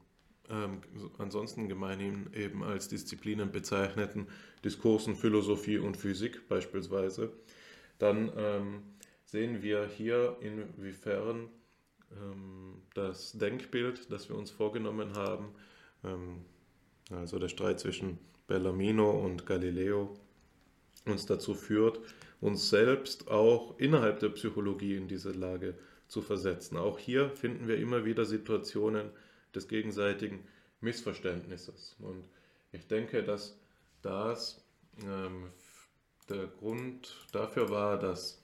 [0.48, 0.80] ähm,
[1.18, 4.26] ansonsten gemeinhin eben als Disziplinen bezeichneten
[4.64, 7.32] Diskursen Philosophie und Physik beispielsweise,
[7.98, 8.82] dann ähm,
[9.30, 11.48] sehen wir hier, inwiefern
[12.12, 15.54] ähm, das Denkbild, das wir uns vorgenommen haben,
[16.04, 16.44] ähm,
[17.10, 20.16] also der Streit zwischen Bellarmino und Galileo,
[21.06, 22.00] uns dazu führt,
[22.40, 25.78] uns selbst auch innerhalb der Psychologie in diese Lage
[26.08, 26.76] zu versetzen.
[26.76, 29.10] Auch hier finden wir immer wieder Situationen,
[29.54, 30.46] des gegenseitigen
[30.80, 31.96] Missverständnisses.
[31.98, 32.24] Und
[32.72, 33.58] ich denke, dass
[34.02, 34.64] das
[35.04, 35.50] ähm,
[36.28, 38.39] der Grund dafür war, dass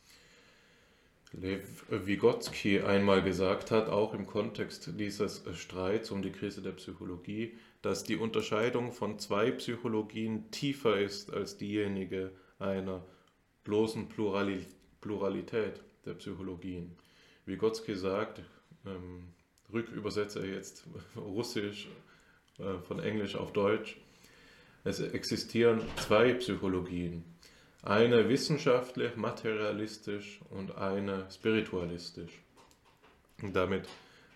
[1.38, 7.58] Lev Vygotsky einmal gesagt hat, auch im Kontext dieses Streits um die Krise der Psychologie,
[7.82, 13.04] dass die Unterscheidung von zwei Psychologien tiefer ist als diejenige einer
[13.64, 16.96] bloßen Pluralität der Psychologien.
[17.44, 18.40] Vygotsky sagt,
[18.86, 19.28] ähm,
[19.72, 20.86] rückübersetze jetzt
[21.16, 21.88] Russisch
[22.58, 23.98] äh, von Englisch auf Deutsch,
[24.84, 27.24] es existieren zwei Psychologien.
[27.82, 32.32] Eine wissenschaftlich, materialistisch und eine spiritualistisch.
[33.42, 33.88] Und damit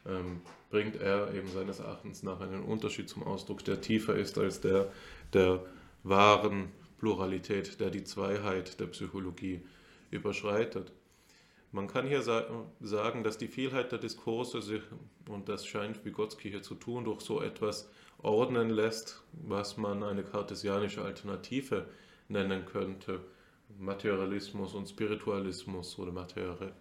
[0.06, 4.60] ähm, bringt er eben seines Erachtens nach einen Unterschied zum Ausdruck, der tiefer ist als
[4.60, 4.90] der
[5.32, 5.64] der
[6.02, 9.62] wahren Pluralität, der die Zweiheit der Psychologie
[10.10, 10.92] überschreitet.
[11.72, 14.82] Man kann hier sagen, dass die Vielheit der Diskurse sich,
[15.28, 17.88] und das scheint Vygotsky hier zu tun, durch so etwas
[18.22, 21.86] ordnen lässt, was man eine kartesianische Alternative
[22.30, 23.20] nennen könnte.
[23.78, 26.12] Materialismus und Spiritualismus oder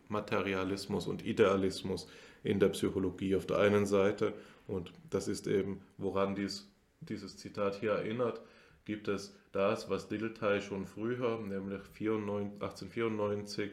[0.07, 2.07] Materialismus und Idealismus
[2.43, 4.33] in der Psychologie auf der einen Seite.
[4.67, 6.71] Und das ist eben, woran dies,
[7.01, 8.41] dieses Zitat hier erinnert,
[8.85, 13.71] gibt es das, was Dilthey schon früher, nämlich 1894,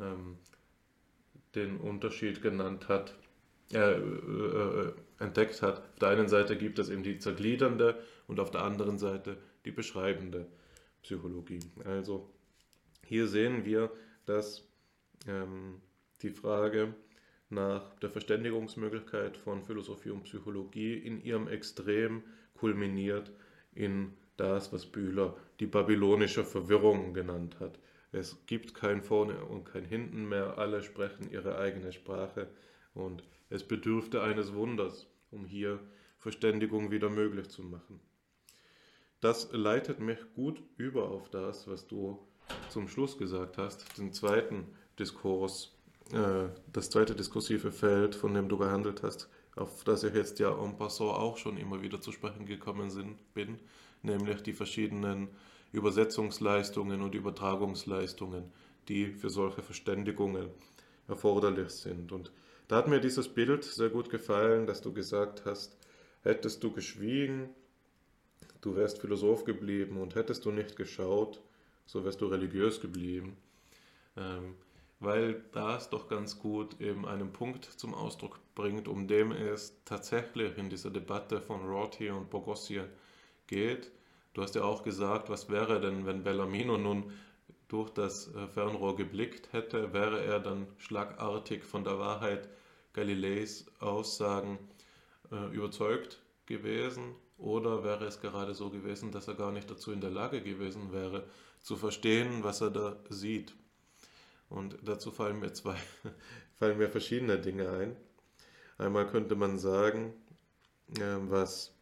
[0.00, 0.38] ähm,
[1.54, 3.14] den Unterschied genannt hat,
[3.72, 5.78] äh, äh, entdeckt hat.
[5.78, 9.70] Auf der einen Seite gibt es eben die zergliedernde und auf der anderen Seite die
[9.70, 10.46] beschreibende
[11.02, 11.60] Psychologie.
[11.84, 12.28] Also
[13.04, 13.90] hier sehen wir,
[14.26, 14.68] dass
[15.26, 15.80] ähm,
[16.22, 16.94] die Frage
[17.50, 22.22] nach der Verständigungsmöglichkeit von Philosophie und Psychologie in ihrem Extrem
[22.54, 23.32] kulminiert
[23.74, 27.78] in das, was Bühler die babylonische Verwirrung genannt hat.
[28.12, 32.48] Es gibt kein Vorne und kein Hinten mehr, alle sprechen ihre eigene Sprache
[32.94, 35.80] und es bedürfte eines Wunders, um hier
[36.18, 38.00] Verständigung wieder möglich zu machen.
[39.20, 42.18] Das leitet mich gut über auf das, was du
[42.68, 44.66] zum Schluss gesagt hast, den zweiten
[44.98, 45.76] Diskurs,
[46.12, 50.50] äh, das zweite diskursive Feld, von dem du gehandelt hast, auf das ich jetzt ja
[50.50, 53.58] en passant auch schon immer wieder zu sprechen gekommen sind, bin,
[54.02, 55.28] nämlich die verschiedenen
[55.72, 58.44] Übersetzungsleistungen und Übertragungsleistungen,
[58.88, 60.48] die für solche Verständigungen
[61.08, 62.12] erforderlich sind.
[62.12, 62.30] Und
[62.68, 65.76] da hat mir dieses Bild sehr gut gefallen, dass du gesagt hast,
[66.22, 67.50] hättest du geschwiegen,
[68.60, 71.40] du wärst Philosoph geblieben und hättest du nicht geschaut,
[71.86, 73.36] so wärst du religiös geblieben.
[74.16, 74.54] Ähm,
[75.00, 80.58] weil das doch ganz gut eben einen Punkt zum Ausdruck bringt, um dem es tatsächlich
[80.58, 82.88] in dieser Debatte von Rorty und Bogossian
[83.46, 83.92] geht,
[84.38, 87.10] Du hast ja auch gesagt, was wäre denn, wenn Bellarmino nun
[87.66, 92.48] durch das äh, Fernrohr geblickt hätte, wäre er dann schlagartig von der Wahrheit
[92.92, 94.60] Galileis Aussagen
[95.32, 100.00] äh, überzeugt gewesen oder wäre es gerade so gewesen, dass er gar nicht dazu in
[100.00, 101.24] der Lage gewesen wäre,
[101.60, 103.54] zu verstehen, was er da sieht.
[104.48, 105.76] Und dazu fallen mir zwei,
[106.58, 107.96] fallen mir verschiedene Dinge ein.
[108.76, 110.14] Einmal könnte man sagen,
[110.98, 111.72] äh, was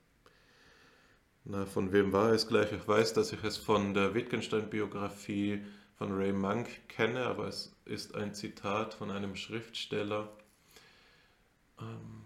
[1.48, 2.72] na, von wem war es gleich?
[2.72, 5.64] Ich weiß, dass ich es von der Wittgenstein-Biografie
[5.96, 10.28] von Ray Monk kenne, aber es ist ein Zitat von einem Schriftsteller.
[11.80, 12.26] Ähm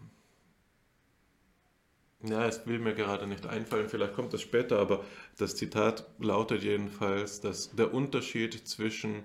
[2.23, 5.05] ja, es will mir gerade nicht einfallen, vielleicht kommt das später, aber
[5.39, 9.23] das Zitat lautet jedenfalls, dass der Unterschied zwischen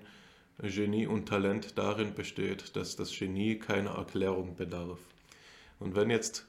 [0.62, 4.98] Genie und Talent darin besteht, dass das Genie keiner Erklärung bedarf.
[5.78, 6.46] Und wenn jetzt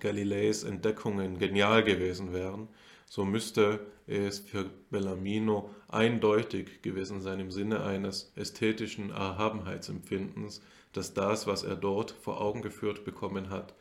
[0.00, 2.68] Galileis Entdeckungen genial gewesen wären,
[3.04, 10.62] so müsste es für Bellarmino eindeutig gewesen sein im Sinne eines ästhetischen Erhabenheitsempfindens,
[10.92, 13.74] dass das, was er dort vor Augen geführt bekommen hat,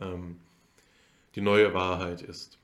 [0.00, 0.38] ähm,
[1.36, 2.58] die neue Wahrheit ist.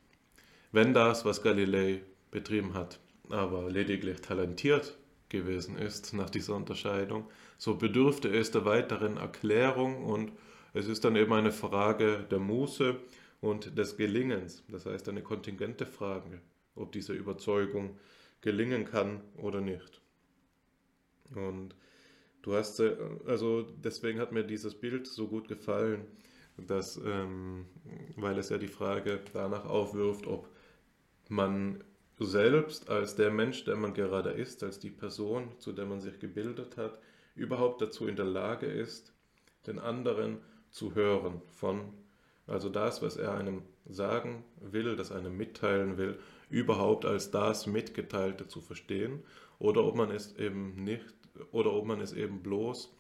[0.73, 2.01] Wenn das, was Galilei
[2.31, 4.97] betrieben hat, aber lediglich talentiert
[5.29, 7.29] gewesen ist nach dieser Unterscheidung,
[7.59, 10.33] so bedürfte es der weiteren Erklärung und
[10.73, 12.97] es ist dann eben eine Frage der Muße
[13.43, 16.41] und des Gelingens, das heißt eine kontingente Frage,
[16.75, 17.99] ob diese Überzeugung
[18.41, 20.01] gelingen kann oder nicht.
[21.35, 21.75] Und
[22.41, 22.97] du hast, äh,
[23.27, 26.07] also deswegen hat mir dieses Bild so gut gefallen,
[26.67, 27.67] dass, ähm,
[28.17, 30.49] weil es ja die Frage danach aufwirft, ob
[31.29, 31.83] man
[32.19, 36.19] selbst als der Mensch, der man gerade ist, als die Person, zu der man sich
[36.21, 36.99] gebildet hat,
[37.35, 39.13] überhaupt dazu in der Lage ist,
[39.67, 40.39] den anderen
[40.71, 41.93] zu hören von,
[42.47, 46.19] also das, was er einem sagen will, das einem mitteilen will,
[46.49, 49.23] überhaupt als das Mitgeteilte zu verstehen.
[49.59, 51.15] Oder ob man es eben nicht
[51.51, 52.95] oder ob man es eben bloß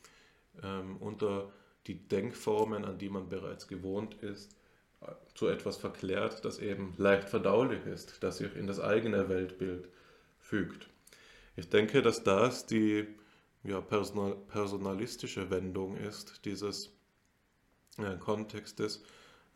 [0.62, 1.52] ähm, unter
[1.86, 4.56] die Denkformen, an die man bereits gewohnt ist,
[5.34, 9.88] zu etwas verklärt, das eben leicht verdaulich ist, das sich in das eigene Weltbild
[10.38, 10.88] fügt.
[11.56, 13.06] Ich denke, dass das die
[13.64, 16.90] ja, personal, personalistische Wendung ist dieses
[17.98, 19.02] äh, Kontextes,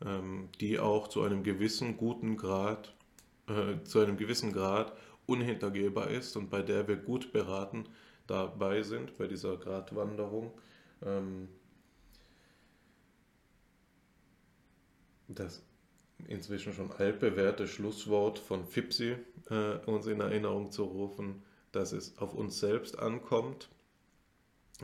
[0.05, 2.93] ähm, die auch zu einem gewissen guten Grad,
[3.47, 4.93] äh, zu einem gewissen Grad
[5.25, 7.85] unhintergehbar ist und bei der wir gut beraten
[8.27, 10.51] dabei sind, bei dieser Gratwanderung.
[11.05, 11.49] Ähm,
[15.27, 15.63] das
[16.27, 19.15] inzwischen schon altbewährte Schlusswort von Fipsi
[19.49, 23.69] äh, uns in Erinnerung zu rufen, dass es auf uns selbst ankommt,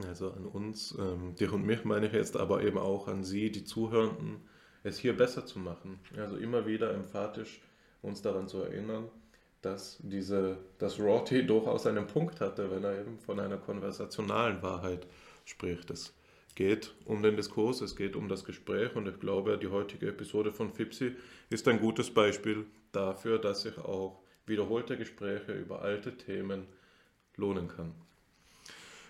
[0.07, 3.51] also an uns, ähm, dich und mich meine ich jetzt, aber eben auch an Sie,
[3.51, 4.41] die Zuhörenden,
[4.83, 5.99] es hier besser zu machen.
[6.17, 7.61] Also immer wieder emphatisch
[8.01, 9.09] uns daran zu erinnern,
[9.61, 15.07] dass diese, dass Rorty durchaus einen Punkt hatte, wenn er eben von einer konversationalen Wahrheit
[15.45, 15.89] spricht.
[15.89, 16.13] Es
[16.55, 20.51] geht um den Diskurs, es geht um das Gespräch und ich glaube, die heutige Episode
[20.51, 21.15] von Fipsi
[21.49, 26.67] ist ein gutes Beispiel dafür, dass sich auch wiederholte Gespräche über alte Themen
[27.35, 27.93] lohnen kann.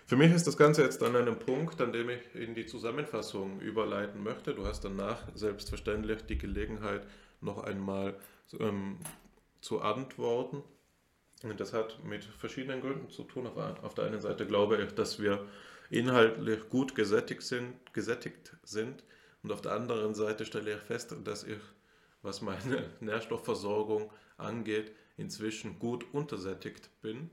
[0.06, 3.60] Für mich ist das Ganze jetzt an einem Punkt, an dem ich in die Zusammenfassung
[3.60, 4.54] überleiten möchte.
[4.54, 7.06] Du hast danach selbstverständlich die Gelegenheit,
[7.40, 8.14] noch einmal
[8.60, 8.98] ähm,
[9.60, 10.62] zu antworten.
[11.42, 13.46] Und das hat mit verschiedenen Gründen zu tun.
[13.46, 15.46] Auf, auf der einen Seite glaube ich, dass wir
[15.94, 19.04] inhaltlich gut gesättigt sind, gesättigt sind.
[19.42, 21.60] Und auf der anderen Seite stelle ich fest, dass ich,
[22.22, 27.30] was meine Nährstoffversorgung angeht, inzwischen gut untersättigt bin,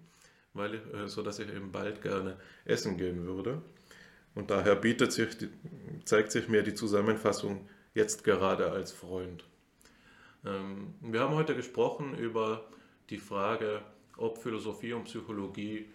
[0.53, 3.61] weil ich, äh, so dass ich eben bald gerne essen gehen würde.
[4.35, 5.29] Und daher bietet sich,
[6.05, 9.43] zeigt sich mir die Zusammenfassung jetzt gerade als Freund.
[10.45, 12.69] Ähm, wir haben heute gesprochen über
[13.09, 13.81] die Frage,
[14.17, 15.89] ob Philosophie und Psychologie,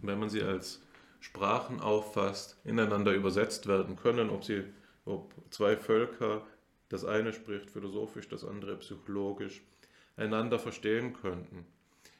[0.00, 0.80] wenn man sie als
[1.20, 4.64] Sprachen auffasst, ineinander übersetzt werden können, ob sie,
[5.04, 6.42] ob zwei Völker,
[6.88, 9.62] das eine spricht philosophisch, das andere psychologisch,
[10.16, 11.66] einander verstehen könnten.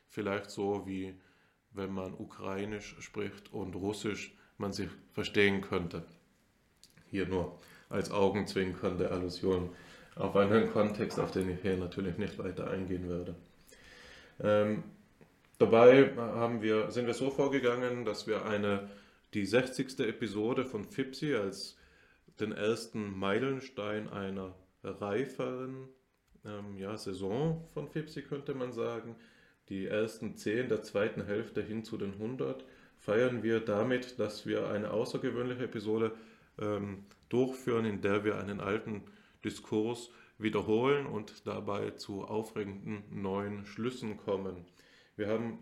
[0.09, 1.15] Vielleicht so wie
[1.73, 6.03] wenn man Ukrainisch spricht und Russisch man sich verstehen könnte.
[7.11, 7.59] Hier nur
[7.89, 9.71] als augenzwinkernde Allusion
[10.17, 13.35] auf einen Kontext, auf den ich hier natürlich nicht weiter eingehen werde.
[14.41, 14.83] Ähm,
[15.59, 18.89] dabei haben wir, sind wir so vorgegangen, dass wir eine,
[19.35, 20.01] die 60.
[20.01, 21.77] Episode von FIPSI als
[22.41, 25.89] den ersten Meilenstein einer reiferen
[26.45, 29.17] ähm, ja, Saison von FIPSI, könnte man sagen,
[29.69, 32.65] die ersten 10 der zweiten Hälfte hin zu den 100,
[32.97, 36.13] feiern wir damit, dass wir eine außergewöhnliche Episode
[36.61, 39.03] ähm, durchführen, in der wir einen alten
[39.45, 44.65] Diskurs wiederholen und dabei zu aufregenden neuen Schlüssen kommen.
[45.19, 45.59] Wir haben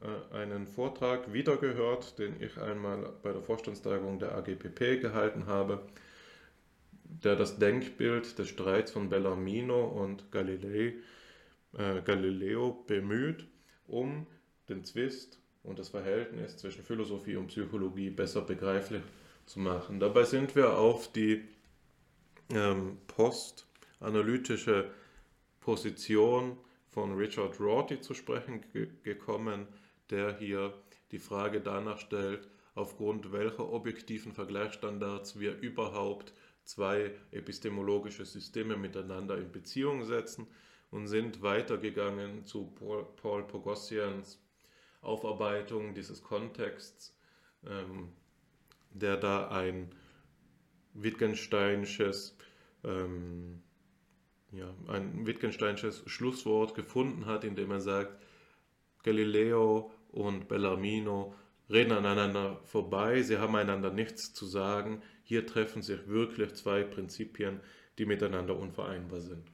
[0.00, 5.80] äh, einen Vortrag wiedergehört, den ich einmal bei der Vorstandstagung der AGPP gehalten habe,
[7.02, 10.94] der das Denkbild des Streits von Bellarmino und Galilei,
[11.76, 13.46] äh, Galileo bemüht,
[13.88, 14.28] um
[14.68, 19.02] den Zwist und das Verhältnis zwischen Philosophie und Psychologie besser begreiflich
[19.44, 19.98] zu machen.
[19.98, 21.42] Dabei sind wir auf die
[22.50, 24.88] ähm, postanalytische
[25.58, 26.56] Position
[26.90, 28.64] von Richard Rorty zu sprechen
[29.02, 29.66] gekommen,
[30.10, 30.74] der hier
[31.12, 36.32] die Frage danach stellt, aufgrund welcher objektiven Vergleichsstandards wir überhaupt
[36.64, 40.46] zwei epistemologische Systeme miteinander in Beziehung setzen
[40.90, 42.72] und sind weitergegangen zu
[43.16, 44.38] Paul, Pogossians
[45.02, 47.16] Aufarbeitung dieses Kontexts,
[47.66, 48.10] ähm,
[48.90, 49.90] der da ein
[50.94, 52.36] Wittgensteinsches,
[52.84, 53.62] ähm,
[54.52, 58.16] ja, ein Wittgensteinsches Schlusswort gefunden hat, indem er sagt,
[59.02, 61.34] Galileo und Bellarmino
[61.68, 67.60] reden aneinander vorbei, sie haben einander nichts zu sagen, hier treffen sich wirklich zwei Prinzipien,
[67.98, 69.50] die miteinander unvereinbar sind.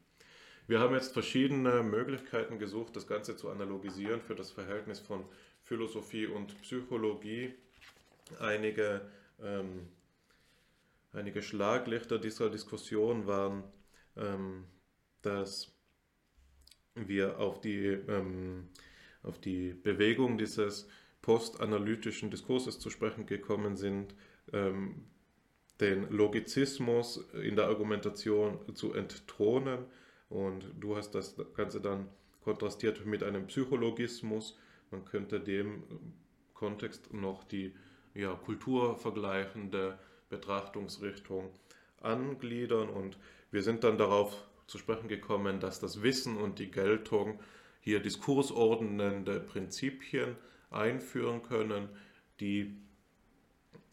[0.66, 5.24] Wir haben jetzt verschiedene Möglichkeiten gesucht, das Ganze zu analogisieren für das Verhältnis von
[5.62, 7.54] Philosophie und Psychologie.
[8.40, 9.02] Einige
[9.40, 9.88] ähm,
[11.16, 13.64] Einige Schlaglichter dieser Diskussion waren,
[14.18, 14.64] ähm,
[15.26, 15.72] dass
[16.94, 18.68] wir auf die, ähm,
[19.22, 20.88] auf die Bewegung dieses
[21.20, 24.14] postanalytischen Diskurses zu sprechen gekommen sind,
[24.52, 25.04] ähm,
[25.80, 29.84] den Logizismus in der Argumentation zu entthronen.
[30.28, 32.08] Und du hast das Ganze dann
[32.40, 34.58] kontrastiert mit einem Psychologismus.
[34.90, 35.82] Man könnte dem
[36.54, 37.74] Kontext noch die
[38.14, 39.98] ja, kulturvergleichende
[40.30, 41.50] Betrachtungsrichtung
[42.00, 43.18] angliedern und
[43.50, 47.40] wir sind dann darauf zu sprechen gekommen, dass das Wissen und die Geltung
[47.80, 50.36] hier diskursordnende Prinzipien
[50.70, 51.88] einführen können,
[52.40, 52.76] die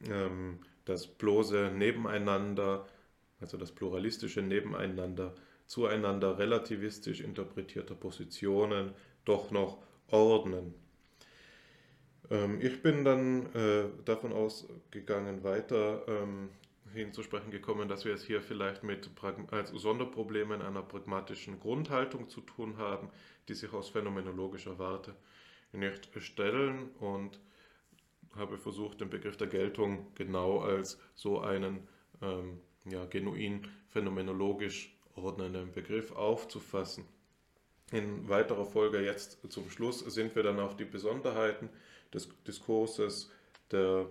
[0.10, 2.88] ähm, das bloße Nebeneinander,
[3.40, 5.36] also das pluralistische Nebeneinander
[5.66, 8.94] zueinander relativistisch interpretierter Positionen
[9.26, 9.78] doch noch
[10.08, 10.74] ordnen.
[12.30, 16.50] Ähm, ich bin dann äh, davon ausgegangen, weiter ähm,
[16.94, 19.10] hinzusprechen gekommen, dass wir es hier vielleicht mit
[19.52, 23.10] als Sonderproblemen einer pragmatischen Grundhaltung zu tun haben,
[23.48, 25.16] die sich aus phänomenologischer Warte
[25.72, 27.40] nicht stellen und
[28.36, 31.88] habe versucht, den Begriff der Geltung genau als so einen
[32.22, 37.06] ähm, ja, genuin phänomenologisch ordnenden Begriff aufzufassen.
[37.92, 41.70] In weiterer Folge jetzt zum Schluss sind wir dann auf die Besonderheiten
[42.14, 43.30] des Diskurses
[43.72, 44.08] der,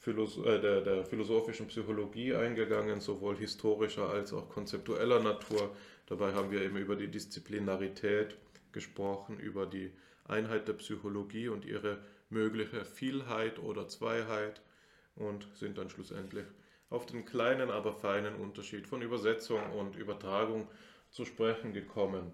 [0.00, 5.76] Philosoph äh, der, der philosophischen Psychologie eingegangen, sowohl historischer als auch konzeptueller Natur.
[6.06, 8.38] Dabei haben wir eben über die Disziplinarität
[8.72, 9.92] gesprochen, über die
[10.24, 11.98] Einheit der Psychologie und ihre
[12.30, 14.62] mögliche Vielheit oder Zweiheit
[15.16, 16.46] und sind dann schlussendlich
[16.88, 20.66] auf den kleinen, aber feinen Unterschied von Übersetzung und Übertragung
[21.10, 22.32] zu sprechen gekommen.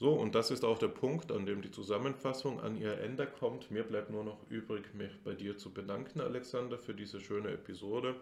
[0.00, 3.70] So, und das ist auch der Punkt, an dem die Zusammenfassung an ihr Ende kommt.
[3.70, 8.14] Mir bleibt nur noch übrig, mich bei dir zu bedanken, Alexander, für diese schöne Episode.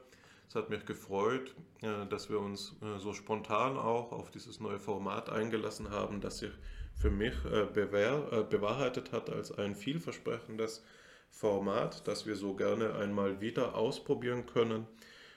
[0.48, 4.80] Es hat mich gefreut, äh, dass wir uns äh, so spontan auch auf dieses neue
[4.80, 6.50] Format eingelassen haben, das sich
[6.96, 10.84] für mich äh, bewahrheitet hat als ein vielversprechendes
[11.30, 14.88] Format, das wir so gerne einmal wieder ausprobieren können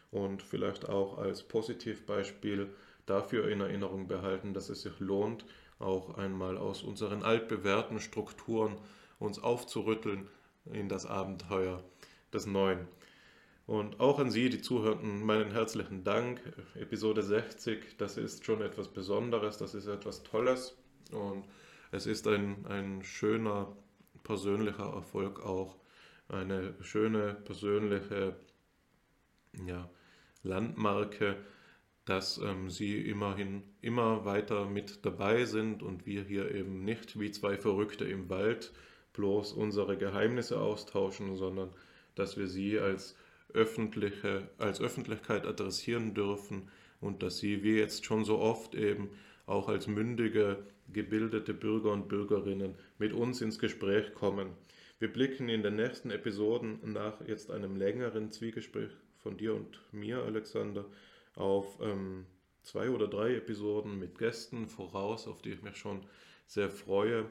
[0.10, 2.74] und vielleicht auch als Positivbeispiel
[3.06, 5.46] dafür in Erinnerung behalten, dass es sich lohnt,
[5.82, 8.78] auch einmal aus unseren altbewährten Strukturen
[9.20, 10.28] uns aufzurütteln
[10.66, 11.84] in das Abenteuer
[12.34, 12.88] des Neuen.
[13.68, 16.42] Und auch an Sie, die Zuhörenden, meinen herzlichen Dank.
[16.76, 20.76] Episode 60, das ist schon etwas Besonderes, das ist etwas Tolles
[21.12, 21.46] und
[21.92, 23.76] es ist ein, ein schöner
[24.24, 25.78] persönlicher Erfolg auch,
[26.28, 28.36] eine schöne persönliche
[29.66, 29.90] ja,
[30.44, 31.38] Landmarke,
[32.12, 37.32] dass ähm, sie immerhin immer weiter mit dabei sind und wir hier eben nicht wie
[37.32, 38.74] zwei Verrückte im Wald
[39.14, 41.70] bloß unsere Geheimnisse austauschen, sondern
[42.16, 43.16] dass wir sie als
[43.54, 46.68] öffentliche, als Öffentlichkeit adressieren dürfen
[47.00, 49.10] und dass sie, wie jetzt schon so oft eben,
[49.46, 50.58] auch als mündige,
[50.92, 54.50] gebildete Bürger und Bürgerinnen mit uns ins Gespräch kommen.
[55.00, 58.92] Wir blicken in den nächsten Episoden nach jetzt einem längeren Zwiegespräch
[59.24, 60.84] von dir und mir, Alexander,
[61.36, 62.26] auf ähm,
[62.62, 66.06] zwei oder drei Episoden mit Gästen voraus, auf die ich mich schon
[66.48, 67.26] sehr freue.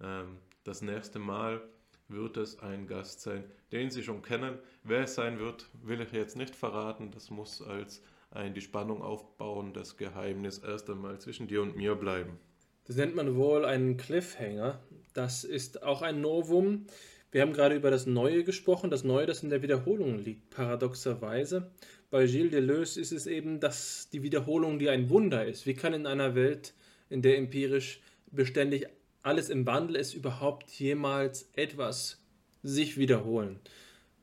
[0.00, 1.62] Ähm, das nächste Mal
[2.08, 4.58] wird es ein Gast sein, den Sie schon kennen.
[4.84, 7.10] Wer es sein wird, will ich jetzt nicht verraten.
[7.10, 11.94] Das muss als ein die Spannung aufbauen, das Geheimnis erst einmal zwischen dir und mir
[11.94, 12.38] bleiben.
[12.84, 14.80] Das nennt man wohl einen Cliffhanger.
[15.14, 16.86] Das ist auch ein Novum.
[17.32, 21.70] Wir haben gerade über das Neue gesprochen, das Neue, das in der Wiederholung liegt, paradoxerweise.
[22.10, 25.66] Bei Gilles Deleuze ist es eben dass die Wiederholung, die ein Wunder ist.
[25.66, 26.74] Wie kann in einer Welt,
[27.10, 28.00] in der empirisch
[28.30, 28.86] beständig
[29.22, 32.22] alles im Wandel ist, überhaupt jemals etwas
[32.62, 33.58] sich wiederholen?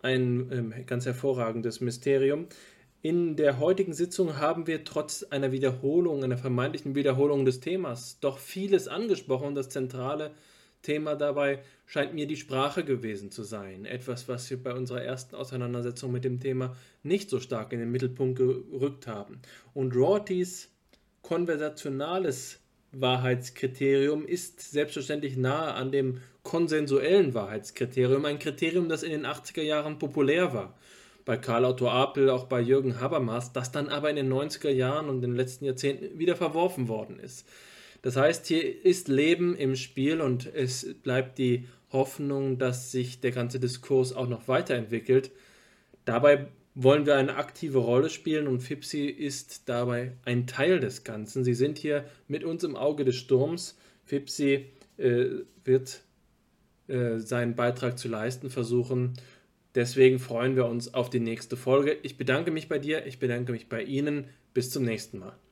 [0.01, 2.47] Ein ähm, ganz hervorragendes Mysterium.
[3.01, 8.37] In der heutigen Sitzung haben wir trotz einer Wiederholung, einer vermeintlichen Wiederholung des Themas, doch
[8.37, 9.55] vieles angesprochen.
[9.55, 10.31] Das zentrale
[10.83, 13.85] Thema dabei scheint mir die Sprache gewesen zu sein.
[13.85, 17.91] Etwas, was wir bei unserer ersten Auseinandersetzung mit dem Thema nicht so stark in den
[17.91, 19.39] Mittelpunkt gerückt haben.
[19.73, 20.69] Und Rortys
[21.23, 22.59] konversationales
[22.91, 29.97] Wahrheitskriterium ist selbstverständlich nahe an dem konsensuellen Wahrheitskriterium, ein Kriterium, das in den 80er Jahren
[29.97, 30.77] populär war.
[31.25, 35.07] Bei Karl Otto Apel, auch bei Jürgen Habermas, das dann aber in den 90er Jahren
[35.07, 37.47] und in den letzten Jahrzehnten wieder verworfen worden ist.
[38.03, 43.31] Das heißt, hier ist Leben im Spiel und es bleibt die Hoffnung, dass sich der
[43.31, 45.31] ganze Diskurs auch noch weiterentwickelt.
[46.03, 51.45] Dabei wollen wir eine aktive Rolle spielen und FIPSI ist dabei ein Teil des Ganzen.
[51.45, 53.77] Sie sind hier mit uns im Auge des Sturms.
[54.03, 54.65] FIPSI
[54.97, 55.25] äh,
[55.63, 56.01] wird
[56.87, 59.13] äh, seinen Beitrag zu leisten versuchen.
[59.75, 61.97] Deswegen freuen wir uns auf die nächste Folge.
[62.03, 64.25] Ich bedanke mich bei dir, ich bedanke mich bei Ihnen.
[64.53, 65.42] Bis zum nächsten Mal.